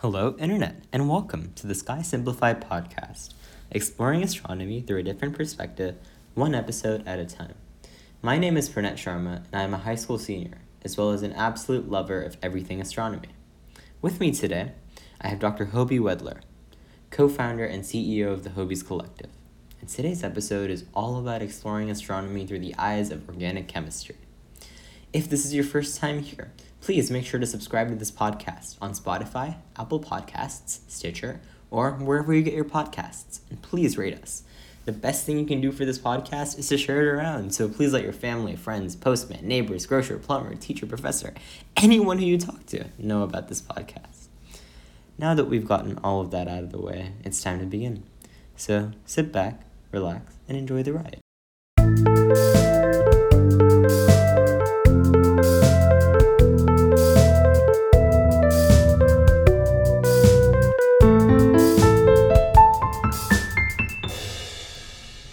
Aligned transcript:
Hello, 0.00 0.36
Internet, 0.38 0.84
and 0.92 1.08
welcome 1.08 1.50
to 1.56 1.66
the 1.66 1.74
Sky 1.74 2.02
Simplified 2.02 2.60
podcast, 2.60 3.34
exploring 3.72 4.22
astronomy 4.22 4.80
through 4.80 4.98
a 4.98 5.02
different 5.02 5.36
perspective, 5.36 5.96
one 6.34 6.54
episode 6.54 7.04
at 7.04 7.18
a 7.18 7.26
time. 7.26 7.56
My 8.22 8.38
name 8.38 8.56
is 8.56 8.68
Pranet 8.68 8.92
Sharma, 8.92 9.38
and 9.46 9.54
I 9.54 9.62
am 9.62 9.74
a 9.74 9.78
high 9.78 9.96
school 9.96 10.16
senior, 10.16 10.58
as 10.84 10.96
well 10.96 11.10
as 11.10 11.24
an 11.24 11.32
absolute 11.32 11.90
lover 11.90 12.22
of 12.22 12.36
everything 12.40 12.80
astronomy. 12.80 13.30
With 14.00 14.20
me 14.20 14.30
today, 14.30 14.70
I 15.20 15.26
have 15.26 15.40
Dr. 15.40 15.66
Hoby 15.66 15.98
Wedler, 15.98 16.42
co 17.10 17.28
founder 17.28 17.64
and 17.64 17.82
CEO 17.82 18.32
of 18.32 18.44
the 18.44 18.50
Hobies 18.50 18.86
Collective. 18.86 19.30
And 19.80 19.90
today's 19.90 20.22
episode 20.22 20.70
is 20.70 20.84
all 20.94 21.18
about 21.18 21.42
exploring 21.42 21.90
astronomy 21.90 22.46
through 22.46 22.60
the 22.60 22.76
eyes 22.76 23.10
of 23.10 23.28
organic 23.28 23.66
chemistry. 23.66 24.18
If 25.12 25.28
this 25.28 25.44
is 25.44 25.54
your 25.54 25.64
first 25.64 25.98
time 25.98 26.20
here, 26.20 26.52
please 26.88 27.10
make 27.10 27.26
sure 27.26 27.38
to 27.38 27.44
subscribe 27.44 27.90
to 27.90 27.94
this 27.94 28.10
podcast 28.10 28.78
on 28.80 28.92
Spotify, 28.92 29.56
Apple 29.78 30.00
Podcasts, 30.00 30.78
Stitcher, 30.88 31.38
or 31.70 31.90
wherever 31.90 32.32
you 32.32 32.40
get 32.40 32.54
your 32.54 32.64
podcasts. 32.64 33.40
And 33.50 33.60
please 33.60 33.98
rate 33.98 34.14
us. 34.14 34.42
The 34.86 34.92
best 34.92 35.26
thing 35.26 35.38
you 35.38 35.44
can 35.44 35.60
do 35.60 35.70
for 35.70 35.84
this 35.84 35.98
podcast 35.98 36.58
is 36.58 36.66
to 36.68 36.78
share 36.78 37.02
it 37.02 37.14
around. 37.14 37.52
So 37.54 37.68
please 37.68 37.92
let 37.92 38.04
your 38.04 38.14
family, 38.14 38.56
friends, 38.56 38.96
postman, 38.96 39.46
neighbors, 39.46 39.84
grocer, 39.84 40.16
plumber, 40.16 40.54
teacher, 40.54 40.86
professor, 40.86 41.34
anyone 41.76 42.16
who 42.16 42.24
you 42.24 42.38
talk 42.38 42.64
to 42.68 42.86
know 42.96 43.22
about 43.22 43.48
this 43.48 43.60
podcast. 43.60 44.28
Now 45.18 45.34
that 45.34 45.44
we've 45.44 45.68
gotten 45.68 45.98
all 46.02 46.22
of 46.22 46.30
that 46.30 46.48
out 46.48 46.62
of 46.62 46.72
the 46.72 46.80
way, 46.80 47.12
it's 47.22 47.42
time 47.42 47.60
to 47.60 47.66
begin. 47.66 48.04
So 48.56 48.92
sit 49.04 49.30
back, 49.30 49.60
relax, 49.92 50.36
and 50.48 50.56
enjoy 50.56 50.82
the 50.82 50.94
ride. 50.94 51.20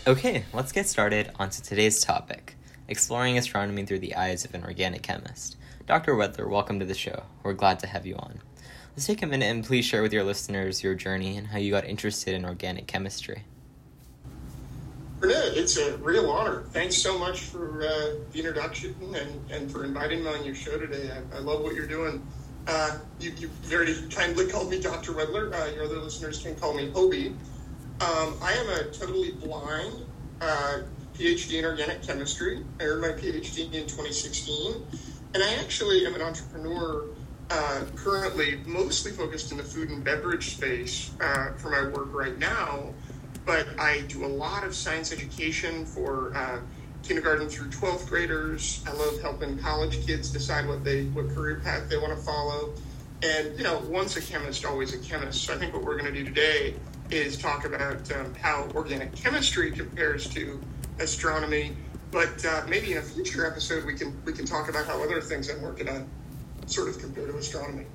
Okay, 0.08 0.45
let's 0.53 0.72
get 0.72 0.88
started 0.88 1.31
onto 1.39 1.64
today's 1.64 2.00
topic 2.03 2.56
exploring 2.88 3.39
astronomy 3.39 3.88
through 3.88 3.98
the 3.98 4.16
eyes 4.16 4.45
of 4.45 4.53
an 4.53 4.64
organic 4.64 5.02
chemist. 5.02 5.58
Dr. 5.88 6.14
Wedler, 6.14 6.48
welcome 6.48 6.80
to 6.80 6.86
the 6.86 6.94
show. 6.94 7.23
We're 7.42 7.53
glad 7.53 7.80
to 7.80 7.88
have 7.88 8.06
you 8.06 8.16
on. 8.17 8.39
Let's 8.95 9.08
take 9.08 9.23
a 9.23 9.26
minute 9.26 9.48
and 9.48 9.66
please 9.66 9.83
share 9.83 10.03
with 10.03 10.14
your 10.14 10.23
listeners 10.23 10.83
your 10.83 10.94
journey 10.94 11.38
and 11.38 11.48
how 11.48 11.58
you 11.58 11.72
got 11.72 11.86
interested 11.86 12.36
in 12.36 12.45
organic 12.45 12.86
chemistry. 12.86 13.45
Bernard, 15.20 15.58
it's 15.58 15.76
a 15.78 15.98
real 15.98 16.30
honor. 16.30 16.66
Thanks 16.70 16.95
so 16.95 17.17
much 17.17 17.39
for 17.39 17.81
uh, 17.81 18.22
the 18.31 18.38
introduction 18.38 18.94
and, 19.16 19.50
and 19.50 19.72
for 19.72 19.86
inviting 19.86 20.23
me 20.23 20.30
on 20.30 20.45
your 20.45 20.53
show 20.53 20.78
today. 20.78 21.09
I, 21.11 21.38
I 21.38 21.39
love 21.39 21.64
what 21.64 21.73
you're 21.73 21.88
doing. 21.88 22.23
Uh, 22.67 23.00
you, 23.20 23.31
you, 23.39 23.48
very 23.64 23.95
kindly 24.11 24.52
called 24.52 24.70
me 24.70 24.80
Dr. 24.80 25.14
Wedler. 25.14 25.52
Uh, 25.52 25.73
your 25.73 25.86
other 25.86 25.98
listeners 25.98 26.44
can 26.44 26.56
call 26.56 26.76
me 26.76 26.92
Hoby. 26.92 27.36
Um, 28.02 28.36
I 28.42 28.52
am 28.52 28.70
a 28.70 28.92
totally 28.92 29.32
blind 29.32 30.06
uh, 30.42 30.80
PhD 31.18 31.60
in 31.60 31.66
organic 31.66 32.04
chemistry. 32.04 32.62
I 32.82 32.84
earned 32.84 33.02
my 33.02 33.08
PhD 33.10 33.74
in 33.74 33.84
2016. 33.84 34.86
And 35.34 35.42
I 35.42 35.54
actually 35.56 36.06
am 36.06 36.14
an 36.14 36.22
entrepreneur 36.22 37.06
uh, 37.50 37.86
currently, 37.96 38.60
mostly 38.66 39.12
focused 39.12 39.52
in 39.52 39.58
the 39.58 39.64
food 39.64 39.92
and 39.92 40.04
beverage 40.04 40.56
space 40.56 41.12
uh, 41.22 41.54
for 41.54 41.70
my 41.70 41.88
work 41.88 42.14
right 42.14 42.38
now. 42.38 42.94
But 43.46 43.68
I 43.80 44.02
do 44.10 44.26
a 44.26 44.28
lot 44.28 44.66
of 44.66 44.76
science 44.76 45.14
education 45.14 45.86
for 45.86 46.36
uh, 46.36 46.60
kindergarten 47.02 47.48
through 47.48 47.70
12th 47.70 48.10
graders. 48.10 48.84
I 48.86 48.92
love 48.92 49.22
helping 49.22 49.58
college 49.60 50.06
kids 50.06 50.32
decide 50.32 50.68
what 50.68 50.84
they 50.84 51.06
what 51.06 51.30
career 51.30 51.62
path 51.64 51.88
they 51.90 51.98
want 51.98 52.18
to 52.18 52.22
follow. 52.22 52.73
And 53.23 53.58
you 53.58 53.64
know, 53.64 53.80
once 53.88 54.18
a 54.18 54.22
chemist, 54.22 54.66
always 54.66 54.94
a 54.94 55.00
chemist. 55.00 55.46
So 55.46 55.54
I 55.54 55.58
think 55.58 55.73
what 55.73 55.84
we're 55.84 55.98
going 55.98 56.14
to 56.14 56.23
do 56.23 56.26
today 56.26 56.76
is 57.11 57.38
talk 57.38 57.66
about 57.66 58.11
um, 58.11 58.34
how 58.36 58.67
organic 58.75 59.16
chemistry 59.16 59.72
compares 59.72 60.28
to 60.30 60.59
astronomy. 61.00 61.75
But 62.11 62.45
uh, 62.45 62.64
maybe 62.67 62.93
in 62.93 62.99
a 62.99 63.02
future 63.02 63.45
episode, 63.45 63.86
we 63.86 63.95
can 63.95 64.20
we 64.26 64.33
can 64.33 64.45
talk 64.45 64.70
about 64.70 64.86
how 64.86 65.04
other 65.04 65.21
things 65.21 65.49
I'm 65.49 65.61
working 65.61 65.89
on 65.89 66.08
sort 66.66 66.89
of 66.89 66.99
compare 66.99 67.27
to 67.27 67.38
astronomy. 67.38 67.86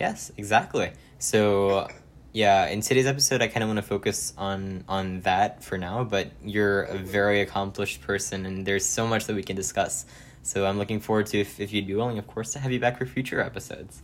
Yes, 0.00 0.32
exactly. 0.36 0.92
So, 1.18 1.88
yeah, 2.32 2.66
in 2.66 2.80
today's 2.80 3.06
episode, 3.06 3.42
I 3.42 3.48
kind 3.48 3.62
of 3.62 3.68
want 3.68 3.78
to 3.78 3.82
focus 3.82 4.34
on 4.36 4.84
on 4.88 5.20
that 5.20 5.62
for 5.62 5.78
now. 5.78 6.04
But 6.04 6.32
you're 6.42 6.82
a 6.82 6.98
very 6.98 7.40
accomplished 7.42 8.02
person, 8.02 8.44
and 8.46 8.66
there's 8.66 8.84
so 8.84 9.06
much 9.06 9.26
that 9.26 9.36
we 9.36 9.42
can 9.42 9.56
discuss. 9.56 10.04
So 10.42 10.66
I'm 10.66 10.76
looking 10.76 11.00
forward 11.00 11.26
to, 11.28 11.40
if, 11.40 11.58
if 11.58 11.72
you'd 11.72 11.86
be 11.86 11.94
willing, 11.94 12.18
of 12.18 12.26
course, 12.26 12.52
to 12.52 12.58
have 12.58 12.70
you 12.70 12.78
back 12.78 12.98
for 12.98 13.06
future 13.06 13.40
episodes. 13.40 14.02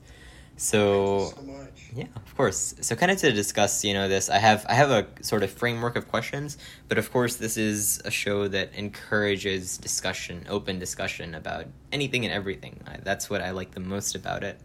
So, 0.56 1.32
so 1.36 1.42
much. 1.42 1.69
Yeah, 1.94 2.06
of 2.14 2.36
course. 2.36 2.74
So 2.80 2.94
kind 2.94 3.10
of 3.10 3.18
to 3.18 3.32
discuss, 3.32 3.84
you 3.84 3.94
know, 3.94 4.08
this, 4.08 4.28
I 4.28 4.38
have 4.38 4.64
I 4.68 4.74
have 4.74 4.90
a 4.90 5.06
sort 5.22 5.42
of 5.42 5.50
framework 5.50 5.96
of 5.96 6.08
questions, 6.08 6.56
but 6.88 6.98
of 6.98 7.10
course 7.10 7.36
this 7.36 7.56
is 7.56 8.00
a 8.04 8.10
show 8.10 8.48
that 8.48 8.74
encourages 8.74 9.78
discussion, 9.78 10.46
open 10.48 10.78
discussion 10.78 11.34
about 11.34 11.66
anything 11.92 12.24
and 12.24 12.32
everything. 12.32 12.80
I, 12.86 12.98
that's 13.02 13.28
what 13.28 13.42
I 13.42 13.50
like 13.50 13.72
the 13.72 13.80
most 13.80 14.14
about 14.14 14.44
it. 14.44 14.60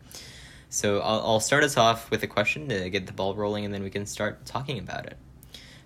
So 0.70 1.00
I'll, 1.00 1.22
I'll 1.22 1.40
start 1.40 1.64
us 1.64 1.78
off 1.78 2.12
with 2.12 2.22
a 2.24 2.28
question 2.28 2.70
to 2.70 2.90
get 2.90 3.08
the 3.08 3.14
ball 3.14 3.34
rolling, 3.34 3.66
and 3.66 3.74
then 3.74 3.82
we 3.82 3.90
can 3.90 4.06
start 4.06 4.46
talking 4.46 4.78
about 4.78 5.06
it. 5.06 5.18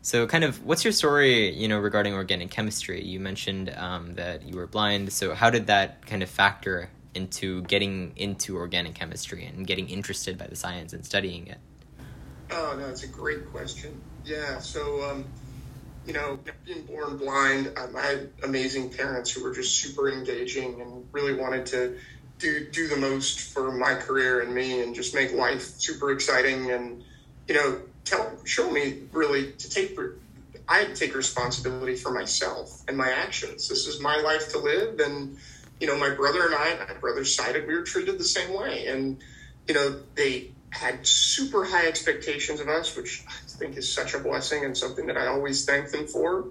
So, 0.01 0.25
kind 0.27 0.45
of, 0.45 0.63
what's 0.63 0.85
your 0.85 0.93
story, 0.93 1.53
you 1.53 1.67
know, 1.67 1.77
regarding 1.77 2.13
organic 2.13 2.49
chemistry? 2.49 3.03
You 3.03 3.19
mentioned 3.19 3.73
um, 3.75 4.15
that 4.15 4.43
you 4.43 4.55
were 4.55 4.65
blind. 4.65 5.11
So, 5.11 5.35
how 5.35 5.49
did 5.49 5.67
that 5.67 6.05
kind 6.05 6.23
of 6.23 6.29
factor 6.29 6.89
into 7.15 7.63
getting 7.63 8.13
into 8.15 8.55
organic 8.55 8.95
chemistry 8.95 9.45
and 9.45 9.65
getting 9.65 9.89
interested 9.89 10.37
by 10.37 10.47
the 10.47 10.55
science 10.55 10.93
and 10.93 11.05
studying 11.05 11.47
it? 11.47 11.57
Oh, 12.51 12.75
no, 12.79 12.87
it's 12.87 13.03
a 13.03 13.07
great 13.07 13.49
question. 13.51 14.01
Yeah, 14.25 14.59
so, 14.59 15.03
um, 15.09 15.25
you 16.05 16.13
know, 16.13 16.39
being 16.65 16.83
born 16.83 17.17
blind, 17.17 17.71
um, 17.77 17.95
I 17.95 18.01
had 18.01 18.29
amazing 18.43 18.89
parents 18.91 19.31
who 19.31 19.43
were 19.43 19.53
just 19.53 19.77
super 19.77 20.09
engaging 20.09 20.81
and 20.81 21.05
really 21.11 21.35
wanted 21.35 21.65
to 21.67 21.97
do, 22.37 22.67
do 22.71 22.87
the 22.87 22.97
most 22.97 23.53
for 23.53 23.71
my 23.71 23.95
career 23.95 24.41
and 24.41 24.53
me 24.53 24.81
and 24.81 24.95
just 24.95 25.13
make 25.13 25.33
life 25.33 25.61
super 25.61 26.11
exciting 26.11 26.71
and, 26.71 27.03
you 27.47 27.55
know, 27.55 27.81
tell, 28.05 28.31
show 28.45 28.71
me 28.71 29.03
really 29.11 29.51
to 29.53 29.69
take, 29.69 29.97
I 30.67 30.85
take 30.85 31.15
responsibility 31.15 31.95
for 31.95 32.11
myself 32.11 32.83
and 32.87 32.95
my 32.95 33.09
actions. 33.09 33.67
This 33.67 33.87
is 33.87 33.99
my 33.99 34.17
life 34.17 34.51
to 34.51 34.59
live 34.59 34.99
and, 34.99 35.37
you 35.79 35.87
know, 35.87 35.97
my 35.97 36.09
brother 36.09 36.45
and 36.45 36.55
I, 36.55 36.85
my 36.87 36.99
brother 36.99 37.23
sided, 37.23 37.67
we 37.67 37.73
were 37.73 37.83
treated 37.83 38.17
the 38.17 38.23
same 38.23 38.53
way. 38.53 38.87
And, 38.87 39.17
you 39.67 39.73
know, 39.73 40.01
they 40.15 40.51
had 40.71 41.05
super 41.05 41.63
high 41.63 41.87
expectations 41.87 42.59
of 42.59 42.67
us, 42.67 42.95
which 42.95 43.23
I 43.27 43.31
think 43.47 43.77
is 43.77 43.91
such 43.91 44.13
a 44.13 44.19
blessing 44.19 44.65
and 44.65 44.77
something 44.77 45.07
that 45.07 45.17
I 45.17 45.27
always 45.27 45.65
thank 45.65 45.89
them 45.89 46.07
for. 46.07 46.47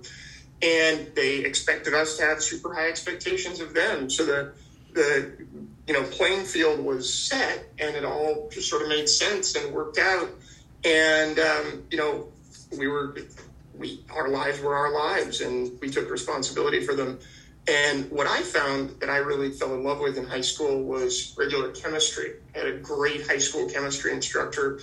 And 0.63 1.11
they 1.15 1.39
expected 1.45 1.95
us 1.95 2.17
to 2.17 2.25
have 2.25 2.43
super 2.43 2.75
high 2.75 2.89
expectations 2.89 3.61
of 3.61 3.75
them. 3.75 4.11
So 4.11 4.25
the, 4.25 4.53
the, 4.93 5.33
you 5.87 5.95
know, 5.95 6.03
playing 6.05 6.45
field 6.45 6.81
was 6.81 7.13
set 7.13 7.65
and 7.79 7.95
it 7.95 8.05
all 8.05 8.49
just 8.51 8.69
sort 8.69 8.83
of 8.83 8.89
made 8.89 9.09
sense 9.09 9.55
and 9.55 9.73
worked 9.73 9.99
out. 9.99 10.31
And, 10.85 11.39
um, 11.39 11.85
you 11.91 11.99
know, 11.99 12.29
we 12.77 12.89
were, 12.89 13.17
we, 13.77 14.05
our 14.11 14.29
lives 14.29 14.61
were 14.61 14.75
our 14.75 14.93
lives 14.93 15.41
and 15.41 15.79
we 15.81 15.91
took 15.91 16.11
responsibility 16.11 16.85
for 16.85 16.95
them. 16.95 17.19
And 17.67 18.11
what 18.11 18.27
I 18.27 18.43
found 18.43 19.01
that 19.01 19.11
I 19.11 19.19
really 19.19 19.51
fell 19.51 19.75
in 19.75 19.85
love 19.85 20.01
with 20.01 20.17
in 20.17 20.27
high 20.27 20.41
school 20.41 20.85
was 20.85 21.35
regular 21.37 21.71
chemistry. 21.73 22.35
I 22.55 22.59
had 22.59 22.67
a 22.69 22.79
great 22.79 23.27
high 23.27 23.39
school 23.39 23.69
chemistry 23.69 24.13
instructor. 24.13 24.81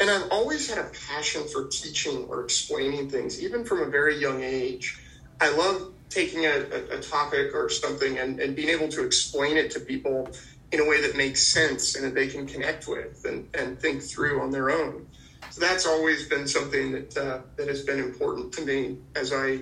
And 0.00 0.10
I've 0.10 0.30
always 0.30 0.68
had 0.68 0.78
a 0.78 0.90
passion 1.08 1.42
for 1.52 1.68
teaching 1.68 2.24
or 2.24 2.42
explaining 2.42 3.10
things, 3.10 3.42
even 3.42 3.64
from 3.64 3.82
a 3.82 3.86
very 3.86 4.18
young 4.18 4.42
age. 4.42 4.98
I 5.40 5.50
love 5.50 5.92
taking 6.08 6.46
a, 6.46 6.60
a, 6.92 7.00
topic 7.00 7.54
or 7.54 7.68
something 7.68 8.18
and, 8.18 8.38
and 8.38 8.54
being 8.54 8.68
able 8.68 8.88
to 8.88 9.04
explain 9.04 9.56
it 9.56 9.70
to 9.72 9.80
people 9.80 10.28
in 10.70 10.80
a 10.80 10.88
way 10.88 11.00
that 11.00 11.16
makes 11.16 11.42
sense 11.42 11.96
and 11.96 12.04
that 12.04 12.14
they 12.14 12.28
can 12.28 12.46
connect 12.46 12.86
with 12.86 13.24
and, 13.24 13.48
and 13.54 13.78
think 13.80 14.02
through 14.02 14.40
on 14.40 14.50
their 14.50 14.70
own. 14.70 15.06
So 15.50 15.60
that's 15.60 15.86
always 15.86 16.28
been 16.28 16.48
something 16.48 16.92
that 16.92 17.16
uh, 17.16 17.38
that 17.56 17.68
has 17.68 17.82
been 17.82 17.98
important 17.98 18.52
to 18.54 18.62
me 18.62 18.98
as 19.14 19.32
I 19.32 19.60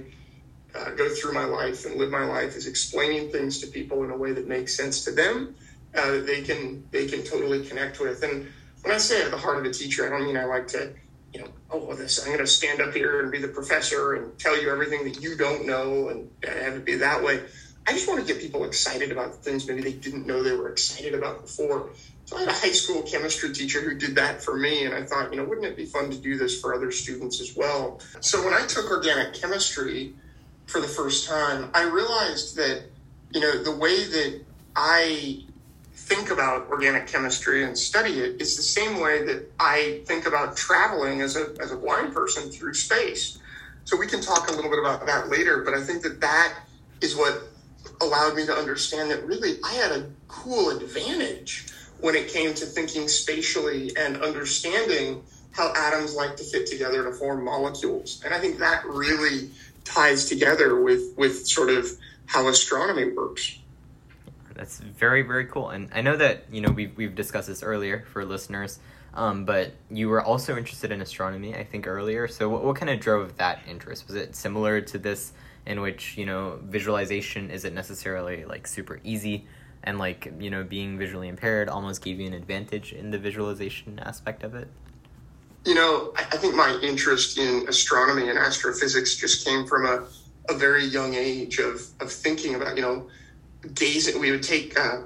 uh, 0.75 0.91
go 0.91 1.09
through 1.09 1.33
my 1.33 1.45
life 1.45 1.85
and 1.85 1.97
live 1.97 2.11
my 2.11 2.25
life 2.25 2.57
is 2.57 2.67
explaining 2.67 3.31
things 3.31 3.61
to 3.61 3.67
people 3.67 4.05
in 4.05 4.11
a 4.11 4.17
way 4.17 4.33
that 4.33 4.49
makes 4.49 4.77
sense 4.77 5.05
to 5.05 5.13
them 5.13 5.55
uh, 5.95 6.11
that 6.13 6.27
they 6.27 6.43
can 6.43 6.87
they 6.91 7.07
can 7.07 7.23
totally 7.23 7.65
connect 7.65 8.01
with. 8.01 8.23
And 8.23 8.49
when 8.83 8.95
i 8.95 8.99
say 8.99 9.23
at 9.23 9.31
the 9.31 9.37
heart 9.37 9.59
of 9.59 9.65
a 9.65 9.73
teacher 9.73 10.07
i 10.07 10.11
don't 10.11 10.27
mean 10.27 10.37
i 10.37 10.45
like 10.45 10.67
to 10.69 10.93
you 11.33 11.41
know 11.41 11.49
oh 11.71 11.95
this 11.95 12.19
i'm 12.21 12.27
going 12.27 12.39
to 12.39 12.47
stand 12.47 12.81
up 12.81 12.95
here 12.95 13.21
and 13.23 13.33
be 13.33 13.39
the 13.39 13.49
professor 13.49 14.15
and 14.15 14.39
tell 14.39 14.61
you 14.61 14.71
everything 14.71 15.05
that 15.05 15.23
you 15.23 15.37
don't 15.37 15.67
know 15.67 16.09
and 16.09 16.31
have 16.45 16.75
it 16.75 16.85
be 16.85 16.97
that 16.97 17.23
way. 17.23 17.41
I 17.85 17.93
just 17.95 18.07
want 18.07 18.21
to 18.21 18.27
get 18.33 18.41
people 18.41 18.65
excited 18.65 19.11
about 19.11 19.43
things 19.43 19.67
maybe 19.67 19.83
they 19.83 19.93
didn't 19.93 20.27
know 20.27 20.43
they 20.43 20.53
were 20.55 20.71
excited 20.71 21.15
about 21.15 21.43
before. 21.43 21.91
So 22.25 22.37
i 22.37 22.41
had 22.41 22.49
a 22.49 22.53
high 22.53 22.73
school 22.73 23.03
chemistry 23.03 23.53
teacher 23.53 23.81
who 23.81 23.99
did 23.99 24.15
that 24.17 24.43
for 24.43 24.57
me 24.57 24.85
and 24.85 24.95
i 24.95 25.03
thought 25.03 25.33
you 25.33 25.39
know 25.39 25.45
wouldn't 25.45 25.67
it 25.67 25.77
be 25.77 25.87
fun 25.87 26.11
to 26.11 26.17
do 26.17 26.37
this 26.37 26.61
for 26.61 26.75
other 26.75 26.91
students 26.93 27.41
as 27.41 27.55
well? 27.57 28.01
So 28.21 28.45
when 28.45 28.55
i 28.55 28.67
took 28.67 28.91
organic 28.91 29.35
chemistry 29.35 30.15
for 30.73 30.81
the 30.81 30.89
first 30.89 31.29
time, 31.29 31.71
I 31.75 31.83
realized 31.83 32.57
that, 32.57 32.85
you 33.31 33.41
know, 33.41 33.63
the 33.63 33.77
way 33.77 34.05
that 34.05 34.41
I 34.75 35.45
think 35.93 36.31
about 36.31 36.69
organic 36.71 37.07
chemistry 37.07 37.63
and 37.65 37.77
study 37.77 38.21
it 38.21 38.41
is 38.41 38.57
the 38.57 38.63
same 38.63 38.99
way 38.99 39.23
that 39.27 39.53
I 39.61 40.01
think 40.07 40.27
about 40.27 40.57
traveling 40.57 41.21
as 41.21 41.37
a, 41.37 41.55
as 41.61 41.73
a 41.73 41.77
blind 41.77 42.15
person 42.15 42.51
through 42.51 42.73
space. 42.73 43.39
So 43.85 43.99
we 43.99 44.07
can 44.07 44.23
talk 44.23 44.49
a 44.49 44.53
little 44.53 44.71
bit 44.71 44.79
about 44.79 45.05
that 45.07 45.29
later, 45.29 45.63
but 45.63 45.75
I 45.75 45.83
think 45.83 46.03
that 46.05 46.23
that 46.23 46.55
is 47.03 47.17
what 47.17 47.43
allowed 48.01 48.35
me 48.35 48.47
to 48.47 48.53
understand 48.55 49.11
that 49.11 49.23
really 49.27 49.59
I 49.63 49.75
had 49.75 49.93
a 49.93 50.11
cool 50.29 50.71
advantage 50.71 51.67
when 52.01 52.15
it 52.15 52.29
came 52.29 52.55
to 52.55 52.65
thinking 52.65 53.09
spatially 53.09 53.95
and 53.99 54.23
understanding 54.23 55.23
how 55.51 55.71
atoms 55.77 56.15
like 56.15 56.35
to 56.39 56.45
fit 56.45 56.67
together 56.67 57.05
to 57.05 57.13
form 57.13 57.45
molecules. 57.45 58.23
And 58.25 58.33
I 58.33 58.41
think 58.41 58.59
that 58.59 58.87
really 58.87 59.51
ties 59.85 60.27
together 60.27 60.81
with, 60.81 61.17
with 61.17 61.47
sort 61.47 61.71
of 61.71 61.87
how 62.27 62.49
astronomy 62.49 63.13
works. 63.13 63.59
That's 64.55 64.79
very, 64.79 65.23
very 65.23 65.47
cool. 65.47 65.71
And 65.71 65.91
I 65.95 66.03
know 66.03 66.17
that, 66.17 66.45
you 66.53 66.61
know, 66.61 66.71
we've, 66.71 66.97
we've 66.97 67.15
discussed 67.15 67.49
this 67.49 67.63
earlier 67.63 68.05
for 68.13 68.25
listeners, 68.25 68.79
um, 69.15 69.45
but 69.45 69.73
you 69.91 70.09
were 70.09 70.23
also 70.23 70.57
interested 70.57 70.93
in 70.93 71.01
astronomy, 71.01 71.55
I 71.55 71.65
think, 71.65 71.87
earlier. 71.87 72.29
So 72.29 72.49
what, 72.49 72.63
what 72.63 72.77
kind 72.77 72.91
of 72.91 73.01
drove 73.01 73.37
that 73.39 73.61
interest? 73.69 74.07
Was 74.07 74.17
it 74.17 74.37
similar 74.37 74.81
to 74.83 74.99
this 74.99 75.33
in 75.67 75.81
which, 75.81 76.17
you 76.17 76.27
know, 76.27 76.59
visualization 76.63 77.51
isn't 77.51 77.75
necessarily 77.75 78.45
like 78.45 78.67
super 78.67 79.01
easy 79.05 79.47
and 79.85 79.99
like, 79.99 80.33
you 80.39 80.51
know, 80.51 80.65
being 80.65 80.99
visually 80.99 81.29
impaired 81.29 81.69
almost 81.69 82.03
gave 82.03 82.21
you 82.21 82.27
an 82.27 82.35
advantage 82.35 82.93
in 82.93 83.11
the 83.11 83.19
visualization 83.19 83.99
aspect 83.99 84.45
of 84.45 84.55
it? 84.55 84.69
You 85.65 85.75
know, 85.75 86.13
I 86.17 86.37
think 86.39 86.57
my 86.57 86.79
interest 86.83 87.39
in 87.39 87.69
astronomy 87.69 88.29
and 88.29 88.39
astrophysics 88.39 89.17
just 89.17 89.47
came 89.47 89.65
from 89.67 89.87
a, 89.87 90.07
a 90.53 90.57
very 90.57 90.85
young 90.85 91.15
age 91.15 91.59
of, 91.59 91.87
of 92.01 92.13
thinking 92.13 92.57
about, 92.57 92.77
you 92.77 92.83
know, 92.83 93.09
gazing. 93.75 94.21
We 94.21 94.33
would 94.33 94.43
take 94.43 94.79
uh, 94.79 95.03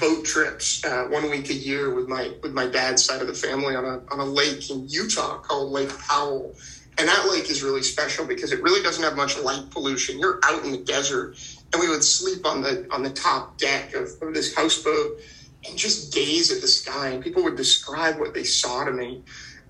boat 0.00 0.24
trips 0.24 0.84
uh, 0.84 1.04
one 1.04 1.30
week 1.30 1.48
a 1.50 1.54
year 1.54 1.94
with 1.94 2.08
my 2.08 2.32
with 2.42 2.52
my 2.52 2.66
dad's 2.66 3.04
side 3.04 3.20
of 3.20 3.28
the 3.28 3.34
family 3.34 3.76
on 3.76 3.84
a 3.84 4.02
on 4.12 4.18
a 4.18 4.24
lake 4.24 4.68
in 4.70 4.88
Utah 4.88 5.38
called 5.38 5.70
Lake 5.70 5.96
Powell. 5.98 6.54
And 6.98 7.06
that 7.06 7.28
lake 7.28 7.50
is 7.50 7.62
really 7.62 7.82
special 7.82 8.26
because 8.26 8.52
it 8.52 8.62
really 8.62 8.82
doesn't 8.82 9.02
have 9.02 9.16
much 9.16 9.38
light 9.38 9.70
pollution. 9.70 10.18
You're 10.18 10.40
out 10.44 10.64
in 10.64 10.72
the 10.72 10.78
desert, 10.78 11.36
and 11.72 11.80
we 11.80 11.88
would 11.88 12.02
sleep 12.02 12.46
on 12.46 12.62
the 12.62 12.86
on 12.90 13.02
the 13.02 13.10
top 13.10 13.58
deck 13.58 13.94
of, 13.94 14.08
of 14.22 14.34
this 14.34 14.54
houseboat 14.54 15.18
and 15.64 15.76
just 15.76 16.14
gaze 16.14 16.52
at 16.52 16.60
the 16.60 16.68
sky. 16.68 17.08
And 17.08 17.22
people 17.22 17.42
would 17.44 17.56
describe 17.56 18.18
what 18.18 18.34
they 18.34 18.44
saw 18.44 18.84
to 18.84 18.92
me. 18.92 19.22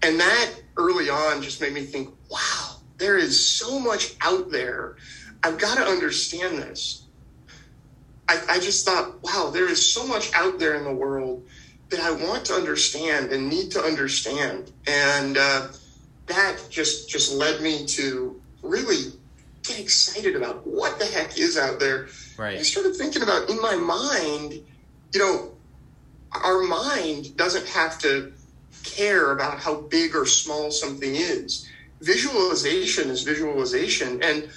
And 0.02 0.20
that 0.20 0.50
early 0.76 1.08
on 1.08 1.42
just 1.42 1.60
made 1.60 1.72
me 1.72 1.82
think, 1.82 2.14
wow, 2.30 2.76
there 2.98 3.16
is 3.16 3.46
so 3.46 3.78
much 3.78 4.14
out 4.20 4.50
there. 4.50 4.96
I've 5.42 5.58
got 5.58 5.76
to 5.76 5.84
understand 5.84 6.58
this. 6.58 7.04
I, 8.28 8.40
I 8.50 8.58
just 8.58 8.84
thought, 8.84 9.22
wow, 9.22 9.50
there 9.52 9.70
is 9.70 9.92
so 9.92 10.06
much 10.06 10.32
out 10.34 10.58
there 10.58 10.74
in 10.74 10.84
the 10.84 10.92
world 10.92 11.46
that 11.90 12.00
I 12.00 12.10
want 12.10 12.44
to 12.46 12.54
understand 12.54 13.30
and 13.30 13.48
need 13.48 13.70
to 13.72 13.80
understand. 13.80 14.72
And 14.86 15.38
uh, 15.38 15.68
that 16.26 16.58
just 16.68 17.08
just 17.08 17.32
led 17.34 17.60
me 17.60 17.86
to 17.86 18.40
really 18.62 19.12
get 19.62 19.78
excited 19.78 20.36
about 20.36 20.66
what 20.66 20.98
the 20.98 21.06
heck 21.06 21.38
is 21.38 21.56
out 21.56 21.78
there. 21.78 22.08
Right. 22.36 22.58
I 22.58 22.62
started 22.62 22.96
thinking 22.96 23.22
about 23.22 23.48
in 23.48 23.60
my 23.60 23.76
mind, 23.76 24.54
you 25.12 25.20
know, 25.20 25.52
our 26.42 26.62
mind 26.62 27.36
doesn't 27.36 27.66
have 27.66 27.98
to 28.00 28.32
care 28.84 29.32
about 29.32 29.58
how 29.58 29.82
big 29.82 30.14
or 30.14 30.26
small 30.26 30.70
something 30.70 31.14
is. 31.14 31.68
Visualization 32.00 33.10
is 33.10 33.22
visualization. 33.22 34.22
And, 34.22 34.48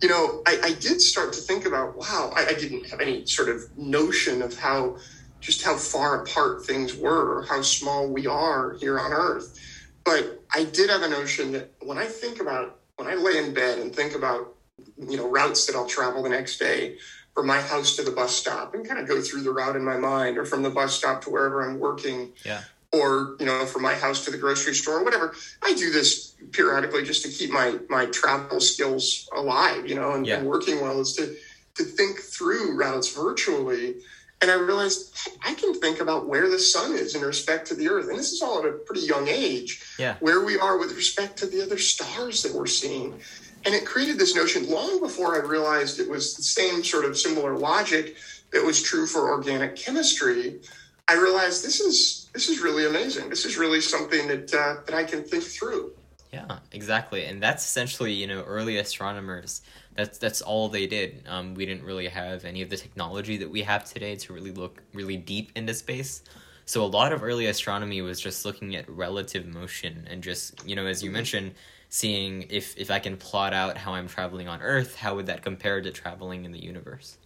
you 0.00 0.08
know, 0.08 0.42
I, 0.46 0.58
I 0.62 0.72
did 0.72 1.00
start 1.00 1.32
to 1.34 1.40
think 1.40 1.66
about, 1.66 1.96
wow, 1.96 2.32
I, 2.34 2.46
I, 2.46 2.54
didn't 2.54 2.88
have 2.90 3.00
any 3.00 3.26
sort 3.26 3.48
of 3.48 3.76
notion 3.76 4.42
of 4.42 4.58
how 4.58 4.96
just 5.40 5.62
how 5.62 5.76
far 5.76 6.22
apart 6.22 6.64
things 6.64 6.96
were 6.96 7.38
or 7.38 7.42
how 7.42 7.60
small 7.60 8.08
we 8.08 8.26
are 8.26 8.74
here 8.80 8.98
on 8.98 9.12
Earth. 9.12 9.60
But 10.04 10.42
I 10.54 10.64
did 10.64 10.88
have 10.88 11.02
a 11.02 11.08
notion 11.08 11.52
that 11.52 11.72
when 11.82 11.98
I 11.98 12.06
think 12.06 12.40
about, 12.40 12.80
when 12.96 13.08
I 13.08 13.14
lay 13.14 13.38
in 13.38 13.52
bed 13.52 13.78
and 13.78 13.94
think 13.94 14.14
about, 14.14 14.54
you 14.96 15.16
know, 15.16 15.28
routes 15.28 15.66
that 15.66 15.76
I'll 15.76 15.86
travel 15.86 16.22
the 16.22 16.30
next 16.30 16.58
day, 16.58 16.96
from 17.34 17.48
my 17.48 17.60
house 17.60 17.96
to 17.96 18.02
the 18.02 18.12
bus 18.12 18.34
stop 18.34 18.74
and 18.74 18.86
kind 18.86 19.00
of 19.00 19.08
go 19.08 19.20
through 19.20 19.42
the 19.42 19.50
route 19.50 19.76
in 19.76 19.84
my 19.84 19.96
mind 19.96 20.38
or 20.38 20.44
from 20.44 20.62
the 20.62 20.70
bus 20.70 20.94
stop 20.94 21.20
to 21.22 21.30
wherever 21.30 21.68
I'm 21.68 21.78
working. 21.78 22.32
Yeah. 22.44 22.62
Or, 22.92 23.34
you 23.40 23.46
know, 23.46 23.66
from 23.66 23.82
my 23.82 23.94
house 23.94 24.24
to 24.24 24.30
the 24.30 24.38
grocery 24.38 24.72
store 24.72 25.00
or 25.00 25.04
whatever. 25.04 25.34
I 25.60 25.74
do 25.74 25.90
this 25.90 26.36
periodically 26.52 27.02
just 27.02 27.24
to 27.24 27.28
keep 27.28 27.50
my 27.50 27.76
my 27.88 28.06
travel 28.06 28.60
skills 28.60 29.28
alive, 29.34 29.88
you 29.88 29.96
know, 29.96 30.12
and, 30.12 30.24
yeah. 30.24 30.36
and 30.36 30.46
working 30.46 30.80
well 30.80 31.00
is 31.00 31.14
to 31.14 31.34
to 31.74 31.82
think 31.82 32.20
through 32.20 32.76
routes 32.76 33.12
virtually. 33.12 33.96
And 34.40 34.48
I 34.48 34.54
realized 34.54 35.16
I 35.44 35.54
can 35.54 35.74
think 35.74 35.98
about 35.98 36.28
where 36.28 36.48
the 36.48 36.58
sun 36.58 36.92
is 36.92 37.16
in 37.16 37.22
respect 37.22 37.66
to 37.68 37.74
the 37.74 37.88
earth. 37.88 38.08
And 38.08 38.16
this 38.16 38.32
is 38.32 38.42
all 38.42 38.60
at 38.60 38.66
a 38.66 38.72
pretty 38.72 39.06
young 39.06 39.26
age. 39.26 39.82
Yeah. 39.98 40.14
Where 40.20 40.44
we 40.44 40.56
are 40.56 40.78
with 40.78 40.94
respect 40.94 41.36
to 41.38 41.46
the 41.46 41.62
other 41.62 41.78
stars 41.78 42.44
that 42.44 42.54
we're 42.54 42.66
seeing 42.66 43.18
and 43.64 43.74
it 43.74 43.86
created 43.86 44.18
this 44.18 44.34
notion 44.34 44.68
long 44.70 45.00
before 45.00 45.40
I 45.40 45.46
realized 45.46 46.00
it 46.00 46.08
was 46.08 46.34
the 46.34 46.42
same 46.42 46.84
sort 46.84 47.04
of 47.04 47.16
similar 47.16 47.56
logic 47.56 48.16
that 48.52 48.64
was 48.64 48.82
true 48.82 49.06
for 49.06 49.30
organic 49.30 49.76
chemistry. 49.76 50.60
I 51.08 51.14
realized 51.14 51.64
this 51.64 51.80
is 51.80 52.30
this 52.32 52.48
is 52.48 52.60
really 52.60 52.86
amazing. 52.86 53.28
This 53.28 53.44
is 53.44 53.56
really 53.56 53.80
something 53.80 54.28
that 54.28 54.54
uh, 54.54 54.76
that 54.86 54.94
I 54.94 55.04
can 55.04 55.22
think 55.22 55.44
through. 55.44 55.92
Yeah, 56.32 56.58
exactly, 56.72 57.26
and 57.26 57.42
that's 57.42 57.64
essentially 57.64 58.12
you 58.12 58.26
know 58.26 58.42
early 58.42 58.78
astronomers. 58.78 59.62
That's 59.94 60.18
that's 60.18 60.42
all 60.42 60.68
they 60.68 60.86
did. 60.86 61.22
Um, 61.28 61.54
we 61.54 61.66
didn't 61.66 61.84
really 61.84 62.08
have 62.08 62.44
any 62.44 62.62
of 62.62 62.70
the 62.70 62.76
technology 62.76 63.36
that 63.38 63.50
we 63.50 63.62
have 63.62 63.84
today 63.84 64.16
to 64.16 64.32
really 64.32 64.50
look 64.50 64.82
really 64.92 65.16
deep 65.16 65.52
into 65.54 65.74
space. 65.74 66.22
So 66.66 66.82
a 66.82 66.86
lot 66.86 67.12
of 67.12 67.22
early 67.22 67.46
astronomy 67.46 68.00
was 68.00 68.18
just 68.18 68.44
looking 68.44 68.74
at 68.74 68.88
relative 68.88 69.46
motion 69.46 70.08
and 70.10 70.22
just 70.22 70.66
you 70.66 70.74
know 70.74 70.86
as 70.86 71.02
you 71.02 71.08
mm-hmm. 71.08 71.16
mentioned 71.16 71.54
seeing 71.94 72.42
if 72.50 72.76
if 72.76 72.90
I 72.90 72.98
can 72.98 73.16
plot 73.16 73.54
out 73.54 73.78
how 73.78 73.94
I'm 73.94 74.08
traveling 74.08 74.48
on 74.48 74.60
Earth, 74.60 74.96
how 74.96 75.14
would 75.14 75.26
that 75.26 75.42
compare 75.42 75.80
to 75.80 75.92
traveling 75.92 76.44
in 76.44 76.50
the 76.50 76.58
universe? 76.58 77.18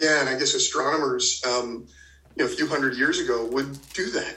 Yeah, 0.00 0.18
and 0.18 0.28
I 0.28 0.36
guess 0.36 0.52
astronomers, 0.54 1.40
um, 1.46 1.86
you 2.34 2.44
know, 2.44 2.50
a 2.50 2.54
few 2.54 2.66
hundred 2.66 2.96
years 2.96 3.20
ago 3.20 3.46
would 3.46 3.78
do 3.92 4.10
that. 4.10 4.36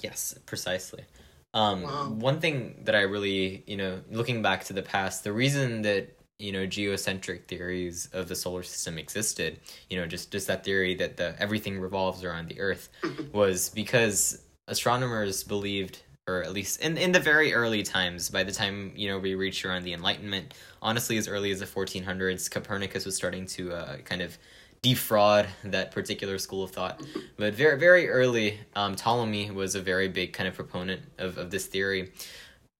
Yes, 0.00 0.38
precisely. 0.46 1.06
Um, 1.54 1.82
wow. 1.82 2.08
One 2.10 2.38
thing 2.38 2.82
that 2.84 2.94
I 2.94 3.00
really, 3.00 3.64
you 3.66 3.76
know, 3.76 4.00
looking 4.12 4.42
back 4.42 4.62
to 4.66 4.72
the 4.72 4.82
past, 4.82 5.24
the 5.24 5.32
reason 5.32 5.82
that 5.82 6.16
you 6.38 6.52
know 6.52 6.68
geocentric 6.68 7.48
theories 7.48 8.08
of 8.12 8.28
the 8.28 8.36
solar 8.36 8.62
system 8.62 8.96
existed, 8.96 9.58
you 9.90 9.98
know, 9.98 10.06
just 10.06 10.30
just 10.30 10.46
that 10.46 10.62
theory 10.62 10.94
that 10.94 11.16
the 11.16 11.34
everything 11.40 11.80
revolves 11.80 12.22
around 12.22 12.48
the 12.48 12.60
Earth, 12.60 12.90
was 13.32 13.70
because 13.70 14.40
astronomers 14.68 15.42
believed 15.42 15.98
or 16.28 16.42
at 16.42 16.52
least 16.52 16.80
in, 16.80 16.98
in 16.98 17.10
the 17.10 17.18
very 17.18 17.54
early 17.54 17.82
times, 17.82 18.28
by 18.28 18.44
the 18.44 18.52
time 18.52 18.92
you 18.94 19.08
know 19.08 19.18
we 19.18 19.34
reached 19.34 19.64
around 19.64 19.82
the 19.82 19.94
Enlightenment, 19.94 20.54
honestly, 20.82 21.16
as 21.16 21.26
early 21.26 21.50
as 21.50 21.60
the 21.60 21.66
1400s, 21.66 22.50
Copernicus 22.50 23.06
was 23.06 23.16
starting 23.16 23.46
to 23.46 23.72
uh, 23.72 23.96
kind 23.98 24.20
of 24.20 24.36
defraud 24.82 25.48
that 25.64 25.90
particular 25.90 26.38
school 26.38 26.62
of 26.62 26.70
thought. 26.70 27.02
But 27.36 27.54
very 27.54 27.78
very 27.78 28.08
early, 28.08 28.60
um, 28.76 28.94
Ptolemy 28.94 29.50
was 29.50 29.74
a 29.74 29.80
very 29.80 30.08
big 30.08 30.34
kind 30.34 30.46
of 30.46 30.54
proponent 30.54 31.02
of, 31.16 31.38
of 31.38 31.50
this 31.50 31.66
theory. 31.66 32.12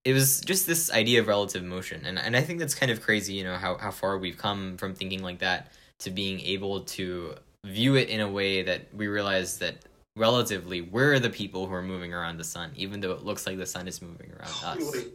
It 0.05 0.13
was 0.13 0.41
just 0.41 0.65
this 0.65 0.91
idea 0.91 1.19
of 1.19 1.27
relative 1.27 1.63
motion, 1.63 2.05
and 2.05 2.19
and 2.19 2.37
I 2.37 2.41
think 2.41 2.59
that's 2.59 2.75
kind 2.75 2.91
of 2.91 3.01
crazy. 3.01 3.33
You 3.33 3.43
know 3.43 3.57
how 3.57 3.77
how 3.77 3.91
far 3.91 4.17
we've 4.17 4.37
come 4.37 4.77
from 4.77 4.93
thinking 4.93 5.23
like 5.23 5.39
that 5.39 5.71
to 5.99 6.11
being 6.11 6.39
able 6.41 6.81
to 6.81 7.35
view 7.65 7.95
it 7.95 8.07
in 8.09 8.21
a 8.21 8.29
way 8.29 8.63
that 8.63 8.93
we 8.93 9.07
realize 9.07 9.57
that 9.57 9.75
relatively 10.19 10.81
we're 10.81 11.17
the 11.17 11.29
people 11.29 11.65
who 11.65 11.73
are 11.73 11.81
moving 11.81 12.13
around 12.13 12.37
the 12.37 12.43
sun, 12.43 12.71
even 12.75 12.99
though 12.99 13.11
it 13.11 13.23
looks 13.23 13.47
like 13.47 13.57
the 13.57 13.65
sun 13.65 13.87
is 13.87 14.01
moving 14.01 14.31
around 14.31 14.51
totally. 14.51 14.99
us. 14.99 15.05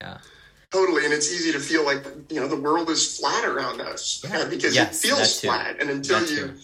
Yeah. 0.00 0.18
Totally, 0.70 1.04
and 1.04 1.14
it's 1.14 1.32
easy 1.32 1.52
to 1.52 1.60
feel 1.60 1.84
like 1.84 2.04
you 2.28 2.40
know 2.40 2.48
the 2.48 2.60
world 2.60 2.90
is 2.90 3.18
flat 3.18 3.44
around 3.44 3.80
us 3.80 4.22
yeah. 4.28 4.44
because 4.44 4.74
yes, 4.74 5.02
it 5.02 5.08
feels 5.08 5.40
flat, 5.40 5.80
and 5.80 5.88
until 5.88 6.20
that 6.20 6.30
you 6.30 6.36
too. 6.36 6.58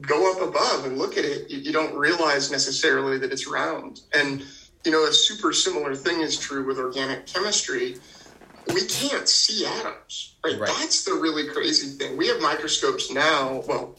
go 0.00 0.32
up 0.32 0.40
above 0.48 0.86
and 0.86 0.96
look 0.96 1.18
at 1.18 1.26
it, 1.26 1.50
you, 1.50 1.58
you 1.58 1.72
don't 1.72 1.94
realize 1.94 2.50
necessarily 2.50 3.18
that 3.18 3.32
it's 3.32 3.46
round. 3.46 4.00
And 4.14 4.42
you 4.84 4.90
know, 4.90 5.04
a 5.04 5.12
super 5.12 5.52
similar 5.52 5.94
thing 5.94 6.22
is 6.22 6.38
true 6.38 6.66
with 6.66 6.78
organic 6.78 7.26
chemistry. 7.26 7.96
We 8.72 8.86
can't 8.86 9.28
see 9.28 9.66
atoms, 9.66 10.36
right? 10.42 10.58
right. 10.58 10.72
That's 10.78 11.04
the 11.04 11.12
really 11.12 11.48
crazy 11.48 11.98
thing. 11.98 12.16
We 12.16 12.28
have 12.28 12.40
microscopes 12.40 13.10
now. 13.10 13.62
Well, 13.68 13.96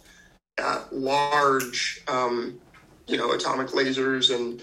uh, 0.59 0.85
large 0.91 2.01
um, 2.07 2.59
you 3.11 3.17
know, 3.17 3.31
atomic 3.31 3.67
lasers 3.67 4.33
and 4.33 4.61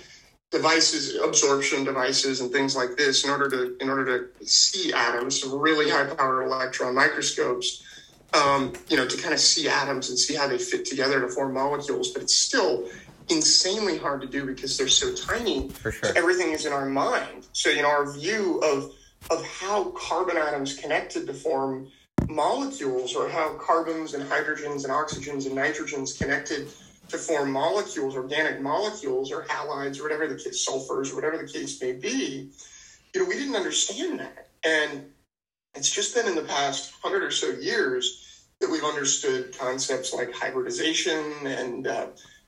devices, 0.50 1.16
absorption 1.16 1.84
devices 1.84 2.40
and 2.40 2.50
things 2.50 2.74
like 2.74 2.96
this 2.96 3.24
in 3.24 3.30
order 3.30 3.48
to 3.50 3.76
in 3.82 3.90
order 3.90 4.30
to 4.38 4.46
see 4.46 4.92
atoms, 4.92 5.40
some 5.40 5.58
really 5.58 5.90
high 5.90 6.06
power 6.06 6.42
electron 6.42 6.94
microscopes, 6.94 7.84
um, 8.32 8.72
you 8.88 8.96
know, 8.96 9.06
to 9.06 9.20
kind 9.20 9.34
of 9.34 9.40
see 9.40 9.68
atoms 9.68 10.08
and 10.08 10.18
see 10.18 10.34
how 10.34 10.48
they 10.48 10.58
fit 10.58 10.86
together 10.86 11.20
to 11.20 11.28
form 11.28 11.52
molecules. 11.52 12.12
But 12.12 12.22
it's 12.22 12.34
still 12.34 12.88
insanely 13.28 13.98
hard 13.98 14.22
to 14.22 14.26
do 14.26 14.46
because 14.46 14.78
they're 14.78 14.88
so 14.88 15.14
tiny. 15.14 15.68
For 15.68 15.92
sure. 15.92 16.16
Everything 16.16 16.52
is 16.52 16.64
in 16.64 16.72
our 16.72 16.86
mind. 16.86 17.46
So, 17.52 17.68
you 17.68 17.82
know, 17.82 17.88
our 17.88 18.10
view 18.10 18.60
of 18.60 18.92
of 19.30 19.44
how 19.44 19.90
carbon 19.90 20.36
atoms 20.38 20.74
connected 20.74 21.26
to 21.26 21.34
form 21.34 21.88
molecules 22.28 23.14
or 23.14 23.28
how 23.28 23.54
carbons 23.54 24.14
and 24.14 24.24
hydrogens 24.28 24.84
and 24.84 24.92
oxygens 24.92 25.46
and 25.46 25.56
nitrogens 25.56 26.18
connected 26.18 26.68
to 27.08 27.18
form 27.18 27.50
molecules, 27.52 28.14
organic 28.14 28.60
molecules 28.60 29.32
or 29.32 29.44
halides 29.44 29.98
or 29.98 30.04
whatever 30.04 30.28
the 30.28 30.36
case, 30.36 30.66
sulfurs 30.66 31.10
or 31.10 31.14
whatever 31.14 31.38
the 31.38 31.50
case 31.50 31.80
may 31.80 31.92
be, 31.92 32.50
you 33.14 33.20
know, 33.20 33.26
we 33.26 33.34
didn't 33.34 33.56
understand 33.56 34.20
that. 34.20 34.48
And 34.64 35.06
it's 35.74 35.90
just 35.90 36.14
been 36.14 36.26
in 36.26 36.34
the 36.34 36.42
past 36.42 36.92
hundred 37.02 37.22
or 37.22 37.30
so 37.30 37.50
years 37.50 38.46
that 38.60 38.68
we've 38.68 38.84
understood 38.84 39.56
concepts 39.56 40.12
like 40.12 40.32
hybridization 40.32 41.46
and, 41.46 41.86
uh, 41.86 42.06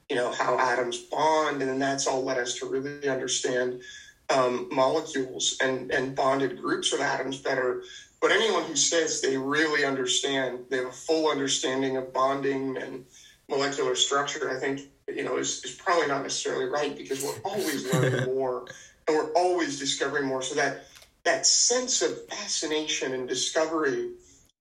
you 0.08 0.16
know, 0.16 0.30
how 0.30 0.58
atoms 0.58 0.98
bond. 0.98 1.62
And 1.62 1.70
then 1.70 1.78
that's 1.78 2.06
all 2.06 2.24
led 2.24 2.38
us 2.38 2.54
to 2.58 2.66
really 2.66 3.08
understand 3.08 3.80
um, 4.28 4.68
molecules 4.70 5.56
and, 5.62 5.90
and 5.92 6.14
bonded 6.14 6.60
groups 6.60 6.92
of 6.92 7.00
atoms 7.00 7.38
better. 7.38 7.82
But 8.20 8.32
anyone 8.32 8.64
who 8.64 8.76
says 8.76 9.20
they 9.20 9.36
really 9.36 9.84
understand, 9.84 10.64
they 10.68 10.76
have 10.76 10.86
a 10.86 10.92
full 10.92 11.30
understanding 11.30 11.96
of 11.96 12.12
bonding 12.12 12.76
and 12.76 13.04
molecular 13.50 13.95
structure, 13.95 14.50
I 14.50 14.59
think, 14.59 14.83
you 15.09 15.25
know, 15.25 15.37
is, 15.37 15.62
is 15.64 15.73
probably 15.73 16.07
not 16.07 16.23
necessarily 16.23 16.66
right 16.66 16.97
because 16.97 17.23
we're 17.23 17.38
always 17.45 17.92
learning 17.92 18.25
more 18.35 18.64
and 19.07 19.16
we're 19.16 19.33
always 19.33 19.78
discovering 19.78 20.25
more. 20.25 20.40
So 20.40 20.54
that 20.54 20.85
that 21.25 21.45
sense 21.45 22.00
of 22.00 22.26
fascination 22.28 23.12
and 23.12 23.28
discovery 23.28 24.12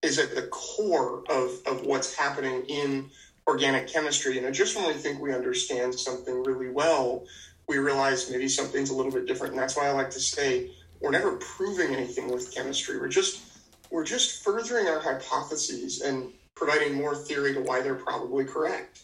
is 0.02 0.20
at 0.20 0.36
the 0.36 0.44
core 0.44 1.24
of, 1.30 1.52
of 1.66 1.86
what's 1.86 2.14
happening 2.14 2.64
in 2.68 3.10
organic 3.48 3.88
chemistry. 3.88 4.38
And 4.38 4.54
just 4.54 4.76
when 4.76 4.88
we 4.88 4.94
think 4.94 5.22
we 5.22 5.34
understand 5.34 5.96
something 5.96 6.44
really 6.44 6.70
well, 6.70 7.26
we 7.68 7.78
realize 7.78 8.30
maybe 8.30 8.50
something's 8.50 8.90
a 8.90 8.96
little 8.96 9.12
bit 9.12 9.26
different. 9.26 9.54
And 9.54 9.62
that's 9.62 9.78
why 9.78 9.88
I 9.88 9.92
like 9.92 10.10
to 10.12 10.20
say 10.20 10.72
we're 11.00 11.12
never 11.12 11.38
proving 11.38 11.96
anything 11.96 12.30
with 12.30 12.54
chemistry. 12.54 13.00
We're 13.00 13.08
just 13.08 13.42
we're 13.90 14.06
just 14.06 14.44
furthering 14.44 14.88
our 14.88 15.00
hypotheses 15.00 16.02
and 16.02 16.32
providing 16.60 16.94
more 16.94 17.16
theory 17.16 17.54
to 17.54 17.62
why 17.62 17.82
they're 17.82 17.96
probably 17.96 18.46
correct. 18.46 19.04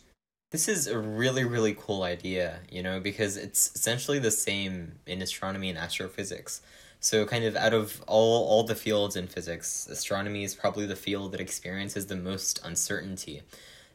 This 0.51 0.67
is 0.67 0.87
a 0.87 0.99
really, 0.99 1.43
really 1.43 1.75
cool 1.77 2.03
idea, 2.03 2.59
you 2.69 2.83
know, 2.83 2.99
because 2.99 3.37
it's 3.37 3.73
essentially 3.75 4.19
the 4.19 4.29
same 4.29 4.99
in 5.07 5.21
astronomy 5.21 5.69
and 5.69 5.77
astrophysics. 5.77 6.61
So, 6.99 7.25
kind 7.25 7.45
of 7.45 7.55
out 7.55 7.73
of 7.73 8.03
all, 8.07 8.45
all 8.47 8.63
the 8.63 8.75
fields 8.75 9.15
in 9.15 9.27
physics, 9.27 9.87
astronomy 9.87 10.43
is 10.43 10.55
probably 10.55 10.85
the 10.85 10.95
field 10.95 11.31
that 11.31 11.41
experiences 11.41 12.07
the 12.07 12.15
most 12.15 12.59
uncertainty. 12.63 13.41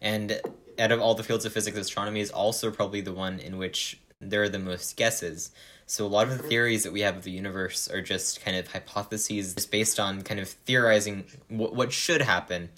And 0.01 0.41
out 0.79 0.93
of 0.93 1.01
all 1.01 1.15
the 1.15 1.23
fields 1.23 1.45
of 1.45 1.53
physics, 1.53 1.77
astronomy 1.77 2.21
is 2.21 2.31
also 2.31 2.71
probably 2.71 3.01
the 3.01 3.13
one 3.13 3.39
in 3.39 3.59
which 3.59 4.01
there 4.21 4.43
are 4.43 4.49
the 4.49 4.59
most 4.59 4.97
guesses. 4.97 5.51
So 5.87 6.07
a 6.07 6.09
lot 6.09 6.29
of 6.29 6.31
the 6.31 6.39
mm-hmm. 6.39 6.49
theories 6.49 6.83
that 6.85 6.93
we 6.93 7.01
have 7.01 7.17
of 7.17 7.25
the 7.25 7.31
universe 7.31 7.89
are 7.89 8.01
just 8.01 8.45
kind 8.45 8.57
of 8.57 8.69
hypotheses 8.69 9.55
just 9.55 9.71
based 9.71 9.99
on 9.99 10.23
kind 10.23 10.39
of 10.39 10.49
theorizing 10.49 11.25
what, 11.49 11.75
what 11.75 11.93
should 11.93 12.23
happen. 12.23 12.69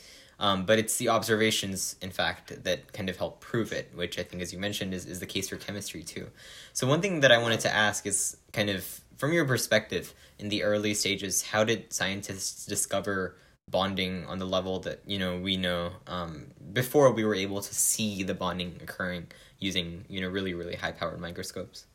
Um, 0.42 0.66
but 0.66 0.80
it's 0.80 0.96
the 0.96 1.08
observations, 1.08 1.94
in 2.02 2.10
fact, 2.10 2.64
that 2.64 2.92
kind 2.92 3.08
of 3.08 3.16
help 3.16 3.40
prove 3.40 3.72
it, 3.72 3.92
which 3.94 4.18
I 4.18 4.24
think, 4.24 4.42
as 4.42 4.52
you 4.52 4.58
mentioned, 4.58 4.92
is, 4.92 5.06
is 5.06 5.20
the 5.20 5.26
case 5.26 5.48
for 5.48 5.56
chemistry 5.56 6.02
too. 6.02 6.26
So 6.72 6.84
one 6.84 7.00
thing 7.00 7.20
that 7.20 7.30
I 7.30 7.38
wanted 7.38 7.60
to 7.60 7.72
ask 7.72 8.06
is 8.06 8.36
kind 8.52 8.68
of 8.68 8.84
from 9.16 9.32
your 9.32 9.44
perspective 9.44 10.12
in 10.40 10.48
the 10.48 10.64
early 10.64 10.94
stages, 10.94 11.42
how 11.42 11.62
did 11.62 11.92
scientists 11.92 12.66
discover 12.66 13.36
bonding 13.70 14.26
on 14.26 14.40
the 14.40 14.44
level 14.44 14.80
that 14.80 15.00
you 15.06 15.16
know 15.16 15.38
we 15.38 15.56
know 15.56 15.92
um, 16.08 16.48
before 16.72 17.12
we 17.12 17.24
were 17.24 17.36
able 17.36 17.60
to 17.60 17.72
see 17.72 18.24
the 18.24 18.34
bonding 18.34 18.76
occurring 18.82 19.28
using 19.60 20.04
you 20.08 20.20
know 20.20 20.28
really 20.28 20.54
really 20.54 20.74
high 20.74 20.90
powered 20.90 21.20
microscopes? 21.20 21.86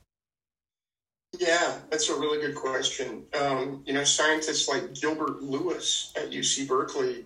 Yeah, 1.37 1.79
that's 1.89 2.07
a 2.07 2.15
really 2.15 2.39
good 2.39 2.55
question. 2.55 3.25
Um, 3.37 3.83
you 3.85 3.91
know, 3.91 4.05
scientists 4.05 4.69
like 4.69 4.93
Gilbert 4.93 5.43
Lewis 5.43 6.13
at 6.15 6.31
UC 6.31 6.65
Berkeley 6.65 7.25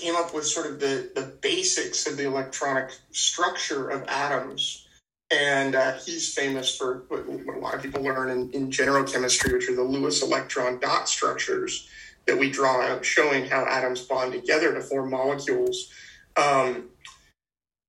came 0.00 0.16
up 0.16 0.34
with 0.34 0.46
sort 0.46 0.66
of 0.66 0.80
the, 0.80 1.10
the 1.14 1.32
basics 1.40 2.06
of 2.06 2.16
the 2.16 2.26
electronic 2.26 2.90
structure 3.10 3.90
of 3.90 4.06
atoms. 4.08 4.86
And 5.30 5.76
uh, 5.76 5.92
he's 5.98 6.34
famous 6.34 6.76
for 6.76 7.04
what, 7.08 7.28
what, 7.28 7.56
a 7.56 7.60
lot 7.60 7.74
of 7.74 7.82
people 7.82 8.02
learn 8.02 8.30
in, 8.30 8.50
in 8.50 8.70
general 8.70 9.04
chemistry, 9.04 9.52
which 9.52 9.68
are 9.68 9.76
the 9.76 9.82
Lewis 9.82 10.22
electron 10.22 10.80
dot 10.80 11.08
structures 11.08 11.88
that 12.26 12.36
we 12.36 12.50
draw 12.50 12.82
out, 12.82 13.04
showing 13.04 13.46
how 13.46 13.64
atoms 13.66 14.02
bond 14.02 14.32
together 14.32 14.74
to 14.74 14.80
form 14.80 15.10
molecules. 15.10 15.92
Um, 16.36 16.90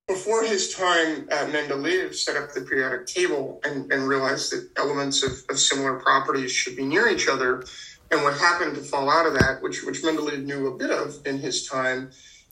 before 0.08 0.44
his 0.44 0.74
time, 0.74 1.28
uh, 1.32 1.46
Mendeleev 1.46 2.14
set 2.14 2.36
up 2.36 2.54
the 2.54 2.62
periodic 2.62 3.08
table 3.08 3.62
and, 3.64 3.92
and 3.92 4.08
realized 4.08 4.52
that 4.52 4.70
elements 4.78 5.24
of, 5.24 5.32
of, 5.50 5.58
similar 5.58 6.00
properties 6.00 6.52
should 6.52 6.76
be 6.76 6.84
near 6.84 7.08
each 7.08 7.30
other. 7.30 7.64
And 8.12 8.24
what 8.24 8.38
happened 8.38 8.76
to 8.76 8.82
fall 8.82 9.10
out 9.10 9.26
of 9.26 9.34
that, 9.34 9.62
which, 9.62 9.84
which 9.84 10.04
Mendeleev 10.04 10.44
knew 10.44 10.68
a 10.68 10.78
bit 10.78 10.92
of 10.92 11.26
in 11.26 11.40
his 11.40 11.66
time, 11.68 12.12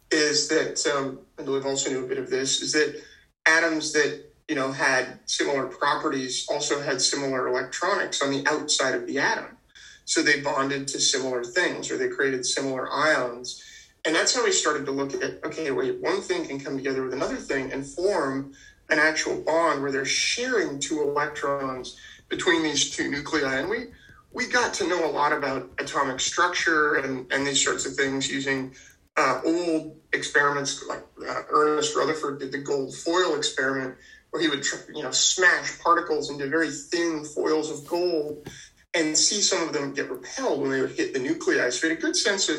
is 0.09 0.47
that 0.47 0.85
um, 0.87 1.19
Mendeleev 1.37 1.65
also 1.65 1.89
knew 1.89 2.05
a 2.05 2.07
bit 2.07 2.17
of 2.17 2.29
this, 2.29 2.61
is 2.61 2.71
that 2.73 3.01
atoms 3.45 3.91
that 3.93 4.25
you 4.47 4.55
know 4.55 4.71
had 4.71 5.19
similar 5.25 5.67
properties 5.67 6.47
also 6.49 6.81
had 6.81 7.01
similar 7.01 7.47
electronics 7.47 8.21
on 8.21 8.31
the 8.31 8.45
outside 8.47 8.95
of 8.95 9.05
the 9.05 9.19
atom. 9.19 9.57
So 10.05 10.23
they 10.23 10.39
bonded 10.39 10.87
to 10.89 10.99
similar 10.99 11.43
things 11.43 11.91
or 11.91 11.97
they 11.97 12.07
created 12.07 12.45
similar 12.45 12.91
ions. 12.91 13.63
And 14.05 14.15
that's 14.15 14.35
how 14.35 14.43
we 14.43 14.51
started 14.51 14.85
to 14.85 14.91
look 14.91 15.13
at 15.13 15.45
okay, 15.45 15.69
wait, 15.71 16.01
one 16.01 16.21
thing 16.21 16.47
can 16.47 16.59
come 16.59 16.77
together 16.77 17.03
with 17.03 17.13
another 17.13 17.35
thing 17.35 17.71
and 17.71 17.85
form 17.85 18.53
an 18.89 18.97
actual 18.97 19.39
bond 19.41 19.83
where 19.83 19.91
they're 19.91 20.05
sharing 20.05 20.79
two 20.79 21.03
electrons 21.03 21.97
between 22.27 22.63
these 22.63 22.89
two 22.89 23.11
nuclei. 23.11 23.59
And 23.59 23.69
we 23.69 23.87
we 24.31 24.47
got 24.47 24.73
to 24.75 24.87
know 24.87 25.09
a 25.09 25.11
lot 25.11 25.33
about 25.33 25.69
atomic 25.79 26.19
structure 26.19 26.95
and, 26.95 27.31
and 27.31 27.45
these 27.45 27.63
sorts 27.63 27.85
of 27.85 27.95
things 27.95 28.29
using 28.29 28.73
uh, 29.17 29.41
old 29.43 29.97
experiments 30.13 30.83
like 30.87 31.03
uh, 31.27 31.41
Ernest 31.49 31.95
Rutherford 31.95 32.39
did 32.39 32.51
the 32.51 32.59
gold 32.59 32.95
foil 32.95 33.35
experiment, 33.35 33.95
where 34.29 34.41
he 34.41 34.47
would 34.47 34.63
you 34.93 35.03
know 35.03 35.11
smash 35.11 35.79
particles 35.79 36.29
into 36.29 36.47
very 36.47 36.69
thin 36.69 37.25
foils 37.25 37.69
of 37.69 37.87
gold 37.87 38.47
and 38.93 39.17
see 39.17 39.41
some 39.41 39.67
of 39.67 39.73
them 39.73 39.93
get 39.93 40.09
repelled 40.09 40.61
when 40.61 40.71
they 40.71 40.81
would 40.81 40.91
hit 40.91 41.13
the 41.13 41.19
nuclei. 41.19 41.69
So 41.69 41.87
we 41.87 41.89
had 41.89 41.97
a 41.97 42.01
good 42.01 42.15
sense 42.15 42.49
of 42.49 42.57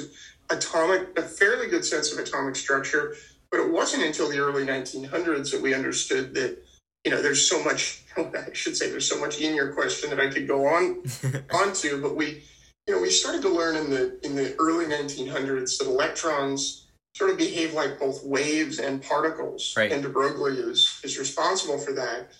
atomic, 0.50 1.18
a 1.18 1.22
fairly 1.22 1.66
good 1.68 1.84
sense 1.84 2.12
of 2.12 2.18
atomic 2.18 2.56
structure. 2.56 3.14
But 3.50 3.60
it 3.60 3.72
wasn't 3.72 4.04
until 4.04 4.28
the 4.28 4.38
early 4.38 4.64
1900s 4.64 5.50
that 5.50 5.60
we 5.60 5.74
understood 5.74 6.34
that, 6.34 6.62
you 7.04 7.10
know, 7.10 7.22
there's 7.22 7.46
so 7.46 7.62
much, 7.62 8.02
I 8.16 8.52
should 8.52 8.76
say 8.76 8.90
there's 8.90 9.08
so 9.08 9.20
much 9.20 9.40
in 9.40 9.54
your 9.54 9.72
question 9.72 10.10
that 10.10 10.20
I 10.20 10.28
could 10.28 10.46
go 10.46 10.66
on 10.66 11.02
onto, 11.54 12.00
but 12.00 12.16
we, 12.16 12.42
you 12.86 12.94
know, 12.94 13.00
we 13.00 13.10
started 13.10 13.42
to 13.42 13.48
learn 13.48 13.76
in 13.76 13.90
the, 13.90 14.18
in 14.24 14.34
the 14.34 14.54
early 14.58 14.86
1900s 14.86 15.78
that 15.78 15.86
electrons 15.86 16.86
sort 17.14 17.30
of 17.30 17.38
behave 17.38 17.74
like 17.74 17.98
both 17.98 18.24
waves 18.24 18.78
and 18.78 19.02
particles. 19.02 19.74
Right. 19.76 19.90
And 19.90 20.02
de 20.02 20.08
Broglie 20.08 20.58
is, 20.58 21.00
is 21.02 21.18
responsible 21.18 21.78
for 21.78 21.92
that. 21.92 22.32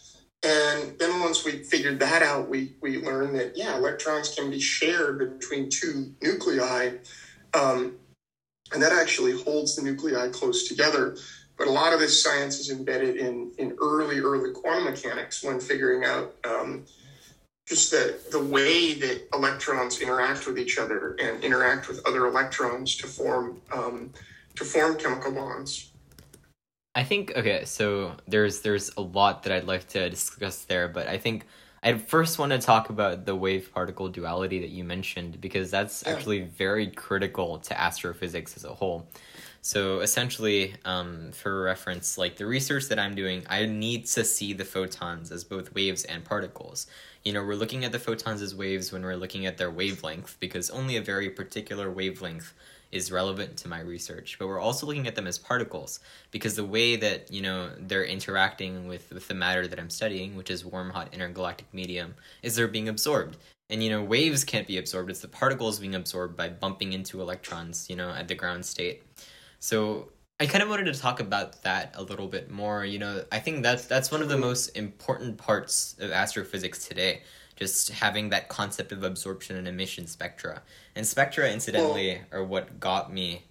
And 0.43 0.99
then 0.99 1.21
once 1.21 1.45
we 1.45 1.65
figured 1.65 1.99
that 2.01 2.23
out, 2.23 2.49
we, 2.49 2.75
we 2.81 2.99
learned 2.99 3.35
that, 3.37 3.57
yeah, 3.57 3.77
electrons 3.77 4.35
can 4.35 4.51
be 4.51 4.59
shared 4.59 5.39
between 5.39 5.69
two 5.69 6.15
nuclei 6.23 6.93
um, 7.55 7.97
and 8.73 8.83
that 8.83 8.93
actually 8.93 9.41
holds 9.43 9.77
the 9.77 9.83
nuclei 9.83 10.29
close 10.29 10.69
together. 10.69 11.17
But 11.61 11.69
a 11.69 11.73
lot 11.73 11.93
of 11.93 12.01
this 12.01 12.23
science 12.23 12.59
is 12.59 12.71
embedded 12.71 13.17
in, 13.17 13.53
in 13.59 13.77
early, 13.83 14.19
early 14.19 14.51
quantum 14.51 14.85
mechanics 14.85 15.45
when 15.45 15.61
figuring 15.61 16.07
out 16.07 16.35
um, 16.43 16.87
just 17.69 17.91
the, 17.91 18.19
the 18.33 18.43
way 18.43 18.95
that 18.95 19.29
electrons 19.35 20.01
interact 20.01 20.47
with 20.47 20.59
each 20.59 20.79
other 20.79 21.19
and 21.21 21.45
interact 21.45 21.87
with 21.87 22.01
other 22.09 22.25
electrons 22.27 22.97
to 22.97 23.07
form 23.07 23.61
um, 23.73 24.11
to 24.57 24.65
form 24.65 24.97
chemical 24.97 25.33
bonds. 25.33 25.91
I 26.95 27.05
think 27.05 27.37
okay, 27.37 27.67
so 27.67 28.17
there's 28.27 28.63
there's 28.63 28.91
a 28.97 29.03
lot 29.03 29.43
that 29.43 29.53
I'd 29.53 29.65
like 29.65 29.87
to 29.89 30.09
discuss 30.09 30.65
there, 30.65 30.89
but 30.89 31.09
I 31.09 31.19
think 31.19 31.45
I 31.83 31.99
first 31.99 32.39
want 32.39 32.53
to 32.53 32.59
talk 32.59 32.89
about 32.89 33.27
the 33.27 33.37
wave 33.37 33.71
particle 33.75 34.09
duality 34.09 34.61
that 34.61 34.71
you 34.71 34.83
mentioned 34.83 35.43
because 35.43 35.71
that's 35.71 36.05
yeah. 36.07 36.15
actually 36.15 36.41
very 36.41 36.87
critical 36.87 37.59
to 37.59 37.79
astrophysics 37.79 38.57
as 38.57 38.65
a 38.65 38.73
whole. 38.73 39.07
So 39.63 40.01
essentially, 40.01 40.75
um, 40.87 41.33
for 41.33 41.63
reference, 41.63 42.17
like 42.17 42.37
the 42.37 42.47
research 42.47 42.89
that 42.89 42.99
I'm 42.99 43.15
doing, 43.15 43.45
I 43.49 43.67
need 43.67 44.07
to 44.07 44.25
see 44.25 44.55
the 44.55 44.65
photons 44.65 45.31
as 45.31 45.45
both 45.45 45.75
waves 45.75 46.05
and 46.05 46.25
particles. 46.25 46.87
You 47.25 47.35
know, 47.35 47.45
we're 47.45 47.55
looking 47.55 47.85
at 47.85 47.93
the 47.93 47.99
photons 47.99 48.41
as 48.41 48.55
waves 48.55 48.91
when 48.91 49.03
we're 49.03 49.17
looking 49.17 49.45
at 49.45 49.59
their 49.59 49.71
wavelength 49.71 50.39
because 50.41 50.71
only 50.71 50.97
a 50.97 51.03
very 51.03 51.29
particular 51.29 51.91
wavelength 51.91 52.55
is 52.93 53.13
relevant 53.13 53.57
to 53.57 53.69
my 53.69 53.81
research 53.81 54.37
but 54.39 54.49
we're 54.49 54.59
also 54.59 54.87
looking 54.87 55.07
at 55.07 55.15
them 55.15 55.27
as 55.27 55.39
particles 55.39 56.01
because 56.31 56.57
the 56.57 56.65
way 56.65 56.97
that 56.97 57.31
you 57.31 57.41
know 57.41 57.71
they're 57.79 58.05
interacting 58.05 58.89
with 58.89 59.13
with 59.13 59.29
the 59.29 59.35
matter 59.35 59.67
that 59.67 59.79
i'm 59.79 59.91
studying 59.91 60.37
which 60.37 60.51
is 60.51 60.65
warm 60.65 60.91
hot 60.91 61.09
intergalactic 61.13 61.67
medium 61.73 62.15
is 62.43 62.57
they're 62.57 62.67
being 62.67 62.89
absorbed 62.89 63.37
and 63.69 63.83
you 63.83 63.91
know 63.91 64.03
waves 64.03 64.43
can't 64.43 64.67
be 64.67 64.79
absorbed 64.79 65.11
it's 65.11 65.21
the 65.21 65.29
particles 65.29 65.79
being 65.79 65.95
absorbed 65.95 66.37
by 66.37 66.49
bumping 66.49 66.93
into 66.93 67.21
electrons 67.21 67.89
you 67.89 67.97
know 67.97 68.11
at 68.11 68.27
the 68.27 68.35
ground 68.35 68.65
state 68.67 69.03
so 69.61 70.09
I 70.41 70.47
kind 70.47 70.63
of 70.63 70.69
wanted 70.69 70.93
to 70.93 70.99
talk 70.99 71.21
about 71.21 71.63
that 71.63 71.95
a 71.97 72.03
little 72.03 72.27
bit 72.27 72.51
more. 72.51 72.85
You 72.85 72.99
know, 72.99 73.25
I 73.31 73.39
think 73.39 73.63
that's 73.63 73.87
that's 73.87 74.11
one 74.11 74.23
of 74.23 74.29
the 74.29 74.39
most 74.39 74.71
important 74.71 75.39
parts 75.39 75.95
of 76.01 76.11
astrophysics 76.11 76.89
today 76.89 77.23
just 77.61 77.91
having 77.91 78.31
that 78.31 78.49
concept 78.49 78.91
of 78.91 79.05
absorption 79.05 79.55
and 79.55 79.69
emission 79.69 80.07
spectra. 80.07 80.63
And 80.97 81.07
spectra, 81.07 81.53
incidentally, 81.53 82.19
well, 82.33 82.41
are 82.41 82.45
what 82.45 82.81
got 82.81 83.13
me 83.13 83.45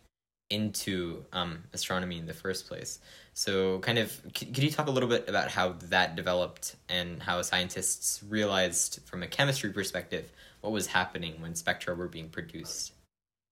into 0.50 1.24
um, 1.32 1.60
astronomy 1.74 2.18
in 2.18 2.26
the 2.26 2.34
first 2.34 2.68
place. 2.68 3.00
So, 3.36 3.78
kind 3.80 4.00
of, 4.00 4.20
could 4.34 4.58
you 4.58 4.72
talk 4.72 4.88
a 4.88 4.92
little 4.92 5.08
bit 5.08 5.30
about 5.30 5.50
how 5.50 5.74
that 5.90 6.16
developed 6.16 6.76
and 6.90 7.22
how 7.22 7.40
scientists 7.44 8.22
realized, 8.28 9.00
from 9.06 9.22
a 9.22 9.28
chemistry 9.28 9.72
perspective, 9.72 10.32
what 10.62 10.74
was 10.74 10.88
happening 10.88 11.40
when 11.40 11.54
spectra 11.54 11.94
were 11.94 12.08
being 12.08 12.30
produced? 12.30 12.94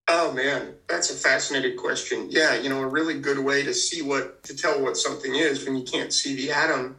Oh 0.10 0.32
man, 0.32 0.76
that's 0.88 1.12
a 1.12 1.16
fascinating 1.16 1.78
question. 1.78 2.28
Yeah, 2.30 2.56
you 2.56 2.70
know, 2.70 2.82
a 2.82 2.88
really 2.88 3.20
good 3.20 3.40
way 3.40 3.64
to 3.64 3.74
see 3.74 4.02
what 4.02 4.44
to 4.44 4.56
tell 4.56 4.82
what 4.82 4.98
something 4.98 5.36
is 5.36 5.66
when 5.66 5.76
you 5.76 5.84
can't 5.84 6.14
see 6.14 6.36
the 6.36 6.52
atom 6.52 6.96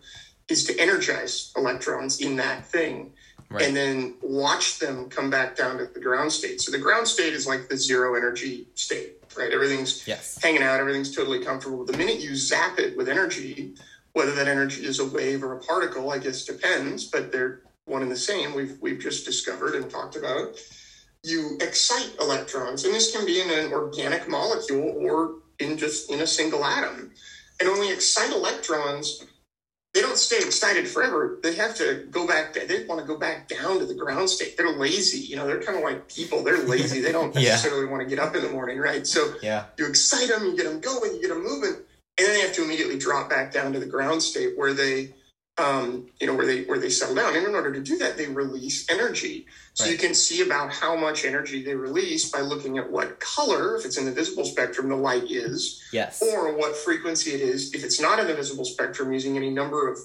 is 0.49 0.65
to 0.65 0.79
energize 0.79 1.53
electrons 1.57 2.21
in 2.21 2.37
that 2.37 2.67
thing 2.67 3.13
right. 3.51 3.63
and 3.63 3.77
then 3.77 4.15
watch 4.23 4.79
them 4.79 5.09
come 5.11 5.31
back 5.31 5.57
down 5.57 5.79
to 5.79 5.87
the 5.87 6.01
ground 6.01 6.33
state. 6.33 6.61
So 6.61 6.71
the 6.71 6.79
ground 6.79 7.07
state 7.07 7.33
is 7.35 7.47
like 7.47 7.69
the 7.69 7.77
zero 7.77 8.15
energy 8.15 8.69
state 8.75 9.19
right? 9.37 9.53
Everything's 9.53 10.07
yes. 10.07 10.39
hanging 10.43 10.63
out, 10.63 10.81
everything's 10.81 11.15
totally 11.15 11.45
comfortable. 11.45 11.85
The 11.85 11.97
minute 11.97 12.21
you 12.21 12.37
zap 12.37 12.79
it 12.79 12.97
with 12.97 13.09
energy, 13.09 13.75
whether 14.13 14.35
that 14.35 14.49
energy 14.49 14.85
is 14.85 14.99
a 14.99 15.07
wave 15.07 15.43
or 15.43 15.57
a 15.57 15.61
particle, 15.61 16.11
I 16.11 16.19
guess 16.19 16.45
depends, 16.45 17.05
but 17.05 17.31
they're 17.33 17.63
one 17.85 18.03
and 18.03 18.11
the 18.11 18.17
same. 18.17 18.55
We've 18.55 18.77
we've 18.81 18.99
just 18.99 19.25
discovered 19.25 19.75
and 19.75 19.91
talked 19.91 20.17
about. 20.17 20.57
You 21.25 21.59
excite 21.61 22.15
electrons, 22.21 22.85
and 22.85 22.95
this 22.95 23.15
can 23.15 23.27
be 23.27 23.41
in 23.41 23.51
an 23.51 23.73
organic 23.73 24.29
molecule 24.29 24.95
or 24.99 25.37
in 25.59 25.77
just 25.77 26.11
in 26.11 26.21
a 26.21 26.27
single 26.27 26.65
atom. 26.65 27.11
And 27.61 27.69
when 27.69 27.81
we 27.81 27.93
excite 27.93 28.31
electrons, 28.31 29.25
they 29.95 30.03
don't 30.03 30.17
stay 30.17 30.37
excited 30.37 30.87
forever. 30.87 31.39
They 31.43 31.55
have 31.57 31.75
to 31.77 32.07
go 32.11 32.27
back. 32.27 32.55
They 32.55 32.85
want 32.85 33.01
to 33.01 33.07
go 33.07 33.19
back 33.19 33.49
down 33.49 33.79
to 33.81 33.87
the 33.87 33.95
ground 33.95 34.31
state. 34.31 34.57
They're 34.57 34.71
lazy. 34.71 35.19
You 35.19 35.37
know, 35.37 35.47
they're 35.47 35.63
kind 35.63 35.79
of 35.79 35.83
like 35.83 36.09
people. 36.09 36.45
They're 36.45 36.63
lazy. 36.63 37.01
They 37.01 37.11
don't 37.11 37.35
necessarily 37.35 37.87
want 37.87 38.03
to 38.03 38.09
get 38.09 38.19
up 38.19 38.37
in 38.37 38.43
the 38.43 38.51
morning, 38.51 38.79
right? 38.79 39.07
So 39.07 39.35
yeah. 39.43 39.65
you 39.77 39.87
excite 39.87 40.29
them, 40.29 40.45
you 40.45 40.57
get 40.57 40.67
them 40.67 40.81
going, 40.81 41.15
you 41.15 41.21
get 41.21 41.31
them 41.31 41.43
moving, 41.43 41.75
and 42.19 42.27
then 42.27 42.35
they 42.35 42.41
have 42.43 42.53
to 42.55 42.65
immediately 42.65 42.99
drop 42.99 43.31
back 43.31 43.53
down 43.53 43.73
to 43.73 43.81
the 43.81 43.87
ground 43.87 44.23
state 44.23 44.57
where 44.57 44.75
they 44.75 45.15
um, 45.59 46.07
you 46.21 46.27
know, 46.27 46.35
where 46.35 46.47
they 46.47 46.65
where 46.65 46.79
they 46.79 46.91
settle 46.91 47.15
down. 47.15 47.37
And 47.37 47.47
in 47.47 47.55
order 47.55 47.73
to 47.73 47.81
do 47.81 47.99
that, 47.99 48.17
they 48.17 48.27
release 48.27 48.89
energy. 48.91 49.47
So 49.75 49.85
right. 49.85 49.93
you 49.93 49.99
can 49.99 50.15
see 50.15 50.43
about 50.43 50.73
how 50.73 50.97
much 50.97 51.25
energy 51.25 51.63
they 51.63 51.75
release 51.75 52.31
by 52.31 52.41
looking 52.41 52.79
at 52.79 52.91
what 52.91 53.21
color, 53.21 53.77
if 53.77 53.85
it's 53.85 53.99
in 53.99 54.05
the 54.05 54.13
visible 54.13 54.45
spectrum, 54.45 54.89
the 54.89 54.97
light 54.97 55.31
is. 55.31 55.83
Yes. 55.93 56.23
Or 56.23 56.57
what 56.57 56.77
frequency 56.77 57.33
it 57.33 57.41
is, 57.41 57.75
if 57.75 57.85
it's 57.85 58.01
not 58.01 58.19
in 58.19 58.27
the 58.27 58.35
visible 58.35 58.65
spectrum, 58.65 59.13
using 59.13 59.37
any 59.37 59.51
number 59.51 59.91
of 59.91 59.99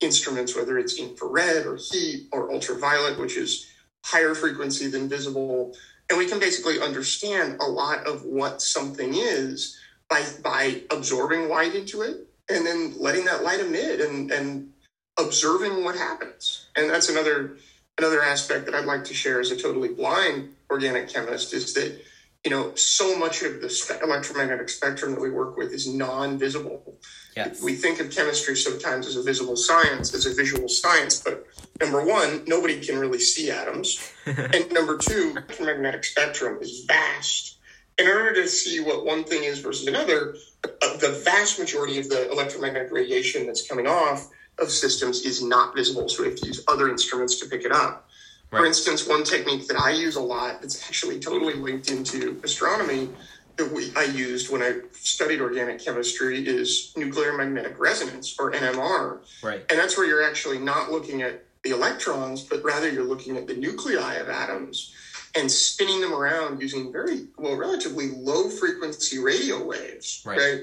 instruments, 0.00 0.56
whether 0.56 0.78
it's 0.78 0.98
infrared 0.98 1.66
or 1.66 1.76
heat 1.76 2.28
or 2.32 2.52
ultraviolet, 2.52 3.18
which 3.18 3.36
is 3.36 3.66
higher 4.04 4.34
frequency 4.34 4.88
than 4.88 5.08
visible. 5.08 5.74
And 6.08 6.18
we 6.18 6.26
can 6.26 6.38
basically 6.38 6.80
understand 6.80 7.60
a 7.60 7.66
lot 7.66 8.06
of 8.06 8.24
what 8.24 8.62
something 8.62 9.12
is 9.14 9.78
by 10.08 10.24
by 10.42 10.82
absorbing 10.90 11.48
light 11.48 11.74
into 11.74 12.00
it 12.02 12.28
and 12.48 12.64
then 12.64 12.94
letting 12.98 13.24
that 13.26 13.42
light 13.42 13.60
emit 13.60 14.00
and 14.00 14.30
and 14.30 14.70
observing 15.18 15.84
what 15.84 15.96
happens. 15.96 16.66
And 16.76 16.88
that's 16.88 17.08
another 17.08 17.56
another 17.98 18.22
aspect 18.22 18.64
that 18.66 18.74
I'd 18.74 18.84
like 18.84 19.04
to 19.04 19.14
share 19.14 19.40
as 19.40 19.50
a 19.50 19.56
totally 19.56 19.88
blind 19.88 20.50
organic 20.70 21.08
chemist 21.08 21.52
is 21.52 21.74
that 21.74 22.00
you 22.44 22.50
know 22.50 22.74
so 22.76 23.18
much 23.18 23.42
of 23.42 23.60
the 23.60 23.98
electromagnetic 24.02 24.68
spectrum 24.68 25.14
that 25.14 25.20
we 25.20 25.30
work 25.30 25.56
with 25.56 25.72
is 25.72 25.92
non-visible. 25.92 26.98
Yes. 27.36 27.62
We 27.62 27.74
think 27.74 28.00
of 28.00 28.10
chemistry 28.10 28.56
sometimes 28.56 29.06
as 29.06 29.16
a 29.16 29.22
visible 29.22 29.56
science, 29.56 30.14
as 30.14 30.26
a 30.26 30.34
visual 30.34 30.68
science, 30.68 31.20
but 31.20 31.46
number 31.80 32.04
one, 32.04 32.44
nobody 32.46 32.80
can 32.80 32.98
really 32.98 33.20
see 33.20 33.50
atoms, 33.50 34.12
and 34.26 34.72
number 34.72 34.98
two, 34.98 35.32
electromagnetic 35.32 36.04
spectrum 36.04 36.58
is 36.60 36.84
vast. 36.86 37.57
In 37.98 38.06
order 38.06 38.32
to 38.34 38.46
see 38.46 38.80
what 38.80 39.04
one 39.04 39.24
thing 39.24 39.44
is 39.44 39.58
versus 39.58 39.86
another, 39.88 40.36
uh, 40.64 40.96
the 40.98 41.20
vast 41.24 41.58
majority 41.58 41.98
of 41.98 42.08
the 42.08 42.30
electromagnetic 42.30 42.92
radiation 42.92 43.46
that's 43.46 43.66
coming 43.66 43.88
off 43.88 44.30
of 44.58 44.70
systems 44.70 45.24
is 45.24 45.42
not 45.42 45.74
visible. 45.74 46.08
So 46.08 46.22
we 46.22 46.30
have 46.30 46.38
to 46.38 46.46
use 46.46 46.62
other 46.68 46.88
instruments 46.88 47.40
to 47.40 47.46
pick 47.46 47.64
it 47.64 47.72
up. 47.72 48.08
Right. 48.50 48.60
For 48.60 48.66
instance, 48.66 49.06
one 49.06 49.24
technique 49.24 49.66
that 49.66 49.78
I 49.80 49.90
use 49.90 50.16
a 50.16 50.20
lot 50.20 50.60
that's 50.60 50.82
actually 50.88 51.18
totally 51.18 51.54
linked 51.54 51.90
into 51.90 52.40
astronomy 52.44 53.10
that 53.56 53.72
we, 53.72 53.92
I 53.96 54.04
used 54.04 54.50
when 54.50 54.62
I 54.62 54.80
studied 54.92 55.40
organic 55.40 55.84
chemistry 55.84 56.46
is 56.46 56.92
nuclear 56.96 57.36
magnetic 57.36 57.78
resonance 57.78 58.36
or 58.38 58.52
NMR. 58.52 59.18
Right. 59.42 59.64
And 59.68 59.78
that's 59.78 59.98
where 59.98 60.06
you're 60.06 60.22
actually 60.22 60.58
not 60.58 60.92
looking 60.92 61.22
at 61.22 61.44
the 61.64 61.70
electrons, 61.70 62.42
but 62.42 62.62
rather 62.62 62.88
you're 62.88 63.04
looking 63.04 63.36
at 63.36 63.48
the 63.48 63.54
nuclei 63.54 64.14
of 64.14 64.28
atoms 64.28 64.94
and 65.36 65.50
spinning 65.50 66.00
them 66.00 66.14
around 66.14 66.60
using 66.60 66.92
very, 66.92 67.28
well, 67.36 67.56
relatively 67.56 68.10
low 68.10 68.48
frequency 68.48 69.18
radio 69.18 69.64
waves. 69.64 70.22
Right. 70.24 70.38
right? 70.38 70.60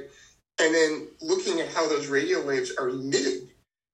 And 0.60 0.74
then 0.74 1.08
looking 1.22 1.60
at 1.60 1.70
how 1.70 1.88
those 1.88 2.08
radio 2.08 2.46
waves 2.46 2.72
are 2.78 2.90
emitted 2.90 3.50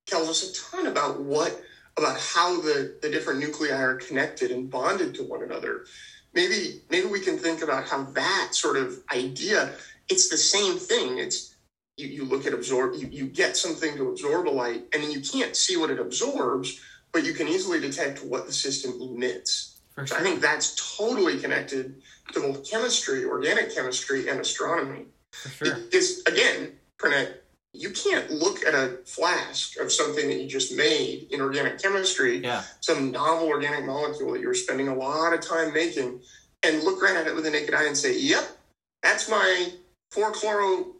tells 0.07 0.29
us 0.29 0.49
a 0.49 0.71
ton 0.71 0.87
about 0.87 1.21
what 1.21 1.61
about 1.97 2.19
how 2.19 2.61
the, 2.61 2.97
the 3.01 3.09
different 3.09 3.39
nuclei 3.39 3.71
are 3.71 3.95
connected 3.95 4.51
and 4.51 4.69
bonded 4.69 5.13
to 5.15 5.23
one 5.23 5.43
another. 5.43 5.85
Maybe 6.33 6.81
maybe 6.89 7.07
we 7.07 7.19
can 7.19 7.37
think 7.37 7.61
about 7.61 7.87
how 7.87 8.03
that 8.03 8.49
sort 8.51 8.77
of 8.77 8.99
idea, 9.13 9.71
it's 10.09 10.29
the 10.29 10.37
same 10.37 10.77
thing. 10.77 11.17
It's 11.17 11.55
you, 11.97 12.07
you 12.07 12.25
look 12.25 12.45
at 12.45 12.53
absorb 12.53 12.95
you, 12.95 13.07
you 13.11 13.25
get 13.25 13.57
something 13.57 13.95
to 13.97 14.09
absorb 14.09 14.47
a 14.47 14.49
light 14.49 14.83
and 14.93 15.03
then 15.03 15.11
you 15.11 15.21
can't 15.21 15.55
see 15.55 15.77
what 15.77 15.89
it 15.89 15.99
absorbs, 15.99 16.79
but 17.11 17.25
you 17.25 17.33
can 17.33 17.47
easily 17.47 17.79
detect 17.79 18.23
what 18.23 18.45
the 18.45 18.53
system 18.53 18.93
emits. 19.01 19.70
Sure. 19.95 20.07
So 20.07 20.15
I 20.15 20.21
think 20.21 20.41
that's 20.41 20.97
totally 20.97 21.39
connected 21.39 22.01
to 22.33 22.39
both 22.39 22.69
chemistry, 22.69 23.25
organic 23.25 23.73
chemistry, 23.75 24.29
and 24.29 24.39
astronomy. 24.39 25.05
For 25.31 25.65
sure. 25.65 25.75
Because 25.75 26.21
again, 26.25 26.73
Pranet, 26.97 27.41
you 27.73 27.91
can't 27.91 28.29
look 28.31 28.65
at 28.65 28.73
a 28.73 28.99
flask 29.05 29.77
of 29.79 29.91
something 29.91 30.27
that 30.27 30.41
you 30.41 30.47
just 30.47 30.75
made 30.75 31.27
in 31.31 31.41
organic 31.41 31.81
chemistry, 31.81 32.37
yeah. 32.37 32.63
some 32.81 33.11
novel 33.11 33.47
organic 33.47 33.85
molecule 33.85 34.33
that 34.33 34.41
you're 34.41 34.53
spending 34.53 34.89
a 34.89 34.95
lot 34.95 35.33
of 35.33 35.41
time 35.41 35.73
making, 35.73 36.21
and 36.63 36.83
look 36.83 37.01
right 37.01 37.15
at 37.15 37.27
it 37.27 37.35
with 37.35 37.45
a 37.45 37.49
naked 37.49 37.73
eye 37.73 37.85
and 37.85 37.97
say, 37.97 38.17
"Yep, 38.17 38.57
that's 39.01 39.29
my 39.29 39.71
four 40.11 40.33
chloro, 40.33 40.93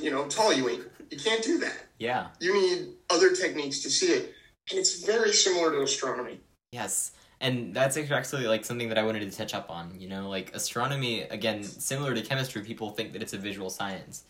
you 0.00 0.10
know, 0.10 0.24
toluene." 0.24 0.84
You 1.10 1.18
can't 1.18 1.44
do 1.44 1.58
that. 1.58 1.76
Yeah. 1.98 2.28
You 2.40 2.54
need 2.54 2.94
other 3.10 3.34
techniques 3.34 3.80
to 3.80 3.90
see 3.90 4.12
it, 4.12 4.34
and 4.70 4.78
it's 4.78 5.04
very 5.04 5.32
similar 5.32 5.70
to 5.72 5.82
astronomy. 5.82 6.40
Yes. 6.72 7.12
And 7.44 7.72
that's 7.72 7.96
actually 7.96 8.48
like 8.48 8.64
something 8.64 8.88
that 8.88 8.98
I 8.98 9.04
wanted 9.04 9.30
to 9.30 9.36
touch 9.36 9.54
up 9.54 9.70
on. 9.70 9.94
You 9.98 10.08
know, 10.08 10.28
like 10.28 10.52
astronomy, 10.54 11.22
again, 11.22 11.62
similar 11.62 12.14
to 12.14 12.22
chemistry, 12.22 12.62
people 12.62 12.90
think 12.90 13.12
that 13.12 13.22
it's 13.22 13.34
a 13.34 13.38
visual 13.38 13.70
science 13.70 14.24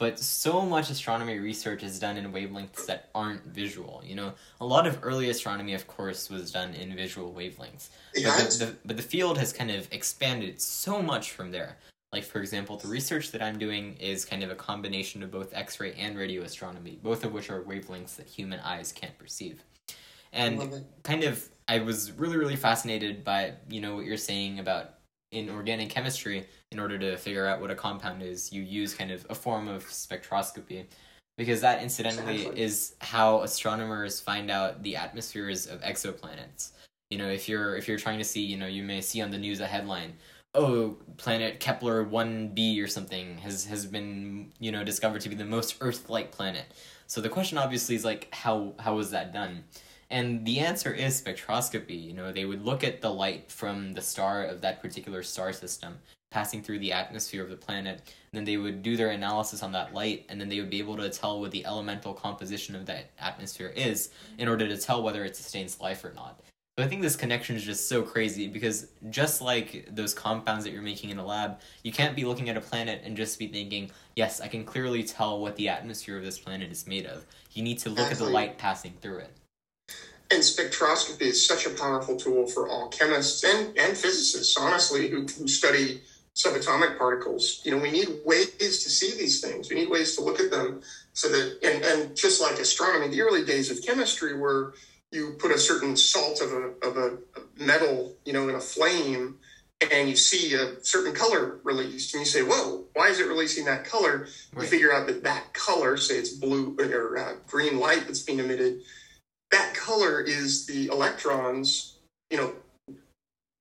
but 0.00 0.18
so 0.18 0.62
much 0.62 0.88
astronomy 0.88 1.38
research 1.38 1.82
is 1.82 1.98
done 1.98 2.16
in 2.16 2.32
wavelengths 2.32 2.86
that 2.86 3.10
aren't 3.14 3.44
visual. 3.44 4.02
You 4.02 4.14
know, 4.14 4.32
a 4.62 4.64
lot 4.64 4.86
of 4.86 4.98
early 5.02 5.28
astronomy, 5.28 5.74
of 5.74 5.86
course, 5.86 6.30
was 6.30 6.50
done 6.50 6.72
in 6.72 6.96
visual 6.96 7.34
wavelengths. 7.34 7.90
But 8.14 8.50
the, 8.50 8.64
the, 8.64 8.76
but 8.86 8.96
the 8.96 9.02
field 9.02 9.36
has 9.36 9.52
kind 9.52 9.70
of 9.70 9.86
expanded 9.92 10.58
so 10.58 11.02
much 11.02 11.32
from 11.32 11.50
there. 11.50 11.76
Like, 12.12 12.24
for 12.24 12.40
example, 12.40 12.78
the 12.78 12.88
research 12.88 13.30
that 13.32 13.42
I'm 13.42 13.58
doing 13.58 13.94
is 14.00 14.24
kind 14.24 14.42
of 14.42 14.50
a 14.50 14.54
combination 14.54 15.22
of 15.22 15.30
both 15.30 15.52
X 15.52 15.78
ray 15.78 15.92
and 15.98 16.16
radio 16.16 16.44
astronomy, 16.44 16.98
both 17.02 17.22
of 17.22 17.34
which 17.34 17.50
are 17.50 17.60
wavelengths 17.60 18.16
that 18.16 18.26
human 18.26 18.58
eyes 18.60 18.92
can't 18.92 19.16
perceive. 19.18 19.62
And 20.32 20.82
kind 21.02 21.24
of, 21.24 21.46
I 21.70 21.78
was 21.78 22.10
really, 22.12 22.36
really 22.36 22.56
fascinated 22.56 23.22
by, 23.22 23.52
you 23.68 23.80
know, 23.80 23.94
what 23.94 24.04
you're 24.04 24.16
saying 24.16 24.58
about 24.58 24.94
in 25.30 25.48
organic 25.48 25.88
chemistry, 25.88 26.44
in 26.72 26.80
order 26.80 26.98
to 26.98 27.16
figure 27.16 27.46
out 27.46 27.60
what 27.60 27.70
a 27.70 27.76
compound 27.76 28.24
is, 28.24 28.52
you 28.52 28.62
use 28.62 28.92
kind 28.92 29.12
of 29.12 29.24
a 29.30 29.36
form 29.36 29.68
of 29.68 29.84
spectroscopy. 29.84 30.86
Because 31.38 31.60
that, 31.60 31.80
incidentally, 31.80 32.46
is 32.60 32.96
how 33.00 33.42
astronomers 33.42 34.20
find 34.20 34.50
out 34.50 34.82
the 34.82 34.96
atmospheres 34.96 35.68
of 35.68 35.80
exoplanets. 35.82 36.72
You 37.08 37.18
know, 37.18 37.28
if 37.28 37.48
you're 37.48 37.76
if 37.76 37.86
you're 37.86 37.98
trying 37.98 38.18
to 38.18 38.24
see, 38.24 38.42
you 38.42 38.56
know, 38.56 38.66
you 38.66 38.82
may 38.82 39.00
see 39.00 39.22
on 39.22 39.30
the 39.30 39.38
news 39.38 39.60
a 39.60 39.66
headline, 39.66 40.14
"Oh, 40.54 40.96
planet 41.18 41.60
Kepler 41.60 42.02
one 42.02 42.48
b 42.48 42.80
or 42.82 42.88
something 42.88 43.38
has 43.38 43.64
has 43.66 43.86
been 43.86 44.52
you 44.58 44.72
know 44.72 44.82
discovered 44.82 45.20
to 45.22 45.28
be 45.28 45.36
the 45.36 45.44
most 45.44 45.76
Earth-like 45.80 46.32
planet." 46.32 46.66
So 47.06 47.20
the 47.20 47.28
question 47.28 47.58
obviously 47.58 47.94
is 47.94 48.04
like, 48.04 48.28
how 48.34 48.74
how 48.80 48.96
was 48.96 49.12
that 49.12 49.32
done? 49.32 49.64
And 50.10 50.44
the 50.44 50.58
answer 50.60 50.92
is 50.92 51.20
spectroscopy. 51.20 52.02
You 52.02 52.12
know, 52.12 52.32
they 52.32 52.44
would 52.44 52.64
look 52.64 52.82
at 52.82 53.00
the 53.00 53.10
light 53.10 53.50
from 53.50 53.92
the 53.92 54.02
star 54.02 54.44
of 54.44 54.60
that 54.60 54.82
particular 54.82 55.22
star 55.22 55.52
system 55.52 55.98
passing 56.30 56.62
through 56.62 56.78
the 56.78 56.92
atmosphere 56.92 57.42
of 57.42 57.50
the 57.50 57.56
planet, 57.56 58.00
and 58.04 58.38
then 58.38 58.44
they 58.44 58.56
would 58.56 58.82
do 58.82 58.96
their 58.96 59.10
analysis 59.10 59.62
on 59.64 59.72
that 59.72 59.92
light, 59.92 60.24
and 60.28 60.40
then 60.40 60.48
they 60.48 60.60
would 60.60 60.70
be 60.70 60.78
able 60.78 60.96
to 60.96 61.10
tell 61.10 61.40
what 61.40 61.50
the 61.50 61.66
elemental 61.66 62.14
composition 62.14 62.76
of 62.76 62.86
that 62.86 63.10
atmosphere 63.18 63.72
is 63.74 64.10
in 64.38 64.46
order 64.46 64.68
to 64.68 64.76
tell 64.76 65.02
whether 65.02 65.24
it 65.24 65.34
sustains 65.34 65.80
life 65.80 66.04
or 66.04 66.12
not. 66.12 66.40
So 66.78 66.84
I 66.84 66.88
think 66.88 67.02
this 67.02 67.16
connection 67.16 67.56
is 67.56 67.64
just 67.64 67.88
so 67.88 68.02
crazy 68.02 68.46
because 68.46 68.86
just 69.10 69.42
like 69.42 69.88
those 69.90 70.14
compounds 70.14 70.64
that 70.64 70.72
you're 70.72 70.82
making 70.82 71.10
in 71.10 71.18
a 71.18 71.26
lab, 71.26 71.60
you 71.82 71.92
can't 71.92 72.14
be 72.14 72.24
looking 72.24 72.48
at 72.48 72.56
a 72.56 72.60
planet 72.60 73.02
and 73.04 73.16
just 73.16 73.38
be 73.38 73.48
thinking, 73.48 73.90
yes, 74.14 74.40
I 74.40 74.46
can 74.46 74.64
clearly 74.64 75.02
tell 75.02 75.40
what 75.40 75.56
the 75.56 75.68
atmosphere 75.68 76.16
of 76.16 76.22
this 76.22 76.38
planet 76.38 76.70
is 76.70 76.86
made 76.86 77.06
of. 77.06 77.26
You 77.52 77.64
need 77.64 77.78
to 77.80 77.90
look 77.90 78.10
at 78.10 78.18
the 78.18 78.24
light 78.24 78.56
passing 78.56 78.94
through 79.02 79.18
it. 79.18 79.32
And 80.32 80.42
spectroscopy 80.42 81.22
is 81.22 81.46
such 81.46 81.66
a 81.66 81.70
powerful 81.70 82.16
tool 82.16 82.46
for 82.46 82.68
all 82.68 82.88
chemists 82.88 83.42
and, 83.42 83.76
and 83.76 83.96
physicists, 83.96 84.56
honestly, 84.56 85.08
who, 85.08 85.22
who 85.22 85.48
study 85.48 86.02
subatomic 86.36 86.98
particles. 86.98 87.60
You 87.64 87.72
know, 87.72 87.78
we 87.78 87.90
need 87.90 88.08
ways 88.24 88.56
to 88.58 88.90
see 88.90 89.18
these 89.18 89.40
things. 89.40 89.68
We 89.68 89.76
need 89.76 89.90
ways 89.90 90.14
to 90.16 90.22
look 90.22 90.38
at 90.38 90.50
them 90.50 90.82
so 91.12 91.28
that, 91.28 91.58
and, 91.64 91.84
and 91.84 92.16
just 92.16 92.40
like 92.40 92.58
astronomy, 92.58 93.08
the 93.08 93.22
early 93.22 93.44
days 93.44 93.70
of 93.70 93.84
chemistry 93.84 94.36
were 94.36 94.74
you 95.10 95.34
put 95.38 95.50
a 95.50 95.58
certain 95.58 95.96
salt 95.96 96.40
of 96.40 96.52
a, 96.52 96.86
of 96.86 96.96
a 96.96 97.18
metal, 97.62 98.14
you 98.24 98.32
know, 98.32 98.48
in 98.48 98.54
a 98.54 98.60
flame 98.60 99.36
and 99.90 100.08
you 100.08 100.16
see 100.16 100.54
a 100.54 100.82
certain 100.84 101.14
color 101.14 101.58
released 101.64 102.14
and 102.14 102.20
you 102.20 102.26
say, 102.26 102.42
whoa, 102.42 102.84
why 102.92 103.08
is 103.08 103.18
it 103.18 103.26
releasing 103.26 103.64
that 103.64 103.84
color? 103.84 104.28
Right. 104.52 104.62
You 104.62 104.68
figure 104.68 104.92
out 104.92 105.06
that 105.06 105.22
that 105.24 105.52
color, 105.54 105.96
say 105.96 106.16
it's 106.16 106.34
blue 106.34 106.76
or 106.78 107.18
uh, 107.18 107.32
green 107.46 107.80
light 107.80 108.04
that's 108.06 108.22
being 108.22 108.40
emitted, 108.40 108.82
that 109.50 109.74
color 109.74 110.20
is 110.20 110.66
the 110.66 110.86
electrons, 110.88 111.98
you 112.30 112.36
know, 112.36 112.52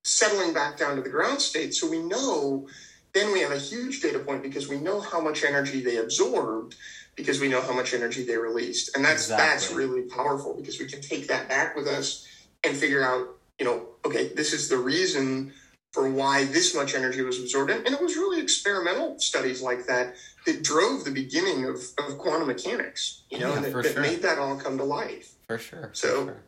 settling 0.03 0.53
back 0.53 0.77
down 0.77 0.95
to 0.95 1.01
the 1.01 1.09
ground 1.09 1.41
state. 1.41 1.73
So 1.73 1.89
we 1.89 1.99
know 1.99 2.67
then 3.13 3.33
we 3.33 3.41
have 3.41 3.51
a 3.51 3.57
huge 3.57 4.01
data 4.01 4.19
point 4.19 4.43
because 4.43 4.67
we 4.67 4.79
know 4.79 5.01
how 5.01 5.19
much 5.19 5.43
energy 5.43 5.81
they 5.81 5.97
absorbed 5.97 6.75
because 7.15 7.39
we 7.39 7.47
know 7.47 7.61
how 7.61 7.73
much 7.73 7.93
energy 7.93 8.23
they 8.23 8.37
released. 8.37 8.95
And 8.95 9.03
that's 9.03 9.23
exactly. 9.23 9.47
that's 9.47 9.71
really 9.71 10.03
powerful 10.03 10.55
because 10.55 10.79
we 10.79 10.85
can 10.85 11.01
take 11.01 11.27
that 11.27 11.49
back 11.49 11.75
with 11.75 11.87
us 11.87 12.27
and 12.63 12.75
figure 12.75 13.03
out, 13.03 13.27
you 13.57 13.65
know, 13.65 13.87
okay, 14.05 14.31
this 14.33 14.53
is 14.53 14.69
the 14.69 14.77
reason 14.77 15.51
for 15.91 16.09
why 16.09 16.45
this 16.45 16.75
much 16.75 16.93
energy 16.93 17.23
was 17.23 17.39
absorbed. 17.39 17.71
And, 17.71 17.87
it 17.87 17.99
was 17.99 18.15
really 18.15 18.41
experimental 18.41 19.17
studies 19.19 19.61
like 19.61 19.87
that 19.87 20.15
that 20.45 20.63
drove 20.63 21.03
the 21.03 21.11
beginning 21.11 21.65
of, 21.65 21.81
of 21.97 22.17
quantum 22.19 22.47
mechanics, 22.47 23.23
you 23.29 23.39
know, 23.39 23.55
yeah, 23.55 23.61
that, 23.61 23.83
that 23.83 23.97
made 23.99 24.21
that 24.21 24.37
all 24.37 24.55
come 24.55 24.77
to 24.77 24.83
life. 24.83 25.33
For 25.49 25.57
sure. 25.57 25.89
So 25.93 26.07
for 26.07 26.25
sure. 26.25 26.43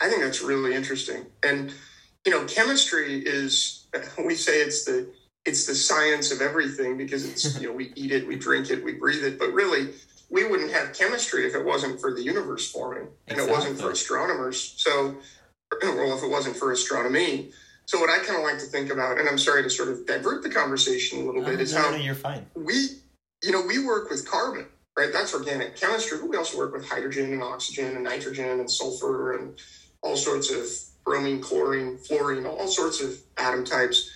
I 0.00 0.08
think 0.08 0.22
that's 0.22 0.40
really 0.40 0.74
interesting. 0.74 1.26
And, 1.42 1.74
you 2.24 2.30
know, 2.30 2.44
chemistry 2.44 3.18
is, 3.18 3.88
we 4.24 4.36
say 4.36 4.60
it's 4.60 4.84
the, 4.84 5.12
it's 5.44 5.66
the 5.66 5.74
science 5.74 6.30
of 6.30 6.40
everything 6.40 6.96
because 6.96 7.28
it's, 7.28 7.60
you 7.60 7.68
know, 7.68 7.74
we 7.74 7.92
eat 7.96 8.12
it, 8.12 8.28
we 8.28 8.36
drink 8.36 8.70
it, 8.70 8.84
we 8.84 8.94
breathe 8.94 9.24
it, 9.24 9.36
but 9.38 9.52
really 9.52 9.88
we 10.30 10.46
wouldn't 10.46 10.70
have 10.70 10.94
chemistry 10.94 11.44
if 11.44 11.56
it 11.56 11.64
wasn't 11.64 12.00
for 12.00 12.14
the 12.14 12.22
universe 12.22 12.70
forming 12.70 13.08
and 13.26 13.38
exactly. 13.38 13.52
it 13.52 13.56
wasn't 13.56 13.80
for 13.80 13.90
astronomers. 13.90 14.74
So, 14.76 15.16
well, 15.82 16.16
if 16.16 16.22
it 16.22 16.30
wasn't 16.30 16.56
for 16.56 16.70
astronomy, 16.70 17.50
so 17.86 17.98
what 17.98 18.10
I 18.10 18.24
kind 18.24 18.38
of 18.38 18.44
like 18.44 18.60
to 18.60 18.66
think 18.66 18.92
about, 18.92 19.18
and 19.18 19.28
I'm 19.28 19.38
sorry 19.38 19.64
to 19.64 19.70
sort 19.70 19.88
of 19.88 20.06
divert 20.06 20.44
the 20.44 20.50
conversation 20.50 21.22
a 21.22 21.24
little 21.24 21.42
uh, 21.42 21.48
bit, 21.48 21.60
is 21.60 21.74
no, 21.74 21.82
how 21.82 21.90
no, 21.90 21.96
you're 21.96 22.14
fine. 22.14 22.46
We, 22.54 22.74
you 23.42 23.50
know, 23.50 23.62
we 23.66 23.84
work 23.84 24.08
with 24.08 24.30
carbon, 24.30 24.66
right? 25.00 25.12
That's 25.12 25.32
organic 25.32 25.76
chemistry, 25.76 26.18
but 26.20 26.28
we 26.28 26.36
also 26.36 26.58
work 26.58 26.74
with 26.74 26.86
hydrogen 26.86 27.32
and 27.32 27.42
oxygen 27.42 27.96
and 27.96 28.04
nitrogen 28.04 28.60
and 28.60 28.70
sulfur 28.70 29.38
and 29.38 29.58
all 30.02 30.16
sorts 30.16 30.52
of 30.52 30.66
bromine, 31.04 31.40
chlorine, 31.40 31.96
fluorine, 31.96 32.44
all 32.44 32.66
sorts 32.66 33.00
of 33.00 33.18
atom 33.38 33.64
types, 33.64 34.10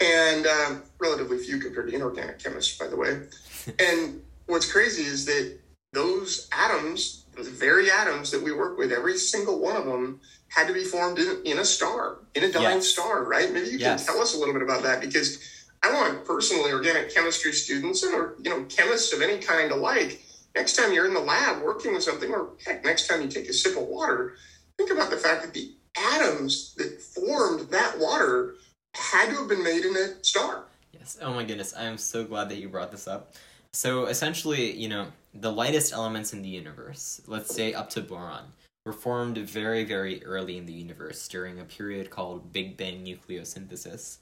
and 0.00 0.46
um, 0.46 0.82
relatively 0.98 1.38
few 1.38 1.58
compared 1.58 1.88
to 1.88 1.94
inorganic 1.94 2.38
chemists, 2.38 2.76
by 2.76 2.86
the 2.86 2.96
way. 2.96 3.22
and 3.78 4.20
what's 4.46 4.70
crazy 4.70 5.02
is 5.02 5.24
that 5.24 5.58
those 5.94 6.48
atoms, 6.52 7.24
those 7.34 7.48
very 7.48 7.90
atoms 7.90 8.30
that 8.30 8.42
we 8.42 8.52
work 8.52 8.76
with, 8.76 8.92
every 8.92 9.16
single 9.16 9.58
one 9.58 9.76
of 9.76 9.86
them 9.86 10.20
had 10.48 10.68
to 10.68 10.74
be 10.74 10.84
formed 10.84 11.18
in, 11.18 11.40
in 11.46 11.58
a 11.58 11.64
star, 11.64 12.18
in 12.34 12.44
a 12.44 12.52
dying 12.52 12.76
yes. 12.76 12.88
star, 12.88 13.24
right? 13.24 13.50
Maybe 13.50 13.70
you 13.70 13.78
yes. 13.78 14.04
can 14.04 14.14
tell 14.14 14.22
us 14.22 14.34
a 14.34 14.38
little 14.38 14.52
bit 14.52 14.62
about 14.62 14.82
that 14.82 15.00
because 15.00 15.38
I 15.82 15.92
want 15.92 16.24
personally 16.24 16.72
organic 16.72 17.14
chemistry 17.14 17.52
students 17.52 18.02
and 18.02 18.14
or 18.14 18.34
you 18.42 18.50
know 18.50 18.64
chemists 18.64 19.12
of 19.12 19.22
any 19.22 19.38
kind 19.38 19.70
alike. 19.70 20.22
Next 20.56 20.74
time 20.74 20.92
you're 20.94 21.06
in 21.06 21.12
the 21.12 21.20
lab 21.20 21.62
working 21.62 21.92
with 21.92 22.02
something, 22.02 22.32
or 22.32 22.48
heck, 22.64 22.82
next 22.82 23.08
time 23.08 23.20
you 23.20 23.28
take 23.28 23.48
a 23.48 23.52
sip 23.52 23.76
of 23.76 23.84
water, 23.84 24.36
think 24.78 24.90
about 24.90 25.10
the 25.10 25.18
fact 25.18 25.42
that 25.42 25.52
the 25.52 25.74
atoms 26.14 26.74
that 26.78 27.00
formed 27.00 27.68
that 27.70 27.98
water 27.98 28.54
had 28.94 29.28
to 29.28 29.36
have 29.36 29.48
been 29.48 29.62
made 29.62 29.84
in 29.84 29.94
a 29.94 30.24
star. 30.24 30.64
Yes. 30.92 31.18
Oh 31.20 31.34
my 31.34 31.44
goodness, 31.44 31.74
I 31.76 31.84
am 31.84 31.98
so 31.98 32.24
glad 32.24 32.48
that 32.48 32.56
you 32.56 32.70
brought 32.70 32.90
this 32.90 33.06
up. 33.06 33.34
So 33.74 34.06
essentially, 34.06 34.72
you 34.72 34.88
know, 34.88 35.08
the 35.34 35.52
lightest 35.52 35.92
elements 35.92 36.32
in 36.32 36.40
the 36.40 36.48
universe, 36.48 37.20
let's 37.26 37.54
say 37.54 37.74
up 37.74 37.90
to 37.90 38.00
boron, 38.00 38.44
were 38.86 38.94
formed 38.94 39.36
very, 39.36 39.84
very 39.84 40.24
early 40.24 40.56
in 40.56 40.64
the 40.64 40.72
universe 40.72 41.28
during 41.28 41.60
a 41.60 41.64
period 41.64 42.08
called 42.08 42.54
Big 42.54 42.78
Bang 42.78 43.04
nucleosynthesis. 43.04 44.18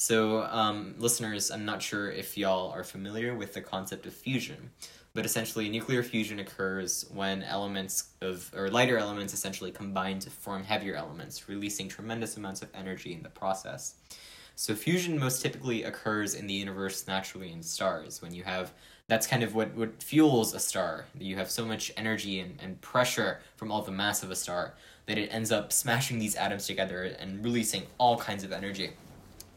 So, 0.00 0.44
um, 0.44 0.94
listeners, 0.96 1.50
I'm 1.50 1.64
not 1.64 1.82
sure 1.82 2.08
if 2.08 2.38
y'all 2.38 2.70
are 2.70 2.84
familiar 2.84 3.34
with 3.34 3.52
the 3.52 3.60
concept 3.60 4.06
of 4.06 4.12
fusion, 4.12 4.70
but 5.12 5.26
essentially, 5.26 5.68
nuclear 5.68 6.04
fusion 6.04 6.38
occurs 6.38 7.04
when 7.12 7.42
elements 7.42 8.10
of, 8.20 8.48
or 8.56 8.70
lighter 8.70 8.96
elements 8.96 9.34
essentially 9.34 9.72
combine 9.72 10.20
to 10.20 10.30
form 10.30 10.62
heavier 10.62 10.94
elements, 10.94 11.48
releasing 11.48 11.88
tremendous 11.88 12.36
amounts 12.36 12.62
of 12.62 12.68
energy 12.74 13.12
in 13.12 13.24
the 13.24 13.28
process. 13.28 13.96
So, 14.54 14.76
fusion 14.76 15.18
most 15.18 15.42
typically 15.42 15.82
occurs 15.82 16.34
in 16.36 16.46
the 16.46 16.54
universe 16.54 17.08
naturally 17.08 17.50
in 17.50 17.60
stars, 17.60 18.22
when 18.22 18.32
you 18.32 18.44
have 18.44 18.72
that's 19.08 19.26
kind 19.26 19.42
of 19.42 19.56
what, 19.56 19.74
what 19.74 20.00
fuels 20.00 20.54
a 20.54 20.60
star. 20.60 21.06
You 21.18 21.34
have 21.36 21.50
so 21.50 21.64
much 21.64 21.90
energy 21.96 22.38
and, 22.38 22.56
and 22.62 22.80
pressure 22.82 23.40
from 23.56 23.72
all 23.72 23.82
the 23.82 23.90
mass 23.90 24.22
of 24.22 24.30
a 24.30 24.36
star 24.36 24.74
that 25.06 25.18
it 25.18 25.30
ends 25.32 25.50
up 25.50 25.72
smashing 25.72 26.20
these 26.20 26.36
atoms 26.36 26.68
together 26.68 27.02
and 27.18 27.42
releasing 27.42 27.84
all 27.98 28.16
kinds 28.16 28.44
of 28.44 28.52
energy. 28.52 28.92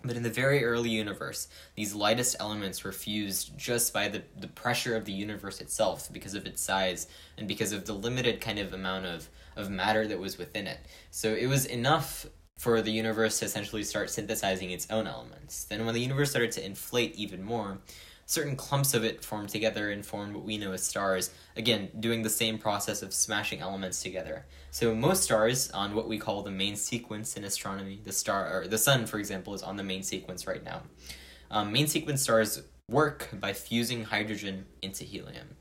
But 0.03 0.15
in 0.15 0.23
the 0.23 0.29
very 0.29 0.63
early 0.63 0.89
universe, 0.89 1.47
these 1.75 1.93
lightest 1.93 2.35
elements 2.39 2.83
were 2.83 2.91
fused 2.91 3.57
just 3.57 3.93
by 3.93 4.07
the, 4.07 4.23
the 4.39 4.47
pressure 4.47 4.95
of 4.95 5.05
the 5.05 5.11
universe 5.11 5.61
itself 5.61 6.09
because 6.11 6.33
of 6.33 6.45
its 6.45 6.61
size 6.61 7.07
and 7.37 7.47
because 7.47 7.71
of 7.71 7.85
the 7.85 7.93
limited 7.93 8.41
kind 8.41 8.57
of 8.57 8.73
amount 8.73 9.05
of, 9.05 9.29
of 9.55 9.69
matter 9.69 10.07
that 10.07 10.19
was 10.19 10.37
within 10.37 10.65
it. 10.65 10.79
So 11.11 11.33
it 11.33 11.47
was 11.47 11.65
enough 11.65 12.25
for 12.57 12.81
the 12.81 12.91
universe 12.91 13.39
to 13.39 13.45
essentially 13.45 13.83
start 13.83 14.09
synthesizing 14.09 14.71
its 14.71 14.89
own 14.91 15.07
elements. 15.07 15.63
Then, 15.63 15.85
when 15.85 15.95
the 15.95 16.01
universe 16.01 16.29
started 16.29 16.51
to 16.53 16.65
inflate 16.65 17.15
even 17.15 17.43
more, 17.43 17.79
certain 18.31 18.55
clumps 18.55 18.93
of 18.93 19.03
it 19.03 19.25
form 19.25 19.45
together 19.45 19.89
and 19.89 20.05
form 20.05 20.33
what 20.33 20.45
we 20.45 20.57
know 20.57 20.71
as 20.71 20.81
stars, 20.81 21.31
again, 21.57 21.89
doing 21.99 22.21
the 22.21 22.29
same 22.29 22.57
process 22.57 23.01
of 23.01 23.13
smashing 23.13 23.59
elements 23.59 24.01
together. 24.01 24.45
So 24.71 24.95
most 24.95 25.23
stars 25.23 25.69
on 25.71 25.95
what 25.95 26.07
we 26.07 26.17
call 26.17 26.41
the 26.41 26.49
main 26.49 26.77
sequence 26.77 27.35
in 27.35 27.43
astronomy, 27.43 27.99
the 28.01 28.13
star 28.13 28.61
or 28.61 28.67
the 28.67 28.77
sun, 28.77 29.05
for 29.05 29.19
example, 29.19 29.53
is 29.53 29.61
on 29.61 29.75
the 29.75 29.83
main 29.83 30.01
sequence 30.01 30.47
right 30.47 30.63
now. 30.63 30.83
Um, 31.49 31.73
main 31.73 31.87
sequence 31.87 32.21
stars 32.21 32.63
work 32.89 33.27
by 33.33 33.51
fusing 33.51 34.05
hydrogen 34.05 34.65
into 34.81 35.03
helium. 35.03 35.57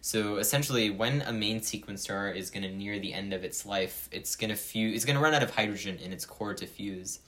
So 0.00 0.36
essentially, 0.36 0.90
when 0.90 1.22
a 1.22 1.32
main 1.32 1.62
sequence 1.62 2.02
star 2.02 2.30
is 2.30 2.50
going 2.50 2.62
to 2.62 2.70
near 2.70 3.00
the 3.00 3.12
end 3.12 3.32
of 3.32 3.42
its 3.42 3.66
life, 3.66 4.08
it's 4.12 4.36
going 4.36 4.50
to 4.50 4.56
fuse. 4.56 4.94
It's 4.94 5.04
going 5.04 5.16
to 5.16 5.22
run 5.22 5.34
out 5.34 5.42
of 5.42 5.50
hydrogen 5.50 5.98
in 5.98 6.12
its 6.12 6.26
core 6.26 6.54
to 6.54 6.66
fuse 6.66 7.18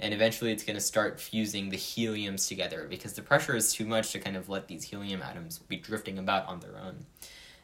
and 0.00 0.12
eventually 0.12 0.52
it's 0.52 0.64
going 0.64 0.76
to 0.76 0.80
start 0.80 1.20
fusing 1.20 1.70
the 1.70 1.76
heliums 1.76 2.48
together 2.48 2.86
because 2.88 3.12
the 3.12 3.22
pressure 3.22 3.54
is 3.54 3.72
too 3.72 3.86
much 3.86 4.12
to 4.12 4.18
kind 4.18 4.36
of 4.36 4.48
let 4.48 4.68
these 4.68 4.84
helium 4.84 5.22
atoms 5.22 5.58
be 5.58 5.76
drifting 5.76 6.18
about 6.18 6.46
on 6.46 6.60
their 6.60 6.76
own. 6.78 7.06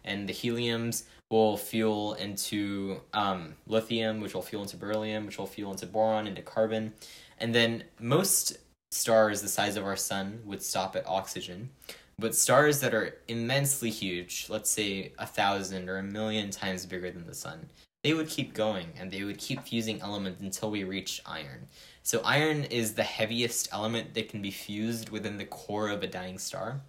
And 0.05 0.29
the 0.29 0.33
heliums 0.33 1.05
will 1.31 1.57
fuel 1.57 2.15
into 2.15 3.01
um, 3.13 3.55
lithium, 3.67 4.21
which 4.21 4.35
will 4.35 4.43
fuel 4.43 4.63
into 4.63 4.77
beryllium, 4.77 5.27
which 5.27 5.39
will 5.39 5.47
fuel 5.47 5.71
into 5.73 5.87
boron, 5.87 6.27
into 6.27 6.43
carbon. 6.43 6.93
And 7.39 7.55
then 7.55 7.85
most 7.99 8.59
stars 8.91 9.43
the 9.43 9.49
size 9.49 9.77
of 9.77 9.85
our 9.85 9.97
sun 9.97 10.41
would 10.45 10.63
stop 10.63 10.97
at 10.97 11.07
oxygen. 11.07 11.71
But 12.19 12.35
stars 12.35 12.81
that 12.81 12.93
are 12.93 13.17
immensely 13.29 13.91
huge, 13.91 14.47
let's 14.51 14.71
say 14.71 15.13
a 15.19 15.27
thousand 15.27 15.89
or 15.89 15.99
a 15.99 16.03
million 16.03 16.51
times 16.51 16.85
bigger 16.85 17.11
than 17.11 17.27
the 17.27 17.35
sun, 17.35 17.69
they 18.03 18.15
would 18.15 18.29
keep 18.29 18.55
going 18.55 18.89
and 18.99 19.11
they 19.11 19.25
would 19.25 19.39
keep 19.39 19.63
fusing 19.63 20.01
elements 20.01 20.41
until 20.41 20.71
we 20.71 20.85
reach 20.85 21.21
iron. 21.27 21.69
So 22.03 22.21
iron 22.25 22.65
is 22.65 22.95
the 22.95 23.03
heaviest 23.03 23.69
element 23.73 24.15
that 24.15 24.29
can 24.29 24.41
be 24.41 24.51
fused 24.51 25.11
within 25.11 25.37
the 25.37 25.45
core 25.45 25.91
of 25.91 26.03
a 26.03 26.07
dying 26.07 26.39
star. 26.39 26.81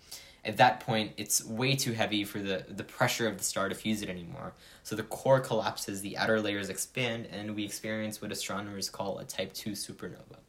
At 0.43 0.57
that 0.57 0.79
point, 0.79 1.11
it's 1.17 1.45
way 1.45 1.75
too 1.75 1.91
heavy 1.91 2.23
for 2.23 2.39
the, 2.39 2.65
the 2.67 2.83
pressure 2.83 3.27
of 3.27 3.37
the 3.37 3.43
star 3.43 3.69
to 3.69 3.75
fuse 3.75 4.01
it 4.01 4.09
anymore. 4.09 4.53
So 4.83 4.95
the 4.95 5.03
core 5.03 5.39
collapses, 5.39 6.01
the 6.01 6.17
outer 6.17 6.41
layers 6.41 6.69
expand, 6.69 7.27
and 7.31 7.55
we 7.55 7.63
experience 7.63 8.21
what 8.21 8.31
astronomers 8.31 8.89
call 8.89 9.19
a 9.19 9.25
type 9.25 9.53
2 9.53 9.71
supernova. 9.71 10.40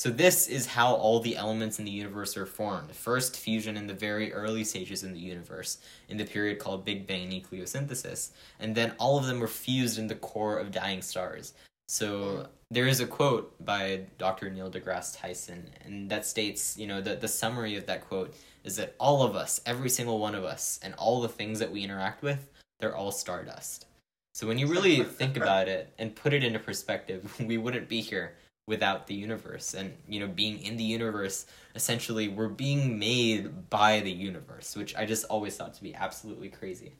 So 0.00 0.08
this 0.08 0.48
is 0.48 0.64
how 0.64 0.94
all 0.94 1.20
the 1.20 1.36
elements 1.36 1.78
in 1.78 1.84
the 1.84 1.90
universe 1.90 2.34
are 2.34 2.46
formed. 2.46 2.90
First 2.90 3.36
fusion 3.36 3.76
in 3.76 3.86
the 3.86 3.92
very 3.92 4.32
early 4.32 4.64
stages 4.64 5.04
in 5.04 5.12
the 5.12 5.20
universe, 5.20 5.76
in 6.08 6.16
the 6.16 6.24
period 6.24 6.58
called 6.58 6.86
Big 6.86 7.06
Bang 7.06 7.28
nucleosynthesis, 7.30 8.30
and 8.60 8.74
then 8.74 8.94
all 8.98 9.18
of 9.18 9.26
them 9.26 9.38
were 9.38 9.46
fused 9.46 9.98
in 9.98 10.06
the 10.06 10.14
core 10.14 10.56
of 10.56 10.72
dying 10.72 11.02
stars. 11.02 11.52
So 11.86 12.46
there 12.70 12.86
is 12.86 13.00
a 13.00 13.06
quote 13.06 13.54
by 13.62 14.06
Dr. 14.16 14.48
Neil 14.48 14.70
deGrasse 14.70 15.18
Tyson, 15.20 15.68
and 15.84 16.08
that 16.08 16.24
states, 16.24 16.78
you 16.78 16.86
know, 16.86 17.02
the, 17.02 17.16
the 17.16 17.28
summary 17.28 17.76
of 17.76 17.84
that 17.84 18.08
quote 18.08 18.34
is 18.64 18.76
that 18.76 18.94
all 18.98 19.22
of 19.22 19.36
us, 19.36 19.60
every 19.66 19.90
single 19.90 20.18
one 20.18 20.34
of 20.34 20.44
us, 20.44 20.80
and 20.82 20.94
all 20.94 21.20
the 21.20 21.28
things 21.28 21.58
that 21.58 21.70
we 21.70 21.84
interact 21.84 22.22
with, 22.22 22.48
they're 22.78 22.96
all 22.96 23.12
stardust. 23.12 23.84
So 24.32 24.46
when 24.46 24.56
you 24.56 24.66
really 24.66 25.04
think 25.04 25.36
about 25.36 25.68
it 25.68 25.92
and 25.98 26.16
put 26.16 26.32
it 26.32 26.42
into 26.42 26.58
perspective, 26.58 27.34
we 27.44 27.58
wouldn't 27.58 27.86
be 27.86 28.00
here 28.00 28.32
without 28.70 29.08
the 29.08 29.14
universe. 29.14 29.74
And, 29.74 29.92
you 30.08 30.20
know, 30.20 30.28
being 30.28 30.62
in 30.62 30.76
the 30.76 30.84
universe, 30.84 31.44
essentially, 31.74 32.28
we're 32.28 32.48
being 32.48 32.98
made 32.98 33.68
by 33.68 34.00
the 34.00 34.12
universe, 34.12 34.76
which 34.76 34.94
I 34.96 35.04
just 35.04 35.26
always 35.26 35.56
thought 35.56 35.74
to 35.74 35.82
be 35.82 35.94
absolutely 35.94 36.48
crazy. 36.48 36.92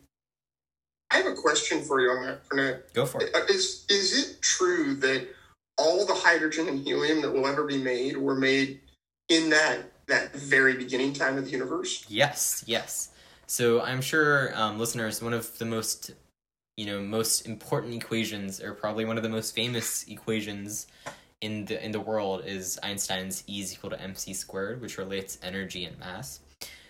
I 1.12 1.18
have 1.18 1.26
a 1.26 1.34
question 1.34 1.80
for 1.82 2.00
you 2.00 2.10
on 2.10 2.36
that. 2.56 2.92
Go 2.92 3.06
for 3.06 3.22
it. 3.22 3.34
Uh, 3.34 3.40
is, 3.48 3.86
is 3.88 4.18
it 4.18 4.42
true 4.42 4.96
that 4.96 5.28
all 5.78 6.04
the 6.04 6.14
hydrogen 6.14 6.68
and 6.68 6.80
helium 6.80 7.22
that 7.22 7.32
will 7.32 7.46
ever 7.46 7.64
be 7.64 7.78
made 7.78 8.16
were 8.16 8.34
made 8.34 8.80
in 9.28 9.48
that 9.50 9.78
that 10.08 10.34
very 10.34 10.74
beginning 10.74 11.12
time 11.12 11.38
of 11.38 11.44
the 11.44 11.50
universe? 11.52 12.04
Yes, 12.08 12.64
yes. 12.66 13.10
So 13.46 13.80
I'm 13.80 14.00
sure 14.00 14.52
um, 14.56 14.78
listeners, 14.78 15.22
one 15.22 15.32
of 15.32 15.56
the 15.58 15.64
most 15.64 16.12
you 16.76 16.86
know 16.86 17.00
most 17.00 17.46
important 17.46 17.94
equations, 17.94 18.60
or 18.60 18.74
probably 18.74 19.04
one 19.04 19.16
of 19.16 19.22
the 19.22 19.28
most 19.28 19.54
famous 19.54 20.04
equations 20.08 20.86
in 21.40 21.64
the 21.64 21.82
in 21.84 21.92
the 21.92 22.00
world, 22.00 22.42
is 22.44 22.78
Einstein's 22.82 23.44
E 23.48 23.60
is 23.60 23.72
equal 23.72 23.90
to 23.90 24.00
mc 24.00 24.34
squared, 24.34 24.80
which 24.80 24.98
relates 24.98 25.38
energy 25.42 25.84
and 25.84 25.98
mass. 25.98 26.40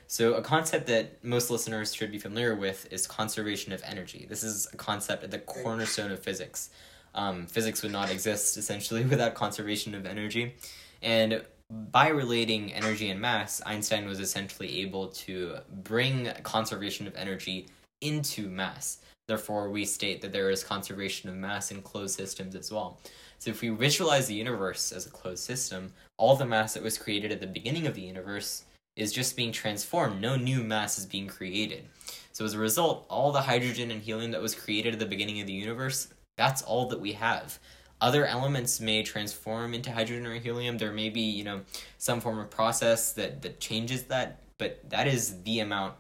So, 0.06 0.34
a 0.34 0.42
concept 0.42 0.88
that 0.88 1.22
most 1.22 1.50
listeners 1.50 1.94
should 1.94 2.10
be 2.10 2.18
familiar 2.18 2.56
with 2.56 2.92
is 2.92 3.06
conservation 3.06 3.72
of 3.72 3.80
energy. 3.84 4.26
This 4.28 4.42
is 4.42 4.66
a 4.72 4.76
concept 4.76 5.22
at 5.22 5.30
the 5.30 5.38
cornerstone 5.38 6.10
of 6.10 6.18
physics. 6.18 6.70
Um, 7.14 7.46
physics 7.46 7.82
would 7.82 7.92
not 7.92 8.10
exist 8.10 8.56
essentially 8.56 9.04
without 9.14 9.34
conservation 9.34 9.94
of 9.94 10.06
energy. 10.06 10.56
And 11.00 11.44
by 11.70 12.08
relating 12.08 12.72
energy 12.72 13.10
and 13.10 13.20
mass, 13.20 13.62
Einstein 13.64 14.06
was 14.06 14.18
essentially 14.18 14.80
able 14.80 15.08
to 15.08 15.58
bring 15.84 16.28
conservation 16.42 17.06
of 17.06 17.14
energy 17.14 17.68
into 18.00 18.48
mass. 18.48 18.98
Therefore, 19.28 19.70
we 19.70 19.84
state 19.84 20.22
that 20.22 20.32
there 20.32 20.50
is 20.50 20.64
conservation 20.64 21.28
of 21.28 21.36
mass 21.36 21.70
in 21.70 21.82
closed 21.82 22.16
systems 22.16 22.56
as 22.56 22.72
well. 22.72 22.98
So, 23.40 23.50
if 23.50 23.62
we 23.62 23.70
visualize 23.70 24.26
the 24.26 24.34
universe 24.34 24.92
as 24.92 25.06
a 25.06 25.10
closed 25.10 25.42
system, 25.42 25.94
all 26.18 26.36
the 26.36 26.44
mass 26.44 26.74
that 26.74 26.82
was 26.82 26.98
created 26.98 27.32
at 27.32 27.40
the 27.40 27.46
beginning 27.46 27.86
of 27.86 27.94
the 27.94 28.02
universe 28.02 28.64
is 28.96 29.12
just 29.12 29.34
being 29.34 29.50
transformed. 29.50 30.20
No 30.20 30.36
new 30.36 30.62
mass 30.62 30.98
is 30.98 31.06
being 31.06 31.26
created. 31.26 31.86
So 32.32 32.44
as 32.44 32.52
a 32.52 32.58
result, 32.58 33.06
all 33.08 33.32
the 33.32 33.40
hydrogen 33.40 33.90
and 33.90 34.02
helium 34.02 34.30
that 34.32 34.42
was 34.42 34.54
created 34.54 34.92
at 34.92 34.98
the 34.98 35.06
beginning 35.06 35.40
of 35.40 35.46
the 35.46 35.54
universe, 35.54 36.08
that's 36.36 36.60
all 36.60 36.86
that 36.88 37.00
we 37.00 37.12
have. 37.12 37.58
Other 38.02 38.26
elements 38.26 38.78
may 38.78 39.02
transform 39.02 39.72
into 39.72 39.90
hydrogen 39.90 40.26
or 40.26 40.34
helium. 40.34 40.76
There 40.76 40.92
may 40.92 41.08
be, 41.08 41.22
you 41.22 41.44
know, 41.44 41.62
some 41.96 42.20
form 42.20 42.38
of 42.38 42.50
process 42.50 43.12
that, 43.12 43.40
that 43.40 43.58
changes 43.58 44.04
that, 44.04 44.42
but 44.58 44.80
that 44.90 45.06
is 45.06 45.42
the 45.44 45.60
amount 45.60 45.94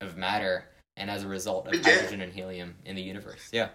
of 0.00 0.16
matter 0.16 0.64
and 0.96 1.10
as 1.10 1.24
a 1.24 1.28
result 1.28 1.66
of 1.66 1.74
yeah. 1.74 1.82
hydrogen 1.82 2.22
and 2.22 2.32
helium 2.32 2.74
in 2.86 2.96
the 2.96 3.02
universe. 3.02 3.50
Yeah. 3.52 3.68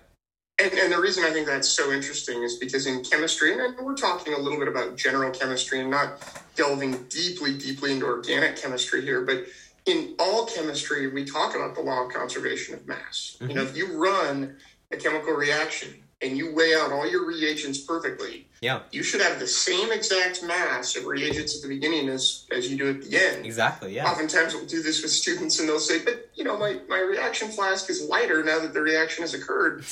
And, 0.61 0.73
and, 0.73 0.93
the 0.93 0.99
reason 0.99 1.23
I 1.23 1.31
think 1.31 1.47
that's 1.47 1.67
so 1.67 1.91
interesting 1.91 2.43
is 2.43 2.57
because 2.57 2.85
in 2.85 3.03
chemistry, 3.03 3.53
and 3.53 3.75
we're 3.79 3.95
talking 3.95 4.33
a 4.33 4.37
little 4.37 4.59
bit 4.59 4.67
about 4.67 4.95
general 4.95 5.31
chemistry 5.31 5.79
and 5.79 5.89
not 5.89 6.21
delving 6.55 7.03
deeply, 7.05 7.57
deeply 7.57 7.93
into 7.93 8.05
organic 8.05 8.61
chemistry 8.61 9.01
here, 9.01 9.21
but 9.21 9.45
in 9.85 10.15
all 10.19 10.45
chemistry, 10.45 11.07
we 11.07 11.25
talk 11.25 11.55
about 11.55 11.73
the 11.73 11.81
law 11.81 12.05
of 12.05 12.13
conservation 12.13 12.75
of 12.75 12.87
mass. 12.87 13.37
Mm-hmm. 13.39 13.49
You 13.49 13.55
know, 13.55 13.63
if 13.63 13.75
you 13.75 13.97
run 13.97 14.55
a 14.91 14.97
chemical 14.97 15.33
reaction 15.33 15.95
and 16.21 16.37
you 16.37 16.53
weigh 16.53 16.75
out 16.75 16.91
all 16.91 17.09
your 17.09 17.25
reagents 17.25 17.79
perfectly, 17.79 18.47
yeah, 18.61 18.81
you 18.91 19.01
should 19.01 19.21
have 19.21 19.39
the 19.39 19.47
same 19.47 19.91
exact 19.91 20.43
mass 20.43 20.95
of 20.95 21.05
reagents 21.05 21.55
at 21.55 21.63
the 21.63 21.67
beginning 21.67 22.09
as 22.09 22.45
as 22.51 22.69
you 22.69 22.77
do 22.77 22.91
at 22.91 23.01
the 23.01 23.17
end. 23.17 23.43
Exactly. 23.43 23.95
Yeah. 23.95 24.07
Oftentimes 24.07 24.53
we'll 24.53 24.67
do 24.67 24.83
this 24.83 25.01
with 25.01 25.11
students 25.11 25.59
and 25.59 25.67
they'll 25.67 25.79
say, 25.79 26.03
"But 26.03 26.29
you 26.35 26.43
know, 26.43 26.57
my 26.57 26.79
my 26.87 26.99
reaction 26.99 27.49
flask 27.49 27.89
is 27.89 28.03
lighter 28.03 28.43
now 28.43 28.59
that 28.59 28.73
the 28.73 28.81
reaction 28.81 29.23
has 29.23 29.33
occurred." 29.33 29.83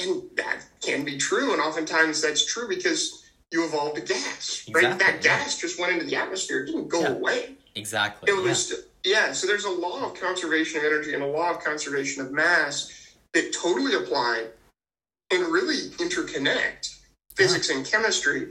And 0.00 0.22
that 0.36 0.60
can 0.82 1.04
be 1.04 1.16
true. 1.16 1.52
And 1.52 1.60
oftentimes 1.60 2.20
that's 2.20 2.44
true 2.44 2.68
because 2.68 3.24
you 3.50 3.64
evolved 3.64 3.98
a 3.98 4.00
gas, 4.00 4.64
exactly, 4.66 4.74
right? 4.74 4.98
That 4.98 5.14
yeah. 5.16 5.38
gas 5.38 5.58
just 5.58 5.78
went 5.78 5.92
into 5.92 6.04
the 6.04 6.16
atmosphere, 6.16 6.62
it 6.62 6.66
didn't 6.66 6.88
go 6.88 7.00
yeah. 7.00 7.08
away. 7.08 7.54
Exactly. 7.74 8.30
It 8.30 8.42
was, 8.42 8.72
yeah. 9.04 9.26
yeah. 9.28 9.32
So 9.32 9.46
there's 9.46 9.64
a 9.64 9.70
law 9.70 10.04
of 10.06 10.20
conservation 10.20 10.78
of 10.78 10.84
energy 10.84 11.14
and 11.14 11.22
a 11.22 11.26
law 11.26 11.50
of 11.50 11.62
conservation 11.62 12.22
of 12.22 12.32
mass 12.32 13.14
that 13.34 13.52
totally 13.52 13.94
apply 13.94 14.46
and 15.32 15.46
really 15.46 15.90
interconnect 15.98 16.96
physics 17.34 17.70
and 17.70 17.84
chemistry, 17.86 18.48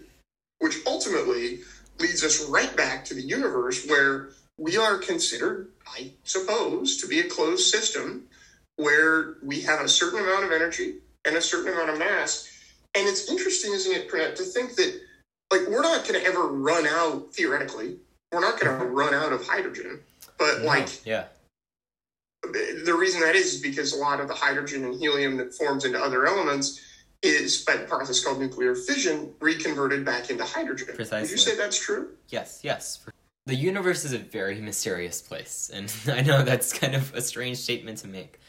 which 0.60 0.78
ultimately 0.86 1.60
leads 2.00 2.24
us 2.24 2.48
right 2.50 2.76
back 2.76 3.04
to 3.06 3.14
the 3.14 3.22
universe 3.22 3.88
where 3.88 4.30
we 4.58 4.78
are 4.78 4.98
considered, 4.98 5.70
I 5.88 6.12
suppose, 6.24 6.98
to 6.98 7.08
be 7.08 7.20
a 7.20 7.30
closed 7.30 7.68
system 7.68 8.28
where 8.78 9.36
we 9.42 9.62
have 9.62 9.82
a 9.82 9.90
certain 9.90 10.20
amount 10.20 10.46
of 10.46 10.52
energy 10.52 10.96
and 11.26 11.36
a 11.36 11.42
certain 11.42 11.74
amount 11.74 11.90
of 11.90 12.00
mass. 12.00 12.52
And 12.96 13.08
it's 13.08 13.30
interesting, 13.30 13.74
isn't 13.74 13.92
it, 13.92 14.10
to 14.10 14.44
think 14.44 14.76
that 14.76 15.02
like 15.52 15.68
we're 15.68 15.82
not 15.82 16.08
going 16.08 16.20
to 16.20 16.26
ever 16.26 16.48
run 16.48 16.88
out 16.88 17.34
theoretically. 17.34 17.98
We're 18.32 18.42
not 18.42 18.60
going 18.60 18.78
to 18.78 18.86
mm-hmm. 18.86 18.96
run 18.96 19.14
out 19.14 19.32
of 19.32 19.46
hydrogen, 19.46 20.02
but 20.38 20.60
no, 20.60 20.66
like 20.66 21.06
yeah. 21.06 21.26
The 22.44 22.96
reason 22.98 23.22
that 23.22 23.36
is, 23.36 23.56
is 23.56 23.62
because 23.62 23.94
a 23.94 23.98
lot 23.98 24.20
of 24.20 24.28
the 24.28 24.34
hydrogen 24.34 24.84
and 24.86 25.00
helium 25.00 25.38
that 25.38 25.54
forms 25.54 25.84
into 25.84 26.00
other 26.00 26.28
elements 26.28 26.80
is 27.24 27.64
by 27.64 27.76
the 27.76 27.86
process 27.86 28.24
called 28.24 28.40
nuclear 28.40 28.76
fission 28.76 29.34
reconverted 29.40 30.06
back 30.06 30.30
into 30.30 30.44
hydrogen. 30.44 30.90
Precisely. 30.94 31.22
Would 31.22 31.32
you 31.32 31.38
say 31.38 31.58
that's 31.58 31.80
true? 31.80 32.10
Yes, 32.30 32.60
yes. 32.62 33.04
The 33.48 33.56
universe 33.56 34.06
is 34.06 34.14
a 34.14 34.20
very 34.20 34.60
mysterious 34.62 35.22
place, 35.22 35.72
and 35.74 35.94
I 36.08 36.22
know 36.22 36.44
that's 36.44 36.78
kind 36.78 36.96
of 36.96 37.14
a 37.14 37.22
strange 37.22 37.58
statement 37.58 38.00
to 38.00 38.08
make, 38.08 38.40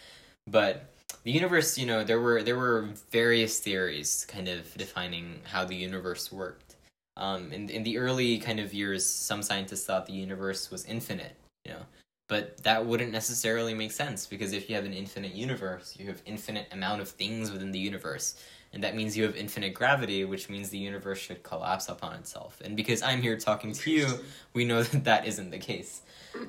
but 0.47 0.91
the 1.27 1.33
universe, 1.33 1.77
you 1.77 1.87
know, 1.87 2.05
there 2.05 2.21
were 2.21 2.41
there 2.45 2.57
were 2.57 2.89
various 3.11 3.59
theories 3.59 4.25
kind 4.29 4.47
of 4.47 4.73
defining 4.77 5.41
how 5.43 5.65
the 5.65 5.75
universe 5.75 6.31
worked. 6.31 6.77
Um, 7.17 7.53
in 7.53 7.69
in 7.69 7.83
the 7.83 7.99
early 7.99 8.39
kind 8.39 8.61
of 8.61 8.73
years, 8.73 9.05
some 9.05 9.43
scientists 9.43 9.85
thought 9.87 10.07
the 10.07 10.13
universe 10.13 10.71
was 10.71 10.85
infinite, 10.85 11.35
you 11.65 11.73
know, 11.73 11.85
but 12.29 12.63
that 12.63 12.87
wouldn't 12.87 13.11
necessarily 13.11 13.75
make 13.75 13.91
sense 13.91 14.25
because 14.25 14.53
if 14.53 14.71
you 14.71 14.77
have 14.77 14.85
an 14.85 14.95
infinite 14.95 15.35
universe, 15.35 15.97
you 15.99 16.07
have 16.07 16.23
infinite 16.27 16.69
amount 16.71 17.01
of 17.01 17.09
things 17.09 17.51
within 17.51 17.73
the 17.73 17.79
universe, 17.81 18.37
and 18.77 18.85
that 18.85 18.95
means 18.95 19.17
you 19.17 19.25
have 19.25 19.35
infinite 19.37 19.73
gravity, 19.73 20.27
which 20.27 20.51
means 20.51 20.69
the 20.69 20.77
universe 20.77 21.19
should 21.19 21.43
collapse 21.43 21.89
upon 21.89 22.15
itself. 22.17 22.61
And 22.63 22.77
because 22.77 23.01
I'm 23.01 23.23
here 23.23 23.39
talking 23.39 23.73
to 23.73 23.91
you, 23.91 24.07
we 24.53 24.67
know 24.67 24.83
that 24.83 25.05
that 25.05 25.27
isn't 25.27 25.49
the 25.49 25.57
case. 25.57 26.03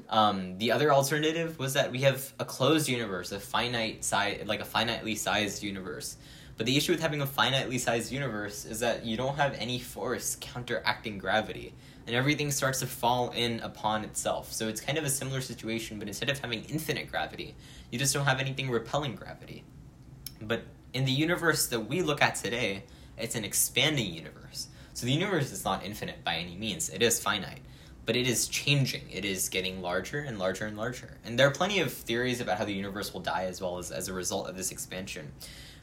Um, 0.09 0.57
the 0.57 0.73
other 0.73 0.91
alternative 0.91 1.57
was 1.57 1.73
that 1.75 1.89
we 1.89 1.99
have 1.99 2.33
a 2.37 2.43
closed 2.43 2.89
universe, 2.89 3.31
a 3.31 3.39
finite 3.39 4.03
size, 4.03 4.43
like 4.45 4.59
a 4.59 4.65
finitely 4.65 5.17
sized 5.17 5.63
universe. 5.63 6.17
But 6.57 6.65
the 6.65 6.75
issue 6.75 6.91
with 6.91 6.99
having 6.99 7.21
a 7.21 7.25
finitely 7.25 7.79
sized 7.79 8.11
universe 8.11 8.65
is 8.65 8.81
that 8.81 9.05
you 9.05 9.15
don't 9.15 9.37
have 9.37 9.53
any 9.53 9.79
force 9.79 10.35
counteracting 10.41 11.19
gravity, 11.19 11.75
and 12.07 12.13
everything 12.13 12.51
starts 12.51 12.81
to 12.81 12.87
fall 12.87 13.29
in 13.29 13.61
upon 13.61 14.03
itself. 14.03 14.51
So 14.51 14.67
it's 14.67 14.81
kind 14.81 14.97
of 14.97 15.05
a 15.05 15.09
similar 15.09 15.39
situation, 15.39 15.97
but 15.97 16.09
instead 16.09 16.29
of 16.29 16.39
having 16.39 16.65
infinite 16.65 17.09
gravity, 17.09 17.55
you 17.89 17.97
just 17.97 18.13
don't 18.13 18.25
have 18.25 18.41
anything 18.41 18.69
repelling 18.69 19.15
gravity. 19.15 19.63
But 20.41 20.63
in 20.97 21.05
the 21.05 21.11
universe 21.11 21.67
that 21.67 21.81
we 21.81 22.01
look 22.01 22.21
at 22.21 22.35
today, 22.35 22.83
it's 23.17 23.35
an 23.35 23.45
expanding 23.45 24.13
universe. 24.13 24.67
So 24.93 25.05
the 25.05 25.13
universe 25.13 25.51
is 25.51 25.63
not 25.63 25.85
infinite 25.85 26.23
by 26.23 26.35
any 26.35 26.55
means, 26.55 26.89
it 26.89 27.01
is 27.01 27.21
finite 27.21 27.61
but 28.07 28.15
it 28.15 28.25
is 28.25 28.47
changing. 28.47 29.01
It 29.11 29.25
is 29.25 29.49
getting 29.49 29.81
larger 29.81 30.19
and 30.19 30.39
larger 30.39 30.65
and 30.65 30.77
larger. 30.77 31.17
And 31.25 31.37
there 31.37 31.45
are 31.45 31.51
plenty 31.51 31.81
of 31.81 31.91
theories 31.91 32.39
about 32.39 32.57
how 32.57 32.63
the 32.63 32.73
universe 32.73 33.13
will 33.13 33.19
die 33.19 33.43
as 33.43 33.61
well 33.61 33.77
as 33.77 33.91
as 33.91 34.07
a 34.07 34.13
result 34.13 34.47
of 34.47 34.55
this 34.55 34.71
expansion. 34.71 35.33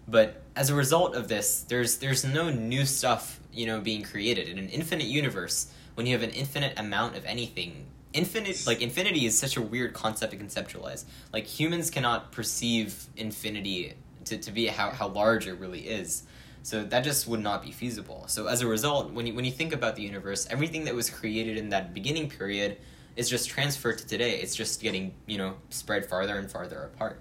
But 0.08 0.42
as 0.56 0.70
a 0.70 0.74
result 0.74 1.14
of 1.14 1.28
this, 1.28 1.60
there's 1.68 1.98
there's 1.98 2.24
no 2.24 2.48
new 2.48 2.86
stuff, 2.86 3.40
you 3.52 3.66
know, 3.66 3.78
being 3.78 4.02
created 4.02 4.48
in 4.48 4.58
an 4.58 4.70
infinite 4.70 5.06
universe. 5.06 5.70
When 5.96 6.06
you 6.06 6.14
have 6.14 6.22
an 6.22 6.30
infinite 6.30 6.78
amount 6.78 7.14
of 7.14 7.26
anything, 7.26 7.86
infinite 8.14 8.66
like 8.66 8.80
infinity 8.80 9.26
is 9.26 9.38
such 9.38 9.58
a 9.58 9.62
weird 9.62 9.92
concept 9.92 10.32
to 10.32 10.38
conceptualize. 10.38 11.04
Like 11.30 11.46
humans 11.46 11.90
cannot 11.90 12.32
perceive 12.32 13.06
infinity 13.18 13.96
to, 14.24 14.38
to 14.38 14.50
be 14.50 14.66
how, 14.66 14.90
how 14.90 15.08
large 15.08 15.46
it 15.46 15.54
really 15.54 15.80
is. 15.80 16.24
So 16.62 16.82
that 16.82 17.04
just 17.04 17.28
would 17.28 17.40
not 17.40 17.62
be 17.62 17.70
feasible. 17.70 18.24
So 18.26 18.46
as 18.46 18.62
a 18.62 18.66
result, 18.66 19.12
when 19.12 19.26
you 19.26 19.34
when 19.34 19.44
you 19.44 19.50
think 19.50 19.74
about 19.74 19.96
the 19.96 20.02
universe, 20.02 20.46
everything 20.48 20.86
that 20.86 20.94
was 20.94 21.10
created 21.10 21.58
in 21.58 21.68
that 21.68 21.92
beginning 21.92 22.30
period 22.30 22.78
is 23.16 23.28
just 23.28 23.50
transferred 23.50 23.98
to 23.98 24.06
today. 24.06 24.40
It's 24.40 24.54
just 24.54 24.80
getting, 24.80 25.14
you 25.26 25.36
know, 25.36 25.56
spread 25.68 26.06
farther 26.06 26.38
and 26.38 26.50
farther 26.50 26.90
apart. 26.94 27.20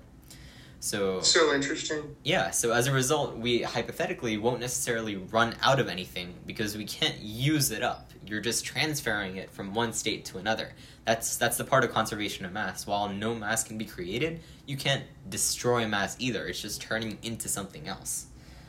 So 0.79 1.19
So 1.21 1.53
interesting. 1.53 2.15
Yeah, 2.23 2.51
so 2.51 2.71
as 2.71 2.87
a 2.87 2.93
result, 2.93 3.35
we 3.37 3.61
hypothetically 3.63 4.37
won't 4.37 4.61
necessarily 4.61 5.17
run 5.17 5.55
out 5.61 5.79
of 5.81 5.89
anything 5.89 6.35
because 6.45 6.77
we 6.77 6.85
can't 6.85 7.19
use 7.19 7.71
it 7.71 7.83
up. 7.83 8.12
You're 8.25 8.41
just 8.41 8.65
transferring 8.65 9.37
it 9.37 9.51
from 9.51 9.73
one 9.73 9.93
state 9.93 10.25
to 10.25 10.37
another. 10.37 10.73
That's 11.05 11.37
that's 11.37 11.57
the 11.57 11.63
part 11.63 11.83
of 11.83 11.91
conservation 11.91 12.45
of 12.45 12.51
mass. 12.51 12.87
While 12.87 13.09
no 13.09 13.35
mass 13.35 13.63
can 13.63 13.77
be 13.77 13.85
created, 13.85 14.41
you 14.65 14.77
can't 14.77 15.03
destroy 15.29 15.87
mass 15.87 16.15
either. 16.19 16.45
It's 16.47 16.61
just 16.61 16.81
turning 16.81 17.17
into 17.23 17.49
something 17.49 17.87
else. 17.87 18.27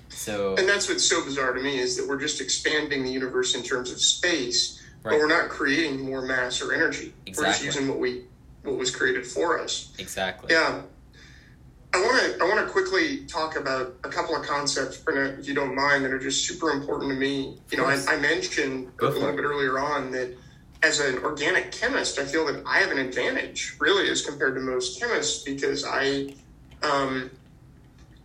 So 0.08 0.56
and 0.56 0.68
that's 0.68 0.88
what's 0.88 1.04
so 1.04 1.24
bizarre 1.24 1.52
to 1.52 1.60
me 1.60 1.78
is 1.78 1.96
that 1.96 2.08
we're 2.08 2.20
just 2.20 2.40
expanding 2.40 3.04
the 3.04 3.10
universe 3.10 3.54
in 3.54 3.62
terms 3.62 3.90
of 3.90 4.00
space, 4.00 4.82
right. 5.02 5.12
but 5.12 5.18
we're 5.18 5.28
not 5.28 5.48
creating 5.48 6.00
more 6.00 6.22
mass 6.22 6.60
or 6.60 6.72
energy. 6.72 7.12
Exactly. 7.26 7.42
We're 7.42 7.52
just 7.52 7.64
using 7.64 7.88
what 7.88 7.98
we 7.98 8.24
what 8.62 8.76
was 8.76 8.94
created 8.94 9.26
for 9.26 9.60
us. 9.60 9.92
Exactly. 9.98 10.52
Yeah. 10.52 10.82
I 11.94 12.00
want 12.00 12.18
to 12.18 12.44
I 12.44 12.48
want 12.48 12.66
to 12.66 12.72
quickly 12.72 13.24
talk 13.26 13.54
about 13.54 13.94
a 14.02 14.08
couple 14.08 14.34
of 14.34 14.44
concepts, 14.44 14.98
Brenna, 14.98 15.38
if 15.38 15.46
you 15.46 15.54
don't 15.54 15.76
mind, 15.76 16.04
that 16.04 16.12
are 16.12 16.18
just 16.18 16.44
super 16.44 16.70
important 16.70 17.10
to 17.10 17.16
me. 17.16 17.56
You 17.70 17.78
know, 17.78 17.84
I, 17.84 18.02
I 18.08 18.16
mentioned 18.16 18.90
a 19.00 19.04
little 19.04 19.28
it. 19.28 19.36
bit 19.36 19.44
earlier 19.44 19.78
on 19.78 20.10
that 20.10 20.36
as 20.82 20.98
an 20.98 21.18
organic 21.18 21.70
chemist, 21.70 22.18
I 22.18 22.24
feel 22.24 22.46
that 22.46 22.64
I 22.66 22.80
have 22.80 22.90
an 22.90 22.98
advantage, 22.98 23.76
really, 23.78 24.10
as 24.10 24.26
compared 24.26 24.56
to 24.56 24.60
most 24.60 25.00
chemists, 25.00 25.44
because 25.44 25.84
I 25.86 26.34
um, 26.82 27.30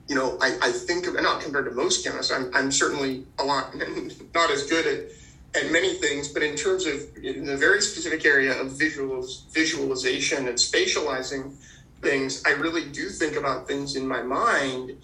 you 0.08 0.16
know, 0.16 0.40
I, 0.42 0.58
I 0.62 0.72
think 0.72 1.06
of, 1.06 1.14
not 1.14 1.42
compared 1.42 1.66
to 1.66 1.72
most 1.72 2.04
chemists, 2.04 2.32
I'm, 2.32 2.50
I'm 2.56 2.72
certainly 2.72 3.26
a 3.38 3.44
lot, 3.44 3.76
not 4.34 4.50
as 4.50 4.66
good 4.66 4.88
at 4.88 5.12
at 5.56 5.72
many 5.72 5.96
things, 5.96 6.28
but 6.28 6.44
in 6.44 6.56
terms 6.56 6.86
of 6.86 7.02
in 7.24 7.44
the 7.46 7.58
very 7.58 7.82
specific 7.82 8.24
area 8.24 8.60
of 8.60 8.68
visuals, 8.68 9.48
visualization 9.52 10.48
and 10.48 10.58
spatializing 10.58 11.56
things, 12.02 12.44
I 12.46 12.52
really 12.52 12.86
do 12.86 13.10
think 13.10 13.36
about 13.36 13.68
things 13.68 13.96
in 13.96 14.08
my 14.08 14.22
mind. 14.22 14.98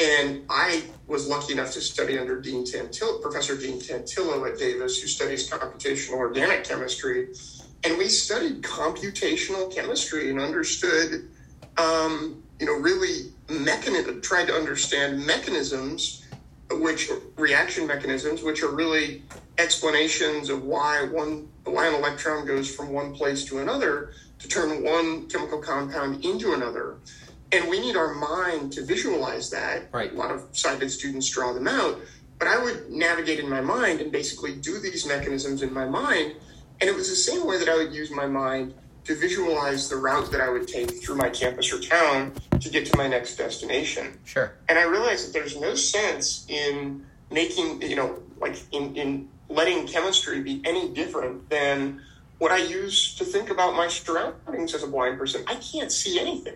And 0.00 0.44
I 0.48 0.84
was 1.08 1.26
lucky 1.26 1.52
enough 1.52 1.72
to 1.72 1.80
study 1.80 2.18
under 2.18 2.40
Dean 2.40 2.64
Tantillo, 2.64 3.20
Professor 3.20 3.56
Dean 3.56 3.80
Tantillo 3.80 4.48
at 4.48 4.58
Davis, 4.58 5.00
who 5.00 5.08
studies 5.08 5.50
computational 5.50 6.14
organic 6.14 6.64
chemistry. 6.64 7.28
And 7.84 7.98
we 7.98 8.08
studied 8.08 8.62
computational 8.62 9.74
chemistry 9.74 10.30
and 10.30 10.40
understood, 10.40 11.28
um, 11.76 12.42
you 12.60 12.66
know, 12.66 12.74
really 12.74 13.32
mechanism, 13.48 14.20
tried 14.20 14.46
to 14.46 14.54
understand 14.54 15.24
mechanisms, 15.24 16.24
which 16.70 17.10
reaction 17.36 17.86
mechanisms, 17.86 18.42
which 18.42 18.62
are 18.62 18.70
really 18.70 19.22
explanations 19.58 20.48
of 20.50 20.64
why 20.64 21.04
one 21.10 21.48
why 21.64 21.88
an 21.88 21.94
electron 21.94 22.46
goes 22.46 22.72
from 22.72 22.90
one 22.90 23.14
place 23.14 23.44
to 23.44 23.58
another 23.58 24.12
to 24.38 24.48
turn 24.48 24.84
one 24.84 25.28
chemical 25.28 25.58
compound 25.58 26.24
into 26.24 26.52
another. 26.52 26.96
And 27.50 27.68
we 27.68 27.80
need 27.80 27.96
our 27.96 28.14
mind 28.14 28.72
to 28.74 28.84
visualize 28.84 29.50
that. 29.50 29.88
Right. 29.92 30.12
A 30.12 30.16
lot 30.16 30.30
of 30.30 30.44
scientific 30.52 30.90
students 30.90 31.28
draw 31.30 31.52
them 31.52 31.66
out. 31.66 31.98
But 32.38 32.48
I 32.48 32.62
would 32.62 32.90
navigate 32.90 33.40
in 33.40 33.48
my 33.48 33.60
mind 33.60 34.00
and 34.00 34.12
basically 34.12 34.54
do 34.54 34.78
these 34.78 35.06
mechanisms 35.06 35.62
in 35.62 35.72
my 35.72 35.86
mind. 35.86 36.34
And 36.80 36.88
it 36.88 36.94
was 36.94 37.08
the 37.08 37.16
same 37.16 37.46
way 37.46 37.58
that 37.58 37.68
I 37.68 37.76
would 37.76 37.92
use 37.92 38.10
my 38.10 38.26
mind 38.26 38.74
to 39.04 39.14
visualize 39.14 39.88
the 39.88 39.96
route 39.96 40.30
that 40.30 40.40
I 40.40 40.50
would 40.50 40.68
take 40.68 41.02
through 41.02 41.16
my 41.16 41.30
campus 41.30 41.72
or 41.72 41.80
town 41.80 42.32
to 42.60 42.68
get 42.68 42.86
to 42.86 42.96
my 42.96 43.08
next 43.08 43.36
destination. 43.36 44.18
Sure. 44.24 44.52
And 44.68 44.78
I 44.78 44.82
realized 44.82 45.26
that 45.26 45.32
there's 45.32 45.58
no 45.58 45.74
sense 45.74 46.44
in 46.48 47.04
making, 47.30 47.80
you 47.82 47.96
know, 47.96 48.22
like 48.38 48.56
in, 48.72 48.94
in 48.94 49.28
letting 49.48 49.86
chemistry 49.86 50.42
be 50.42 50.60
any 50.64 50.92
different 50.92 51.48
than 51.48 52.02
what 52.38 52.52
I 52.52 52.58
use 52.58 53.14
to 53.16 53.24
think 53.24 53.50
about 53.50 53.74
my 53.74 53.88
surroundings 53.88 54.74
as 54.74 54.82
a 54.82 54.86
blind 54.86 55.18
person. 55.18 55.44
I 55.46 55.56
can't 55.56 55.90
see 55.90 56.18
anything. 56.18 56.54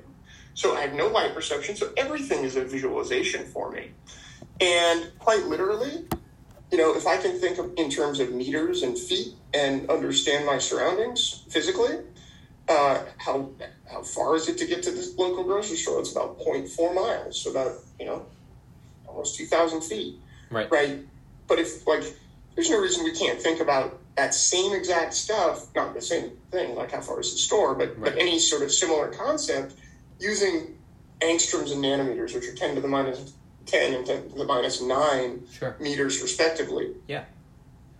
So 0.54 0.76
I 0.76 0.80
have 0.82 0.94
no 0.94 1.08
light 1.08 1.34
perception. 1.34 1.76
So 1.76 1.92
everything 1.96 2.44
is 2.44 2.56
a 2.56 2.64
visualization 2.64 3.46
for 3.46 3.70
me. 3.70 3.90
And 4.60 5.10
quite 5.18 5.44
literally, 5.46 6.04
you 6.70 6.78
know, 6.78 6.94
if 6.94 7.06
I 7.06 7.16
can 7.16 7.38
think 7.40 7.58
of 7.58 7.72
in 7.76 7.90
terms 7.90 8.20
of 8.20 8.32
meters 8.32 8.82
and 8.82 8.98
feet 8.98 9.34
and 9.52 9.90
understand 9.90 10.46
my 10.46 10.58
surroundings 10.58 11.44
physically, 11.48 11.98
uh, 12.68 13.00
how 13.18 13.50
how 13.90 14.02
far 14.02 14.36
is 14.36 14.48
it 14.48 14.56
to 14.58 14.66
get 14.66 14.82
to 14.84 14.90
this 14.90 15.16
local 15.18 15.42
grocery 15.44 15.76
store? 15.76 16.00
It's 16.00 16.12
about 16.12 16.38
0.4 16.38 16.94
miles, 16.94 17.40
so 17.42 17.50
about 17.50 17.72
you 17.98 18.06
know 18.06 18.26
almost 19.06 19.36
2,000 19.36 19.82
feet. 19.82 20.16
Right. 20.50 20.70
Right. 20.70 21.00
But 21.46 21.58
if 21.58 21.86
like, 21.86 22.04
there's 22.54 22.70
no 22.70 22.80
reason 22.80 23.04
we 23.04 23.12
can't 23.16 23.40
think 23.40 23.60
about 23.60 23.98
that 24.16 24.34
same 24.34 24.72
exact 24.74 25.14
stuff, 25.14 25.66
not 25.74 25.94
the 25.94 26.00
same 26.02 26.32
thing, 26.50 26.74
like 26.74 26.92
how 26.92 27.00
far 27.00 27.20
is 27.20 27.32
the 27.32 27.38
store, 27.38 27.74
but 27.74 27.88
Right. 27.98 28.12
but 28.12 28.18
any 28.18 28.38
sort 28.38 28.62
of 28.62 28.70
similar 28.72 29.08
concept 29.08 29.74
using 30.20 30.78
angstroms 31.20 31.72
and 31.72 31.82
nanometers, 31.82 32.34
which 32.34 32.46
are 32.46 32.54
10 32.54 32.74
to 32.74 32.80
the 32.80 32.88
minus 32.88 33.32
10 33.66 33.94
and 33.94 34.04
10 34.06 34.30
to 34.30 34.34
the 34.36 34.44
minus 34.44 34.82
9 34.82 35.46
Sure. 35.50 35.76
meters 35.80 36.20
respectively. 36.20 36.94
Yeah. 37.06 37.24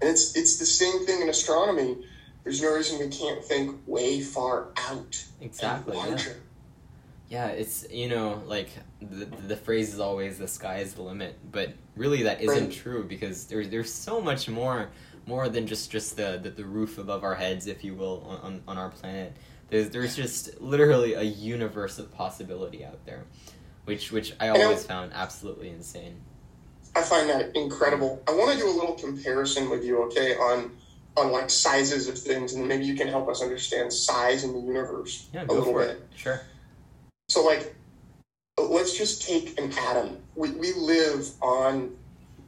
And 0.00 0.10
it's 0.10 0.36
it's 0.36 0.58
the 0.58 0.66
same 0.66 1.06
thing 1.06 1.22
in 1.22 1.28
astronomy. 1.28 1.96
There's 2.44 2.60
no 2.60 2.74
reason 2.74 2.98
we 2.98 3.08
can't 3.08 3.42
think 3.44 3.80
way 3.86 4.20
far 4.20 4.68
out. 4.76 5.24
Exactly. 5.40 5.96
Yeah. 5.96 6.06
larger. 6.06 6.40
Yeah, 7.28 7.46
it's 7.46 7.86
you 7.90 8.08
know 8.08 8.42
like 8.46 8.68
the 9.10 9.24
the 9.48 9.56
phrase 9.56 9.92
is 9.92 10.00
always 10.00 10.38
the 10.38 10.48
sky 10.48 10.78
is 10.78 10.94
the 10.94 11.02
limit, 11.02 11.38
but 11.50 11.72
really 11.96 12.22
that 12.24 12.40
isn't 12.40 12.64
Right. 12.64 12.72
true 12.72 13.04
because 13.04 13.46
there's 13.46 13.68
there's 13.68 13.92
so 13.92 14.20
much 14.20 14.48
more 14.48 14.90
more 15.26 15.48
than 15.48 15.66
just 15.66 15.90
just 15.90 16.16
the, 16.16 16.38
the 16.42 16.50
the 16.50 16.64
roof 16.64 16.98
above 16.98 17.24
our 17.24 17.34
heads, 17.34 17.66
if 17.66 17.84
you 17.84 17.94
will, 17.94 18.24
on 18.28 18.38
on, 18.40 18.62
on 18.68 18.78
our 18.78 18.90
planet. 18.90 19.36
There's 19.70 19.90
there's 19.90 20.16
just 20.16 20.60
literally 20.60 21.14
a 21.14 21.22
universe 21.22 21.98
of 21.98 22.12
possibility 22.12 22.84
out 22.84 23.04
there, 23.06 23.24
which 23.84 24.12
which 24.12 24.34
I 24.40 24.46
I 24.46 24.50
always 24.50 24.84
found 24.84 25.12
absolutely 25.14 25.70
insane. 25.70 26.20
I 26.94 27.02
find 27.02 27.28
that 27.30 27.56
incredible. 27.56 28.22
I 28.28 28.32
want 28.32 28.52
to 28.52 28.58
do 28.58 28.68
a 28.68 28.76
little 28.76 28.94
comparison 28.94 29.70
with 29.70 29.84
you, 29.84 30.02
okay, 30.04 30.34
on 30.36 30.72
on 31.16 31.30
like 31.32 31.50
sizes 31.50 32.08
of 32.08 32.18
things, 32.18 32.54
and 32.54 32.66
maybe 32.68 32.84
you 32.84 32.94
can 32.94 33.08
help 33.08 33.28
us 33.28 33.42
understand 33.42 33.92
size 33.92 34.44
in 34.44 34.52
the 34.54 34.60
universe 34.60 35.28
Yeah, 35.32 35.44
a 35.44 35.46
little 35.46 35.64
for 35.64 35.80
bit. 35.80 35.90
it. 35.90 36.08
Sure. 36.16 36.40
So, 37.28 37.44
like, 37.44 37.74
let's 38.70 38.96
just 38.96 39.22
take 39.22 39.58
an 39.58 39.72
atom. 39.72 40.18
We, 40.34 40.50
we 40.52 40.72
live 40.74 41.28
on 41.40 41.94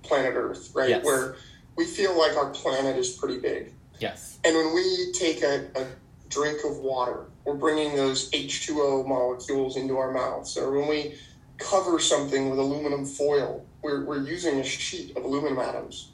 planet 0.03 0.35
Earth, 0.35 0.71
right? 0.75 0.91
Yes. 0.91 1.05
Where 1.05 1.37
we 1.77 1.85
feel 1.85 2.17
like 2.19 2.37
our 2.37 2.51
planet 2.51 2.97
is 2.97 3.11
pretty 3.11 3.39
big. 3.39 3.73
Yes. 3.99 4.39
And 4.45 4.55
when 4.55 4.75
we 4.75 5.13
take 5.13 5.43
a, 5.43 5.67
a 5.77 5.87
drink 6.29 6.61
of 6.65 6.79
water, 6.79 7.27
we're 7.45 7.55
bringing 7.55 7.97
those 7.97 8.31
H2O 8.31 9.07
molecules 9.07 9.77
into 9.77 9.97
our 9.97 10.13
mouths. 10.13 10.57
Or 10.57 10.73
when 10.73 10.89
we 10.89 11.15
cover 11.59 11.99
something 11.99 12.51
with 12.51 12.59
aluminum 12.59 13.05
foil, 13.05 13.65
we're, 13.83 14.05
we're 14.05 14.23
using 14.23 14.61
a 14.61 14.65
sheet 14.65 15.17
of 15.17 15.25
aluminum 15.25 15.59
atoms. 15.59 16.11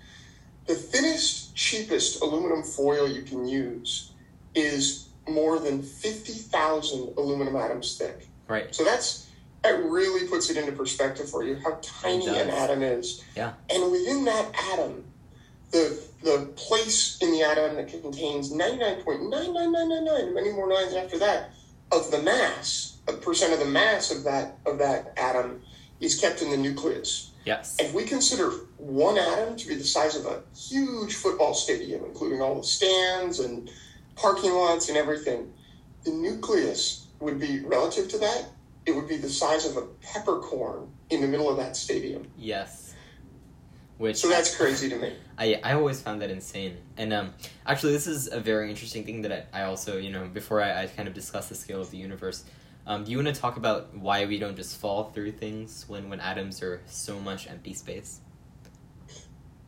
The 0.66 0.74
thinnest, 0.74 1.54
cheapest 1.56 2.22
aluminum 2.22 2.62
foil 2.62 3.08
you 3.08 3.22
can 3.22 3.46
use 3.46 4.12
is 4.54 5.08
more 5.28 5.58
than 5.58 5.82
50,000 5.82 7.14
aluminum 7.16 7.56
atoms 7.56 7.96
thick. 7.96 8.28
Right. 8.48 8.74
So 8.74 8.84
that's 8.84 9.29
that 9.62 9.82
really 9.84 10.26
puts 10.26 10.50
it 10.50 10.56
into 10.56 10.72
perspective 10.72 11.28
for 11.28 11.44
you 11.44 11.56
how 11.62 11.78
tiny 11.82 12.26
an 12.28 12.48
atom 12.48 12.82
is. 12.82 13.22
Yeah. 13.36 13.52
And 13.68 13.90
within 13.92 14.24
that 14.24 14.46
atom, 14.72 15.04
the 15.70 16.02
the 16.22 16.50
place 16.56 17.18
in 17.20 17.30
the 17.32 17.42
atom 17.42 17.76
that 17.76 17.88
contains 17.88 18.52
ninety 18.52 18.78
nine 18.78 19.02
point 19.02 19.22
nine 19.28 19.52
nine 19.54 19.72
nine 19.72 19.88
nine 19.88 20.04
nine, 20.04 20.34
many 20.34 20.52
more 20.52 20.68
nines 20.68 20.94
after 20.94 21.18
that, 21.18 21.50
of 21.92 22.10
the 22.10 22.22
mass, 22.22 22.98
a 23.08 23.12
percent 23.12 23.52
of 23.52 23.58
the 23.58 23.66
mass 23.66 24.10
of 24.10 24.24
that 24.24 24.58
of 24.66 24.78
that 24.78 25.12
atom 25.16 25.62
is 26.00 26.18
kept 26.18 26.42
in 26.42 26.50
the 26.50 26.56
nucleus. 26.56 27.30
Yes. 27.44 27.76
If 27.78 27.94
we 27.94 28.04
consider 28.04 28.50
one 28.76 29.18
atom 29.18 29.56
to 29.56 29.68
be 29.68 29.74
the 29.74 29.84
size 29.84 30.16
of 30.16 30.26
a 30.26 30.42
huge 30.56 31.14
football 31.14 31.54
stadium, 31.54 32.04
including 32.04 32.42
all 32.42 32.56
the 32.56 32.64
stands 32.64 33.40
and 33.40 33.70
parking 34.16 34.52
lots 34.52 34.88
and 34.88 34.98
everything, 34.98 35.52
the 36.04 36.10
nucleus 36.10 37.06
would 37.20 37.38
be 37.38 37.60
relative 37.60 38.08
to 38.10 38.18
that. 38.18 38.46
It 38.86 38.92
would 38.92 39.08
be 39.08 39.16
the 39.16 39.28
size 39.28 39.66
of 39.66 39.76
a 39.76 39.86
peppercorn 40.00 40.90
in 41.10 41.20
the 41.20 41.28
middle 41.28 41.50
of 41.50 41.56
that 41.58 41.76
stadium. 41.76 42.28
Yes. 42.36 42.94
Which 43.98 44.16
So 44.16 44.28
that's 44.28 44.56
crazy 44.56 44.88
to 44.88 44.96
me. 44.96 45.14
I, 45.36 45.60
I 45.62 45.74
always 45.74 46.00
found 46.00 46.22
that 46.22 46.30
insane. 46.30 46.78
And 46.96 47.12
um, 47.12 47.34
actually, 47.66 47.92
this 47.92 48.06
is 48.06 48.32
a 48.32 48.40
very 48.40 48.70
interesting 48.70 49.04
thing 49.04 49.22
that 49.22 49.48
I, 49.52 49.60
I 49.60 49.64
also, 49.64 49.98
you 49.98 50.10
know, 50.10 50.26
before 50.26 50.62
I, 50.62 50.84
I 50.84 50.86
kind 50.86 51.06
of 51.06 51.12
discuss 51.12 51.50
the 51.50 51.54
scale 51.54 51.82
of 51.82 51.90
the 51.90 51.98
universe, 51.98 52.44
um, 52.86 53.04
do 53.04 53.10
you 53.10 53.18
want 53.18 53.34
to 53.34 53.38
talk 53.38 53.56
about 53.58 53.94
why 53.94 54.24
we 54.24 54.38
don't 54.38 54.56
just 54.56 54.78
fall 54.78 55.10
through 55.10 55.32
things 55.32 55.84
when, 55.86 56.08
when 56.08 56.18
atoms 56.20 56.62
are 56.62 56.80
so 56.86 57.20
much 57.20 57.46
empty 57.46 57.74
space? 57.74 58.20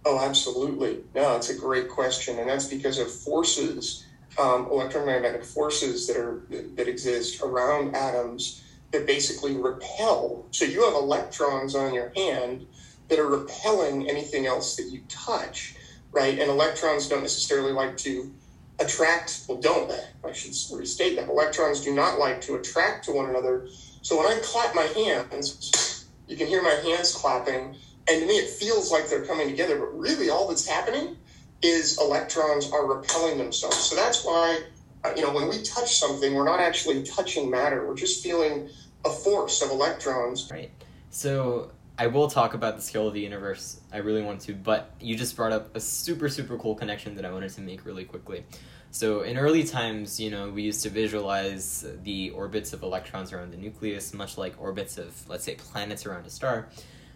Oh, 0.05 0.19
absolutely. 0.19 1.01
No, 1.15 1.37
it's 1.37 1.51
a 1.51 1.55
great 1.55 1.89
question, 1.89 2.39
and 2.39 2.49
that's 2.49 2.67
because 2.67 2.99
of 2.99 3.11
forces, 3.11 4.07
um, 4.41 4.67
electromagnetic 4.67 5.45
forces 5.45 6.07
that 6.09 6.17
are 6.17 6.43
that 6.49 6.89
exist 6.89 7.41
around 7.43 7.95
atoms 7.95 8.62
that 8.93 9.07
basically 9.07 9.57
repel. 9.57 10.47
So 10.51 10.65
you 10.65 10.85
have 10.85 10.95
electrons 10.95 11.75
on 11.75 11.95
your 11.95 12.13
hand 12.15 12.67
that 13.09 13.19
are 13.19 13.27
repelling 13.29 14.09
anything 14.09 14.47
else 14.47 14.77
that 14.77 14.85
you 14.85 15.03
touch, 15.09 15.75
right? 16.13 16.39
And 16.39 16.51
electrons 16.51 17.09
don't 17.09 17.23
necessarily 17.23 17.73
like 17.73 17.97
to 17.99 18.33
attract. 18.79 19.45
Well, 19.49 19.61
don't 19.61 19.93
I 20.25 20.33
should 20.33 20.55
restate 20.77 21.17
that 21.17 21.29
electrons 21.29 21.83
do 21.83 21.95
not 21.95 22.19
like 22.19 22.41
to 22.43 22.55
attract 22.55 23.05
to 23.07 23.13
one 23.13 23.29
another. 23.29 23.69
So 24.03 24.17
when 24.17 24.27
I 24.27 24.39
clap 24.43 24.75
my 24.75 24.83
hands, 24.83 26.07
you 26.27 26.37
can 26.37 26.47
hear 26.47 26.63
my 26.63 26.75
hands 26.85 27.15
clapping 27.15 27.77
and 28.09 28.21
to 28.21 28.27
me 28.27 28.35
it 28.35 28.49
feels 28.49 28.91
like 28.91 29.09
they're 29.09 29.25
coming 29.25 29.49
together 29.49 29.79
but 29.79 29.99
really 29.99 30.31
all 30.31 30.49
that's 30.49 30.67
happening 30.67 31.17
is 31.63 31.99
electrons 31.99 32.71
are 32.73 32.87
repelling 32.87 33.39
themselves 33.39 33.77
so 33.77 33.95
that's 33.95 34.25
why 34.25 34.61
uh, 35.05 35.13
you 35.17 35.23
know 35.23 35.33
when 35.33 35.49
we 35.49 35.63
touch 35.63 35.97
something 35.97 36.35
we're 36.35 36.45
not 36.45 36.61
actually 36.61 37.03
touching 37.03 37.51
matter 37.51 37.87
we're 37.87 37.95
just 37.95 38.23
feeling 38.23 38.69
a 39.05 39.11
force 39.11 39.63
of 39.63 39.71
electrons 39.71 40.51
Right. 40.51 40.71
So 41.11 41.71
I 41.99 42.07
will 42.07 42.29
talk 42.29 42.55
about 42.55 42.77
the 42.77 42.83
scale 42.83 43.07
of 43.07 43.15
the 43.15 43.21
universe. 43.21 43.81
I 43.93 43.99
really 43.99 44.23
want 44.23 44.41
to, 44.43 44.55
but 44.55 44.95
you 45.01 45.15
just 45.15 45.37
brought 45.37 45.53
up 45.53 45.75
a 45.77 45.81
super 45.81 46.29
super 46.29 46.57
cool 46.59 46.75
connection 46.75 47.15
that 47.17 47.25
I 47.25 47.33
wanted 47.33 47.51
to 47.51 47.61
make 47.61 47.85
really 47.85 48.05
quickly. 48.05 48.45
So 48.93 49.23
in 49.23 49.39
early 49.39 49.65
times, 49.65 50.21
you 50.21 50.31
know, 50.31 50.51
we 50.51 50.63
used 50.63 50.83
to 50.83 50.91
visualize 50.91 51.87
the 52.03 52.29
orbits 52.31 52.75
of 52.75 52.83
electrons 52.83 53.33
around 53.33 53.51
the 53.51 53.57
nucleus, 53.57 54.13
much 54.13 54.37
like 54.37 54.55
orbits 54.61 54.99
of, 54.99 55.29
let's 55.31 55.45
say, 55.45 55.55
planets 55.55 56.05
around 56.05 56.27
a 56.27 56.31
star. 56.31 56.69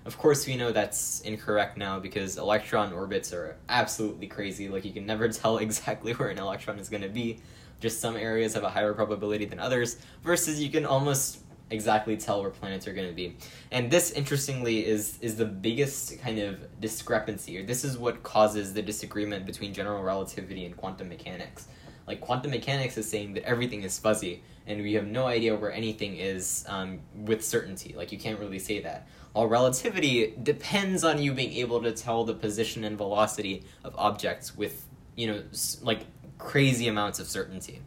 Of 0.07 0.17
course, 0.17 0.47
we 0.47 0.57
know 0.57 0.73
that's 0.73 1.21
incorrect 1.21 1.77
now 1.77 1.99
because 2.01 2.39
electron 2.39 2.95
orbits 2.95 3.31
are 3.35 3.57
absolutely 3.69 4.27
crazy. 4.27 4.71
Like 4.71 4.87
you 4.87 4.93
can 4.93 5.05
never 5.05 5.29
tell 5.43 5.59
exactly 5.59 6.13
where 6.13 6.31
an 6.31 6.39
electron 6.39 6.79
is 6.79 6.89
going 6.89 7.03
to 7.03 7.11
be. 7.11 7.41
Just 7.79 8.01
some 8.01 8.17
areas 8.17 8.55
have 8.55 8.65
a 8.65 8.71
higher 8.71 8.95
probability 8.95 9.45
than 9.45 9.59
others. 9.59 9.99
Versus 10.23 10.63
you 10.63 10.71
can 10.71 10.87
almost 10.87 11.41
exactly 11.71 12.17
tell 12.17 12.43
where 12.43 12.51
planets 12.51 12.87
are 12.87 12.93
going 12.93 13.09
to 13.09 13.15
be. 13.15 13.37
And 13.73 13.91
this, 13.91 14.13
interestingly, 14.13 14.87
is 14.87 15.19
is 15.21 15.37
the 15.37 15.45
biggest 15.45 16.21
kind 16.21 16.39
of 16.39 16.81
discrepancy, 16.81 17.59
or 17.59 17.65
this 17.65 17.85
is 17.85 17.99
what 17.99 18.23
causes 18.23 18.75
the 18.75 18.83
disagreement 18.83 19.47
between 19.47 19.75
general 19.75 20.03
relativity 20.03 20.65
and 20.65 20.77
quantum 20.77 21.09
mechanics. 21.09 21.69
Like 22.07 22.21
quantum 22.21 22.53
mechanics 22.53 22.97
is 22.97 23.09
saying 23.09 23.35
that 23.35 23.45
everything 23.45 23.83
is 23.83 23.99
fuzzy, 23.99 24.43
and 24.67 24.81
we 24.81 24.95
have 24.95 25.07
no 25.07 25.27
idea 25.27 25.57
where 25.57 25.73
anything 25.73 26.17
is 26.17 26.65
um, 26.69 27.01
with 27.15 27.45
certainty. 27.45 27.95
Like 27.97 28.13
you 28.13 28.19
can't 28.19 28.39
really 28.39 28.61
say 28.61 28.81
that. 28.83 29.09
While 29.33 29.49
relativity 29.49 30.35
depends 30.43 31.05
on 31.05 31.21
you 31.21 31.35
being 31.35 31.53
able 31.55 31.83
to 31.83 31.93
tell 31.93 32.25
the 32.25 32.35
position 32.35 32.85
and 32.85 32.97
velocity 32.97 33.65
of 33.85 33.95
objects 33.99 34.57
with 34.57 34.87
you 35.17 35.27
know 35.27 35.43
like 35.83 36.07
crazy 36.39 36.89
amounts 36.89 37.19
of 37.19 37.27
certainty. 37.27 37.83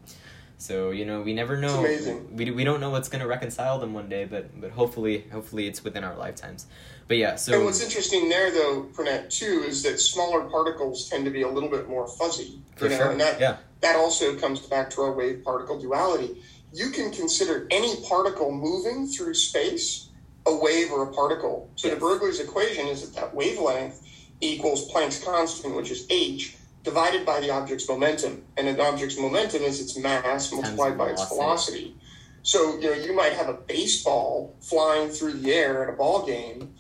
So 0.60 0.92
you 0.92 1.06
know, 1.06 1.22
we 1.22 1.34
never 1.34 1.58
know. 1.58 1.84
It's. 1.86 2.08
We, 2.32 2.52
we 2.52 2.64
don't 2.66 2.82
know 2.82 2.90
what's 2.90 3.08
going 3.08 3.22
to 3.22 3.28
reconcile 3.28 3.80
them 3.80 3.94
one 3.94 4.10
day, 4.10 4.26
but 4.26 4.60
but 4.60 4.72
hopefully 4.72 5.26
hopefully 5.32 5.68
it's 5.68 5.84
within 5.84 6.04
our 6.04 6.16
lifetimes. 6.16 6.68
But 7.08 7.18
yeah, 7.18 7.36
so 7.36 7.56
And 7.56 7.66
what's 7.66 7.82
interesting 7.82 8.30
there, 8.30 8.52
though, 8.52 8.86
Pranet, 8.94 9.32
too, 9.32 9.64
is 9.66 9.82
that 9.82 10.00
smaller 10.00 10.42
particles 10.42 11.10
tend 11.10 11.26
to 11.26 11.32
be 11.32 11.42
a 11.42 11.48
little 11.48 11.70
bit 11.70 11.90
more 11.90 12.08
fuzzy. 12.08 12.62
for 12.76 12.86
you 12.86 12.92
know, 12.92 12.98
sure, 12.98 13.12
and 13.12 13.20
that, 13.20 13.40
yeah, 13.40 13.58
that 13.82 13.96
also 13.96 14.36
comes 14.36 14.60
back 14.60 14.92
to 14.92 15.02
our 15.02 15.14
wave 15.14 15.44
particle 15.44 15.80
duality. 15.80 16.44
You 16.72 16.92
can 16.92 17.10
consider 17.12 17.66
any 17.72 17.96
particle 18.08 18.52
moving 18.52 19.08
through 19.08 19.34
space 19.34 20.10
a 20.46 20.56
wave 20.56 20.92
or 20.92 21.04
a 21.04 21.14
particle. 21.14 21.70
So 21.76 21.88
Yes. 21.88 21.98
the 22.00 22.06
Bernoulli's 22.06 22.40
equation 22.40 22.88
is 22.88 23.02
that 23.02 23.16
that 23.20 23.36
wavelength 23.36 24.02
equals 24.42 24.92
Planck's 24.92 25.24
constant, 25.24 25.76
which 25.76 25.92
is 25.92 26.06
h, 26.10 26.56
divided 26.84 27.26
by 27.26 27.40
the 27.40 27.50
object's 27.52 27.88
momentum. 27.88 28.44
And 28.58 28.68
an 28.68 28.80
object's 28.80 29.20
momentum 29.20 29.64
is 29.64 29.82
its 29.82 29.98
mass 29.98 30.52
multiplied 30.52 30.98
by 30.98 31.10
its 31.10 31.28
velocity. 31.28 31.96
So 32.42 32.80
you 32.80 32.90
know 32.90 32.94
you 32.94 33.14
might 33.14 33.34
have 33.34 33.50
a 33.50 33.54
baseball 33.54 34.56
flying 34.62 35.10
through 35.10 35.34
the 35.34 35.52
air 35.52 35.84
at 35.84 35.94
a 35.94 35.98
ball 35.98 36.26
game. 36.26 36.74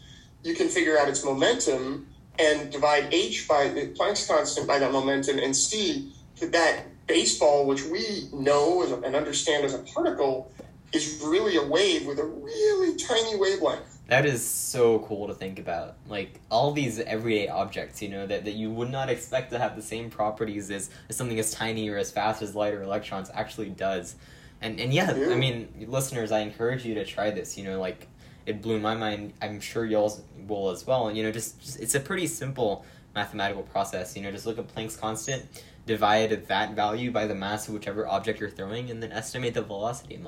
You 0.43 0.56
can 0.56 0.70
figure 0.70 0.97
out 0.97 1.10
its 1.10 1.24
momentum 1.24 2.08
and 2.39 2.72
divide 2.72 3.14
h 3.14 3.47
by 3.47 3.68
the 3.68 3.88
Planck's 3.88 4.26
constant 4.26 4.66
by 4.68 4.80
that 4.80 4.91
momentum 4.91 5.38
and 5.39 5.56
see 5.56 6.14
that 6.39 6.54
that 6.54 6.86
baseball, 7.08 7.66
which 7.66 7.84
we 7.84 8.30
know 8.32 8.84
and 9.04 9.16
understand 9.16 9.66
as 9.66 9.74
a 9.74 9.80
particle, 9.80 10.52
is 10.93 11.22
really 11.26 11.58
a 11.58 11.64
wave 11.64 12.06
with 12.06 12.20
a 12.20 12.24
really 12.24 12.95
tiny 12.95 13.36
wavelength. 13.36 13.99
That 14.10 14.26
is 14.26 14.43
so 14.43 14.99
cool 14.99 15.28
to 15.28 15.34
think 15.34 15.60
about. 15.60 15.95
Like 16.07 16.39
all 16.49 16.72
these 16.72 16.99
everyday 16.99 17.47
objects, 17.47 18.01
you 18.01 18.10
know, 18.10 18.26
that, 18.26 18.43
that 18.45 18.53
you 18.53 18.72
would 18.72 18.91
not 18.91 19.10
expect 19.10 19.51
to 19.51 19.60
have 19.60 19.76
the 19.76 19.82
same 19.82 20.10
properties 20.10 20.72
as, 20.72 20.89
as 21.10 21.16
something 21.16 21.38
as 21.39 21.51
tiny 21.51 21.89
or 21.89 21.97
as 21.97 22.12
fast 22.12 22.41
as 22.41 22.55
light 22.55 22.74
or 22.74 22.82
electrons 22.82 23.30
actually 23.34 23.70
does. 23.70 24.16
And 24.62 24.80
and 24.80 24.93
yeah, 24.93 25.16
Yeah. 25.16 25.30
I 25.30 25.36
mean, 25.36 25.70
listeners, 25.88 26.32
I 26.32 26.39
encourage 26.39 26.86
you 26.86 26.95
to 26.95 27.05
try 27.05 27.30
this. 27.30 27.57
You 27.57 27.64
know, 27.64 27.80
like 27.80 28.07
it 28.45 28.62
blew 28.62 28.80
my 28.80 28.95
mind. 28.95 29.34
I'm 29.41 29.60
sure 29.60 29.86
y'all 29.86 30.20
will 30.47 30.72
as 30.72 30.86
well. 30.86 31.07
And 31.07 31.16
you 31.16 31.24
know, 31.24 31.32
just, 31.32 31.62
just 31.62 31.80
it's 31.80 31.95
a 31.95 31.99
pretty 31.99 32.28
simple 32.28 32.86
mathematical 33.16 33.64
process. 33.64 34.16
You 34.16 34.24
know, 34.24 34.32
just 34.32 34.45
look 34.45 34.57
at 34.57 34.74
Planck's 34.74 34.95
constant, 34.95 35.45
divide 35.86 36.47
that 36.47 36.74
value 36.74 37.12
by 37.12 37.28
the 37.28 37.36
mass 37.36 37.68
of 37.68 37.76
whichever 37.76 38.07
object 38.07 38.39
you're 38.39 38.49
throwing, 38.49 38.89
and 38.89 39.01
then 39.01 39.12
estimate 39.12 39.53
the 39.53 39.62
velocity 39.62 40.16
it 40.16 40.24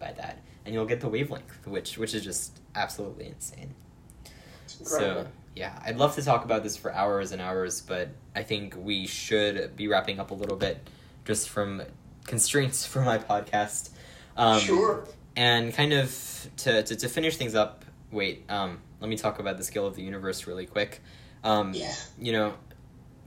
by 0.00 0.12
that, 0.12 0.42
and 0.64 0.74
you'll 0.74 0.86
get 0.86 1.00
the 1.00 1.08
wavelength, 1.08 1.66
which 1.66 1.98
which 1.98 2.14
is 2.14 2.24
just 2.24 2.60
absolutely 2.78 3.26
insane. 3.26 3.74
So 4.66 5.26
yeah, 5.54 5.78
I'd 5.84 5.96
love 5.96 6.14
to 6.14 6.22
talk 6.22 6.44
about 6.44 6.62
this 6.62 6.76
for 6.76 6.92
hours 6.92 7.32
and 7.32 7.42
hours, 7.42 7.80
but 7.80 8.08
I 8.34 8.42
think 8.44 8.76
we 8.76 9.06
should 9.06 9.76
be 9.76 9.88
wrapping 9.88 10.20
up 10.20 10.30
a 10.30 10.34
little 10.34 10.56
bit, 10.56 10.88
just 11.24 11.48
from 11.48 11.82
constraints 12.24 12.86
for 12.92 13.02
my 13.02 13.18
podcast. 13.18 13.90
Um, 14.36 14.60
sure. 14.60 15.04
and 15.34 15.74
kind 15.74 15.92
of 15.92 16.48
to, 16.58 16.84
to, 16.84 16.94
to 16.94 17.08
finish 17.08 17.36
things 17.36 17.56
up, 17.56 17.84
wait, 18.12 18.44
um, 18.48 18.78
let 19.00 19.10
me 19.10 19.16
talk 19.16 19.40
about 19.40 19.58
the 19.58 19.64
scale 19.64 19.84
of 19.84 19.96
the 19.96 20.02
universe 20.02 20.46
really 20.46 20.66
quick. 20.66 21.02
Um, 21.42 21.74
Yeah. 21.74 21.92
You 22.20 22.32
know, 22.32 22.54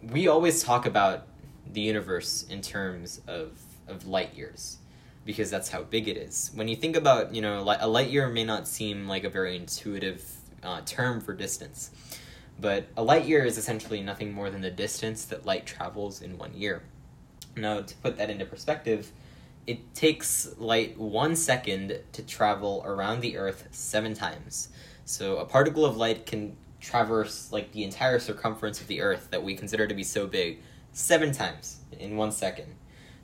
we 0.01 0.29
always 0.29 0.63
talk 0.63 0.85
about 0.85 1.27
the 1.71 1.81
universe 1.81 2.45
in 2.49 2.61
terms 2.61 3.19
of, 3.27 3.51
of 3.89 4.07
light 4.07 4.35
years 4.35 4.77
because 5.25 5.49
that's 5.49 5.69
how 5.69 5.83
big 5.83 6.07
it 6.07 6.17
is. 6.17 6.51
When 6.53 6.67
you 6.67 6.75
think 6.75 6.95
about, 6.95 7.33
you 7.33 7.41
know, 7.41 7.61
a 7.61 7.87
light 7.87 8.09
year 8.09 8.27
may 8.29 8.43
not 8.43 8.67
seem 8.67 9.07
like 9.07 9.23
a 9.23 9.29
very 9.29 9.55
intuitive 9.55 10.25
uh, 10.63 10.81
term 10.85 11.21
for 11.21 11.33
distance, 11.33 11.91
but 12.59 12.87
a 12.97 13.03
light 13.03 13.25
year 13.25 13.43
is 13.43 13.57
essentially 13.57 14.01
nothing 14.01 14.33
more 14.33 14.49
than 14.49 14.61
the 14.61 14.71
distance 14.71 15.25
that 15.25 15.45
light 15.45 15.65
travels 15.65 16.21
in 16.21 16.37
one 16.37 16.53
year. 16.53 16.83
Now, 17.55 17.81
to 17.81 17.95
put 17.97 18.17
that 18.17 18.29
into 18.29 18.45
perspective, 18.45 19.11
it 19.67 19.93
takes 19.93 20.53
light 20.57 20.97
one 20.97 21.35
second 21.35 21.99
to 22.13 22.23
travel 22.23 22.83
around 22.85 23.19
the 23.19 23.37
Earth 23.37 23.67
seven 23.71 24.13
times. 24.13 24.69
So 25.05 25.37
a 25.37 25.45
particle 25.45 25.85
of 25.85 25.97
light 25.97 26.25
can 26.25 26.55
traverse 26.79 27.51
like 27.51 27.71
the 27.71 27.83
entire 27.83 28.19
circumference 28.19 28.81
of 28.81 28.87
the 28.87 29.01
Earth 29.01 29.27
that 29.31 29.43
we 29.43 29.55
consider 29.55 29.87
to 29.87 29.93
be 29.93 30.03
so 30.03 30.25
big 30.25 30.61
seven 30.93 31.31
times 31.31 31.79
in 31.99 32.17
one 32.17 32.31
second. 32.31 32.75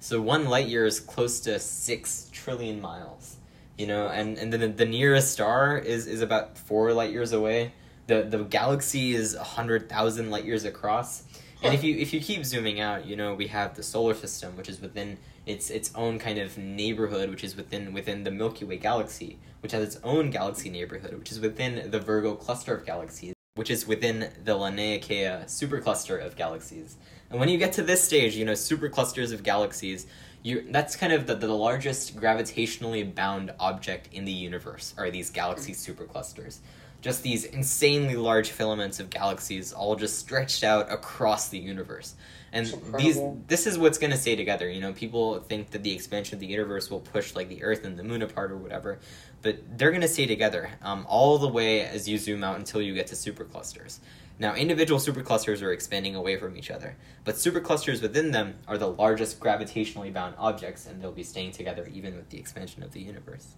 So 0.08 0.22
one 0.22 0.46
light 0.46 0.70
year 0.70 0.86
is 0.86 1.02
close 1.02 1.42
to 1.42 1.60
six 1.60 2.30
trillion 2.32 2.80
miles. 2.80 3.36
You 3.78 3.88
know, 3.88 4.08
and 4.08 4.38
and 4.38 4.54
then 4.54 4.78
the, 4.78 4.86
nearest 4.86 5.34
star 5.34 5.78
is 5.78 6.08
is 6.08 6.22
about 6.22 6.58
four 6.58 6.94
light 6.94 7.12
years 7.12 7.34
away. 7.34 7.74
The 8.08 8.22
the 8.24 8.46
galaxy 8.46 9.14
is 9.14 9.36
a 9.36 9.44
hundred 9.44 9.90
thousand 9.90 10.32
light 10.32 10.46
years 10.46 10.64
across. 10.64 11.24
And 11.62 11.74
if 11.74 11.84
you 11.84 11.98
if 11.98 12.14
you 12.14 12.22
keep 12.22 12.46
zooming 12.46 12.80
out, 12.80 13.06
you 13.06 13.18
know 13.18 13.34
we 13.34 13.48
have 13.48 13.76
the 13.76 13.84
solar 13.84 14.14
system, 14.14 14.56
which 14.56 14.70
is 14.70 14.80
within 14.80 15.18
its 15.46 15.70
its 15.70 15.92
own 15.94 16.20
kind 16.20 16.40
of 16.40 16.58
neighborhood, 16.58 17.30
which 17.30 17.44
is 17.44 17.58
within 17.58 17.92
within 17.92 18.24
the 18.24 18.32
Milky 18.32 18.64
Way 18.64 18.78
galaxy, 18.78 19.40
which 19.60 19.74
has 19.74 19.84
its 19.84 20.00
own 20.06 20.32
galaxy 20.32 20.70
neighborhood, 20.70 21.16
which 21.20 21.34
is 21.34 21.42
within 21.42 21.92
the 21.92 22.00
Virgo 22.00 22.34
cluster 22.36 22.74
of 22.74 22.86
galaxies, 22.86 23.34
which 23.58 23.72
is 23.72 23.88
within 23.88 24.32
the 24.44 24.54
Laniakea 24.54 25.46
supercluster 25.46 26.24
of 26.24 26.36
galaxies. 26.36 26.96
And 27.30 27.40
when 27.40 27.50
you 27.50 27.58
get 27.58 27.74
to 27.74 27.84
this 27.84 28.04
stage, 28.04 28.36
you 28.36 28.46
know 28.46 28.54
superclusters 28.54 29.34
of 29.34 29.44
galaxies, 29.44 30.08
you 30.44 30.66
that's 30.70 30.96
kind 30.96 31.12
of 31.12 31.28
the, 31.28 31.36
the 31.36 31.52
largest 31.54 32.16
gravitationally 32.18 33.14
bound 33.14 33.54
object 33.60 34.10
in 34.14 34.26
the 34.26 34.32
universe 34.32 34.94
are 34.98 35.10
these 35.10 35.30
galaxy 35.30 35.74
superclusters. 35.74 36.60
Just 37.02 37.22
these 37.22 37.46
insanely 37.46 38.16
large 38.16 38.50
filaments 38.50 39.00
of 39.00 39.10
galaxies 39.10 39.72
all 39.72 39.96
just 39.96 40.18
stretched 40.18 40.64
out 40.64 40.92
across 40.92 41.50
the 41.50 41.60
universe. 41.60 42.16
And 42.54 42.74
these 42.98 43.20
this 43.48 43.68
is 43.68 43.78
what's 43.78 43.98
going 43.98 44.12
to 44.12 44.18
stay 44.18 44.36
together. 44.36 44.70
You 44.70 44.82
know 44.82 44.94
people 44.94 45.40
think 45.40 45.72
that 45.72 45.84
the 45.84 45.94
expansion 45.94 46.36
of 46.36 46.40
the 46.40 46.48
universe 46.48 46.90
will 46.90 47.02
push 47.02 47.36
like 47.36 47.50
the 47.50 47.64
earth 47.64 47.84
and 47.86 47.98
the 47.98 48.04
moon 48.04 48.22
apart 48.22 48.52
or 48.52 48.58
whatever 48.58 49.00
but 49.42 49.60
they're 49.78 49.92
going 49.92 50.02
to 50.02 50.08
stay 50.08 50.26
together 50.26 50.70
um, 50.82 51.06
all 51.08 51.38
the 51.38 51.48
way 51.48 51.82
as 51.82 52.08
you 52.08 52.18
zoom 52.18 52.44
out 52.44 52.58
until 52.58 52.82
you 52.82 52.94
get 52.94 53.08
to 53.08 53.16
superclusters 53.16 54.00
now 54.40 54.54
individual 54.56 55.00
superclusters 55.00 55.62
are 55.62 55.72
expanding 55.72 56.16
away 56.16 56.38
from 56.38 56.56
each 56.58 56.70
other 56.72 56.96
but 57.24 57.36
superclusters 57.36 58.02
within 58.02 58.32
them 58.32 58.56
are 58.68 58.78
the 58.78 58.90
largest 58.90 59.40
gravitationally 59.40 60.12
bound 60.14 60.34
objects 60.38 60.86
and 60.86 61.02
they'll 61.02 61.12
be 61.12 61.24
staying 61.24 61.52
together 61.52 61.90
even 61.94 62.16
with 62.16 62.30
the 62.30 62.38
expansion 62.38 62.84
of 62.84 62.92
the 62.92 63.02
universe 63.02 63.56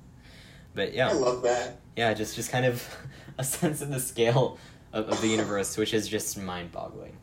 but 0.76 0.94
yeah 0.94 1.10
I 1.10 1.14
love 1.14 1.42
that. 1.44 1.80
yeah, 1.96 2.14
just 2.14 2.36
just 2.36 2.52
kind 2.52 2.66
of 2.66 2.88
a 3.38 3.44
sense 3.44 3.82
of 3.82 3.90
the 3.90 4.00
scale 4.00 4.58
of, 4.94 5.10
of 5.10 5.20
the 5.22 5.28
universe, 5.28 5.78
which 5.78 5.94
is 5.94 6.08
just 6.08 6.38
mind 6.38 6.72
boggling. 6.72 7.18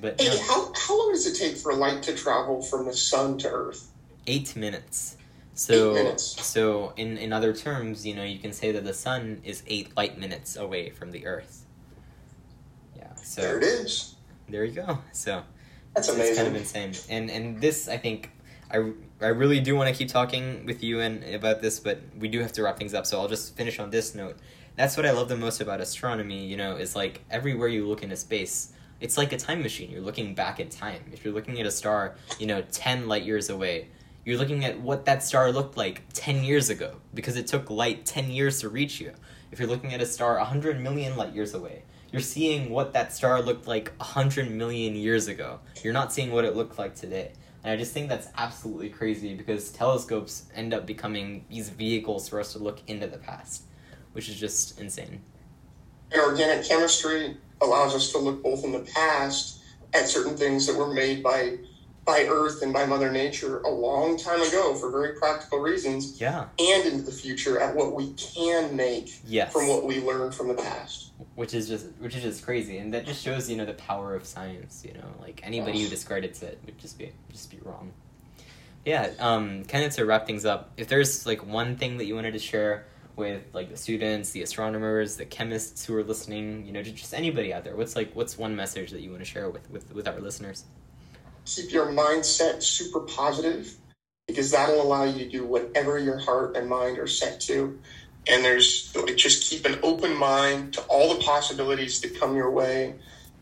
But 0.00 0.20
Hey, 0.20 0.26
yeah, 0.26 0.42
how, 0.42 0.72
how 0.74 0.98
long 0.98 1.12
does 1.12 1.26
it 1.26 1.36
take 1.38 1.56
for 1.56 1.72
light 1.74 2.02
to 2.04 2.14
travel 2.14 2.62
from 2.62 2.84
the 2.86 2.92
sun 2.92 3.38
to 3.38 3.48
Earth? 3.48 3.90
eight 4.26 4.56
minutes. 4.56 5.16
So 5.54 6.16
so 6.16 6.92
in 6.96 7.16
in 7.16 7.32
other 7.32 7.52
terms, 7.54 8.04
you 8.04 8.14
know, 8.14 8.24
you 8.24 8.38
can 8.38 8.52
say 8.52 8.72
that 8.72 8.84
the 8.84 8.94
sun 8.94 9.40
is 9.44 9.62
eight 9.66 9.96
light 9.96 10.18
minutes 10.18 10.56
away 10.56 10.90
from 10.90 11.12
the 11.12 11.26
Earth. 11.26 11.64
Yeah. 12.96 13.14
So 13.14 13.40
there 13.42 13.58
it 13.58 13.64
is. 13.64 14.16
there 14.48 14.64
you 14.64 14.72
go. 14.72 14.98
So 15.12 15.42
That's 15.94 16.08
it's 16.08 16.36
kind 16.36 16.48
of 16.48 16.56
insane. 16.56 16.92
And 17.08 17.30
and 17.30 17.60
this, 17.60 17.88
I 17.88 17.96
think, 17.96 18.32
I, 18.70 18.92
I 19.20 19.28
really 19.28 19.60
do 19.60 19.76
want 19.76 19.88
to 19.88 19.94
keep 19.94 20.08
talking 20.08 20.66
with 20.66 20.82
you 20.82 21.00
and 21.00 21.22
about 21.34 21.62
this, 21.62 21.78
but 21.78 22.00
we 22.18 22.26
do 22.28 22.40
have 22.40 22.52
to 22.52 22.62
wrap 22.64 22.76
things 22.76 22.92
up. 22.94 23.06
So 23.06 23.20
I'll 23.20 23.28
just 23.28 23.56
finish 23.56 23.78
on 23.78 23.90
this 23.90 24.14
note. 24.14 24.36
That's 24.76 24.96
what 24.96 25.06
I 25.06 25.12
love 25.12 25.28
the 25.28 25.36
most 25.36 25.60
about 25.60 25.80
astronomy. 25.80 26.44
You 26.46 26.56
know, 26.56 26.74
is 26.76 26.96
like 26.96 27.24
everywhere 27.30 27.68
you 27.68 27.86
look 27.86 28.02
into 28.02 28.16
space, 28.16 28.72
it's 29.00 29.16
like 29.16 29.32
a 29.32 29.36
time 29.36 29.62
machine. 29.62 29.88
You're 29.90 30.00
looking 30.00 30.34
back 30.34 30.58
in 30.58 30.68
time. 30.68 31.04
If 31.12 31.24
you're 31.24 31.34
looking 31.34 31.60
at 31.60 31.66
a 31.66 31.70
star, 31.70 32.16
you 32.40 32.48
know, 32.48 32.62
ten 32.72 33.06
light 33.06 33.22
years 33.22 33.50
away. 33.50 33.88
You're 34.24 34.38
looking 34.38 34.64
at 34.64 34.80
what 34.80 35.04
that 35.04 35.22
star 35.22 35.52
looked 35.52 35.76
like 35.76 36.02
10 36.14 36.44
years 36.44 36.70
ago 36.70 36.96
because 37.12 37.36
it 37.36 37.46
took 37.46 37.68
light 37.68 38.06
10 38.06 38.30
years 38.30 38.60
to 38.60 38.70
reach 38.70 38.98
you. 38.98 39.12
If 39.52 39.58
you're 39.58 39.68
looking 39.68 39.92
at 39.92 40.00
a 40.00 40.06
star 40.06 40.38
100 40.38 40.80
million 40.80 41.14
light 41.16 41.34
years 41.34 41.52
away, 41.52 41.82
you're 42.10 42.22
seeing 42.22 42.70
what 42.70 42.94
that 42.94 43.12
star 43.12 43.42
looked 43.42 43.66
like 43.66 43.92
100 43.98 44.50
million 44.50 44.96
years 44.96 45.28
ago. 45.28 45.60
You're 45.82 45.92
not 45.92 46.10
seeing 46.10 46.32
what 46.32 46.46
it 46.46 46.56
looked 46.56 46.78
like 46.78 46.94
today. 46.94 47.32
And 47.62 47.70
I 47.70 47.76
just 47.76 47.92
think 47.92 48.08
that's 48.08 48.28
absolutely 48.38 48.88
crazy 48.88 49.34
because 49.34 49.70
telescopes 49.70 50.46
end 50.54 50.72
up 50.72 50.86
becoming 50.86 51.44
these 51.50 51.68
vehicles 51.68 52.26
for 52.26 52.40
us 52.40 52.54
to 52.54 52.58
look 52.58 52.80
into 52.86 53.06
the 53.06 53.18
past, 53.18 53.64
which 54.12 54.30
is 54.30 54.36
just 54.36 54.80
insane. 54.80 55.20
And 56.12 56.22
organic 56.22 56.66
chemistry 56.66 57.36
allows 57.60 57.94
us 57.94 58.10
to 58.12 58.18
look 58.18 58.42
both 58.42 58.64
in 58.64 58.72
the 58.72 58.88
past 58.94 59.60
at 59.92 60.08
certain 60.08 60.36
things 60.36 60.66
that 60.66 60.76
were 60.76 60.92
made 60.94 61.22
by 61.22 61.58
by 62.04 62.26
Earth 62.28 62.62
and 62.62 62.72
by 62.72 62.84
Mother 62.84 63.10
Nature 63.10 63.60
a 63.60 63.70
long 63.70 64.18
time 64.18 64.40
ago 64.42 64.74
for 64.74 64.90
very 64.90 65.14
practical 65.14 65.58
reasons. 65.60 66.20
Yeah. 66.20 66.46
And 66.58 66.86
into 66.86 67.02
the 67.02 67.12
future 67.12 67.58
at 67.58 67.74
what 67.74 67.94
we 67.94 68.12
can 68.12 68.76
make 68.76 69.20
yes. 69.26 69.52
from 69.52 69.68
what 69.68 69.84
we 69.84 70.00
learned 70.00 70.34
from 70.34 70.48
the 70.48 70.54
past. 70.54 71.12
Which 71.34 71.54
is 71.54 71.68
just 71.68 71.86
which 71.98 72.16
is 72.16 72.22
just 72.22 72.44
crazy, 72.44 72.78
and 72.78 72.92
that 72.92 73.06
just 73.06 73.22
shows 73.22 73.48
you 73.48 73.56
know 73.56 73.64
the 73.64 73.74
power 73.74 74.14
of 74.14 74.26
science. 74.26 74.84
You 74.84 74.94
know, 74.94 75.06
like 75.20 75.40
anybody 75.44 75.82
who 75.82 75.88
discredits 75.88 76.42
it 76.42 76.58
would 76.66 76.78
just 76.78 76.98
be 76.98 77.12
just 77.30 77.50
be 77.50 77.58
wrong. 77.62 77.92
Yeah. 78.84 79.10
Um. 79.18 79.64
Kind 79.64 79.84
of 79.84 79.92
to 79.94 80.04
wrap 80.04 80.26
things 80.26 80.44
up, 80.44 80.72
if 80.76 80.88
there's 80.88 81.26
like 81.26 81.46
one 81.46 81.76
thing 81.76 81.98
that 81.98 82.06
you 82.06 82.14
wanted 82.14 82.32
to 82.32 82.38
share 82.38 82.86
with 83.16 83.42
like 83.52 83.70
the 83.70 83.76
students, 83.76 84.30
the 84.30 84.42
astronomers, 84.42 85.16
the 85.16 85.24
chemists 85.24 85.84
who 85.84 85.94
are 85.96 86.02
listening, 86.04 86.66
you 86.66 86.72
know, 86.72 86.82
just 86.82 87.14
anybody 87.14 87.54
out 87.54 87.64
there, 87.64 87.76
what's 87.76 87.96
like 87.96 88.12
what's 88.14 88.36
one 88.36 88.56
message 88.56 88.90
that 88.90 89.00
you 89.00 89.10
want 89.10 89.22
to 89.22 89.28
share 89.28 89.48
with 89.48 89.70
with 89.70 89.94
with 89.94 90.08
our 90.08 90.20
listeners? 90.20 90.64
Keep 91.44 91.72
your 91.72 91.86
mindset 91.86 92.62
super 92.62 93.00
positive 93.00 93.74
because 94.26 94.50
that'll 94.50 94.82
allow 94.82 95.04
you 95.04 95.24
to 95.24 95.28
do 95.28 95.46
whatever 95.46 95.98
your 95.98 96.18
heart 96.18 96.56
and 96.56 96.68
mind 96.68 96.98
are 96.98 97.06
set 97.06 97.40
to. 97.42 97.78
And 98.26 98.44
there's 98.44 98.92
just 99.16 99.50
keep 99.50 99.66
an 99.66 99.78
open 99.82 100.16
mind 100.16 100.74
to 100.74 100.80
all 100.82 101.14
the 101.14 101.22
possibilities 101.22 102.00
that 102.00 102.18
come 102.18 102.34
your 102.34 102.50
way 102.50 102.94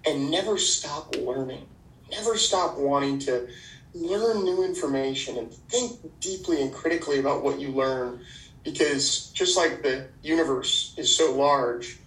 and 0.04 0.30
never 0.30 0.58
stop 0.58 1.14
learning. 1.16 1.66
Never 2.10 2.36
stop 2.36 2.76
wanting 2.76 3.20
to 3.20 3.48
learn 3.94 4.42
new 4.42 4.64
information 4.64 5.38
and 5.38 5.52
think 5.52 6.00
deeply 6.20 6.62
and 6.62 6.72
critically 6.72 7.20
about 7.20 7.44
what 7.44 7.60
you 7.60 7.68
learn 7.68 8.20
because 8.64 9.30
just 9.30 9.56
like 9.56 9.82
the 9.82 10.08
universe 10.22 10.94
is 10.96 11.14
so 11.14 11.32
large, 11.32 11.98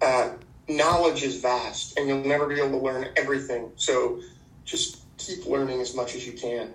uh, 0.00 0.30
knowledge 0.68 1.22
is 1.22 1.40
vast 1.40 1.98
and 1.98 2.08
you'll 2.08 2.24
never 2.24 2.46
be 2.46 2.56
able 2.56 2.70
to 2.70 2.76
learn 2.78 3.08
everything. 3.16 3.70
So 3.76 4.20
just 4.64 5.01
keep 5.26 5.46
learning 5.46 5.80
as 5.80 5.94
much 5.94 6.14
as 6.14 6.26
you 6.26 6.32
can. 6.32 6.72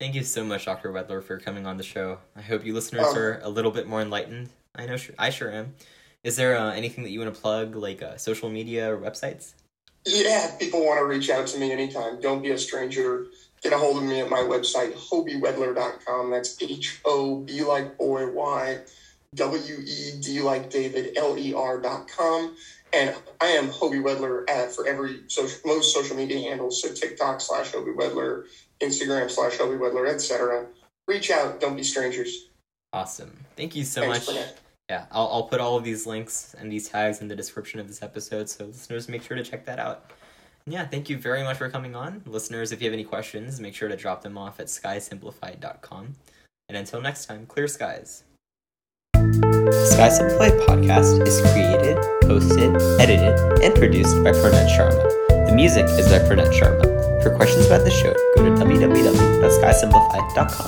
Thank 0.00 0.14
you 0.14 0.22
so 0.22 0.42
much, 0.42 0.64
Dr. 0.64 0.92
Wedler, 0.92 1.22
for 1.22 1.38
coming 1.38 1.66
on 1.66 1.76
the 1.76 1.82
show. 1.82 2.18
I 2.34 2.40
hope 2.40 2.64
you 2.64 2.72
listeners 2.72 3.08
um, 3.08 3.18
are 3.18 3.40
a 3.42 3.50
little 3.50 3.70
bit 3.70 3.86
more 3.86 4.00
enlightened. 4.00 4.48
I 4.74 4.86
know 4.86 4.96
I 5.18 5.28
sure 5.28 5.52
am. 5.52 5.74
Is 6.24 6.36
there 6.36 6.56
uh, 6.56 6.72
anything 6.72 7.04
that 7.04 7.10
you 7.10 7.20
want 7.20 7.34
to 7.34 7.40
plug, 7.40 7.76
like 7.76 8.02
uh, 8.02 8.16
social 8.16 8.48
media 8.48 8.94
or 8.94 8.98
websites? 8.98 9.52
Yeah, 10.06 10.56
people 10.58 10.84
want 10.86 10.98
to 11.00 11.04
reach 11.04 11.28
out 11.28 11.46
to 11.48 11.58
me 11.58 11.70
anytime. 11.70 12.18
Don't 12.20 12.42
be 12.42 12.50
a 12.52 12.58
stranger. 12.58 13.26
Get 13.62 13.74
a 13.74 13.78
hold 13.78 13.98
of 13.98 14.04
me 14.04 14.20
at 14.20 14.30
my 14.30 14.38
website, 14.38 14.94
hobywedler.com. 14.94 16.30
That's 16.30 16.56
H 16.62 17.00
O 17.04 17.40
B 17.40 17.62
like 17.62 17.98
boy, 17.98 18.30
Y, 18.32 18.78
W 19.34 19.76
E 19.86 20.12
D 20.20 20.40
like 20.40 20.70
David, 20.70 21.16
L 21.18 21.36
E 21.36 21.52
R.com. 21.52 22.56
And 22.92 23.14
I 23.40 23.46
am 23.48 23.68
Hoby 23.68 24.02
Wedler 24.02 24.48
at, 24.50 24.74
for 24.74 24.86
every 24.86 25.20
social, 25.28 25.60
most 25.64 25.94
social 25.94 26.16
media 26.16 26.40
handles. 26.48 26.82
So 26.82 26.92
TikTok 26.92 27.40
slash 27.40 27.72
Hoby 27.72 27.94
Wedler, 27.94 28.46
Instagram 28.80 29.30
slash 29.30 29.56
Hoby 29.56 29.78
Wedler, 29.78 30.12
etc. 30.12 30.66
Reach 31.06 31.30
out. 31.30 31.60
Don't 31.60 31.76
be 31.76 31.82
strangers. 31.82 32.48
Awesome. 32.92 33.36
Thank 33.56 33.76
you 33.76 33.84
so 33.84 34.00
Thanks 34.00 34.26
much. 34.26 34.46
Yeah, 34.88 35.06
I'll, 35.12 35.28
I'll 35.28 35.42
put 35.44 35.60
all 35.60 35.76
of 35.76 35.84
these 35.84 36.04
links 36.04 36.54
and 36.58 36.70
these 36.70 36.88
tags 36.88 37.20
in 37.20 37.28
the 37.28 37.36
description 37.36 37.78
of 37.78 37.86
this 37.86 38.02
episode. 38.02 38.48
So 38.48 38.66
listeners, 38.66 39.08
make 39.08 39.22
sure 39.22 39.36
to 39.36 39.44
check 39.44 39.64
that 39.66 39.78
out. 39.78 40.10
And 40.66 40.74
yeah, 40.74 40.84
thank 40.84 41.08
you 41.08 41.16
very 41.16 41.44
much 41.44 41.58
for 41.58 41.70
coming 41.70 41.94
on. 41.94 42.22
Listeners, 42.26 42.72
if 42.72 42.82
you 42.82 42.86
have 42.86 42.92
any 42.92 43.04
questions, 43.04 43.60
make 43.60 43.74
sure 43.74 43.88
to 43.88 43.96
drop 43.96 44.22
them 44.22 44.36
off 44.36 44.58
at 44.58 44.66
skysimplified.com. 44.66 46.16
And 46.68 46.76
until 46.76 47.00
next 47.00 47.26
time, 47.26 47.46
clear 47.46 47.68
skies. 47.68 48.24
Sky 49.84 50.08
Simplified 50.08 50.54
podcast 50.66 51.20
is 51.26 51.40
created, 51.52 51.98
hosted, 52.24 52.80
edited, 52.98 53.38
and 53.62 53.74
produced 53.74 54.16
by 54.24 54.32
Pranet 54.32 54.66
Sharma. 54.68 55.04
The 55.46 55.52
music 55.54 55.84
is 55.84 56.08
by 56.08 56.20
Pranet 56.20 56.50
Sharma. 56.52 56.88
For 57.22 57.30
questions 57.36 57.66
about 57.66 57.84
the 57.84 57.90
show, 57.90 58.14
go 58.36 58.44
to 58.44 58.50
www.skysimplified.com. 58.64 60.66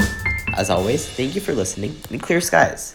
As 0.55 0.68
always, 0.68 1.09
thank 1.09 1.34
you 1.34 1.40
for 1.40 1.55
listening 1.55 1.96
and 2.11 2.20
clear 2.20 2.42
skies. 2.42 2.94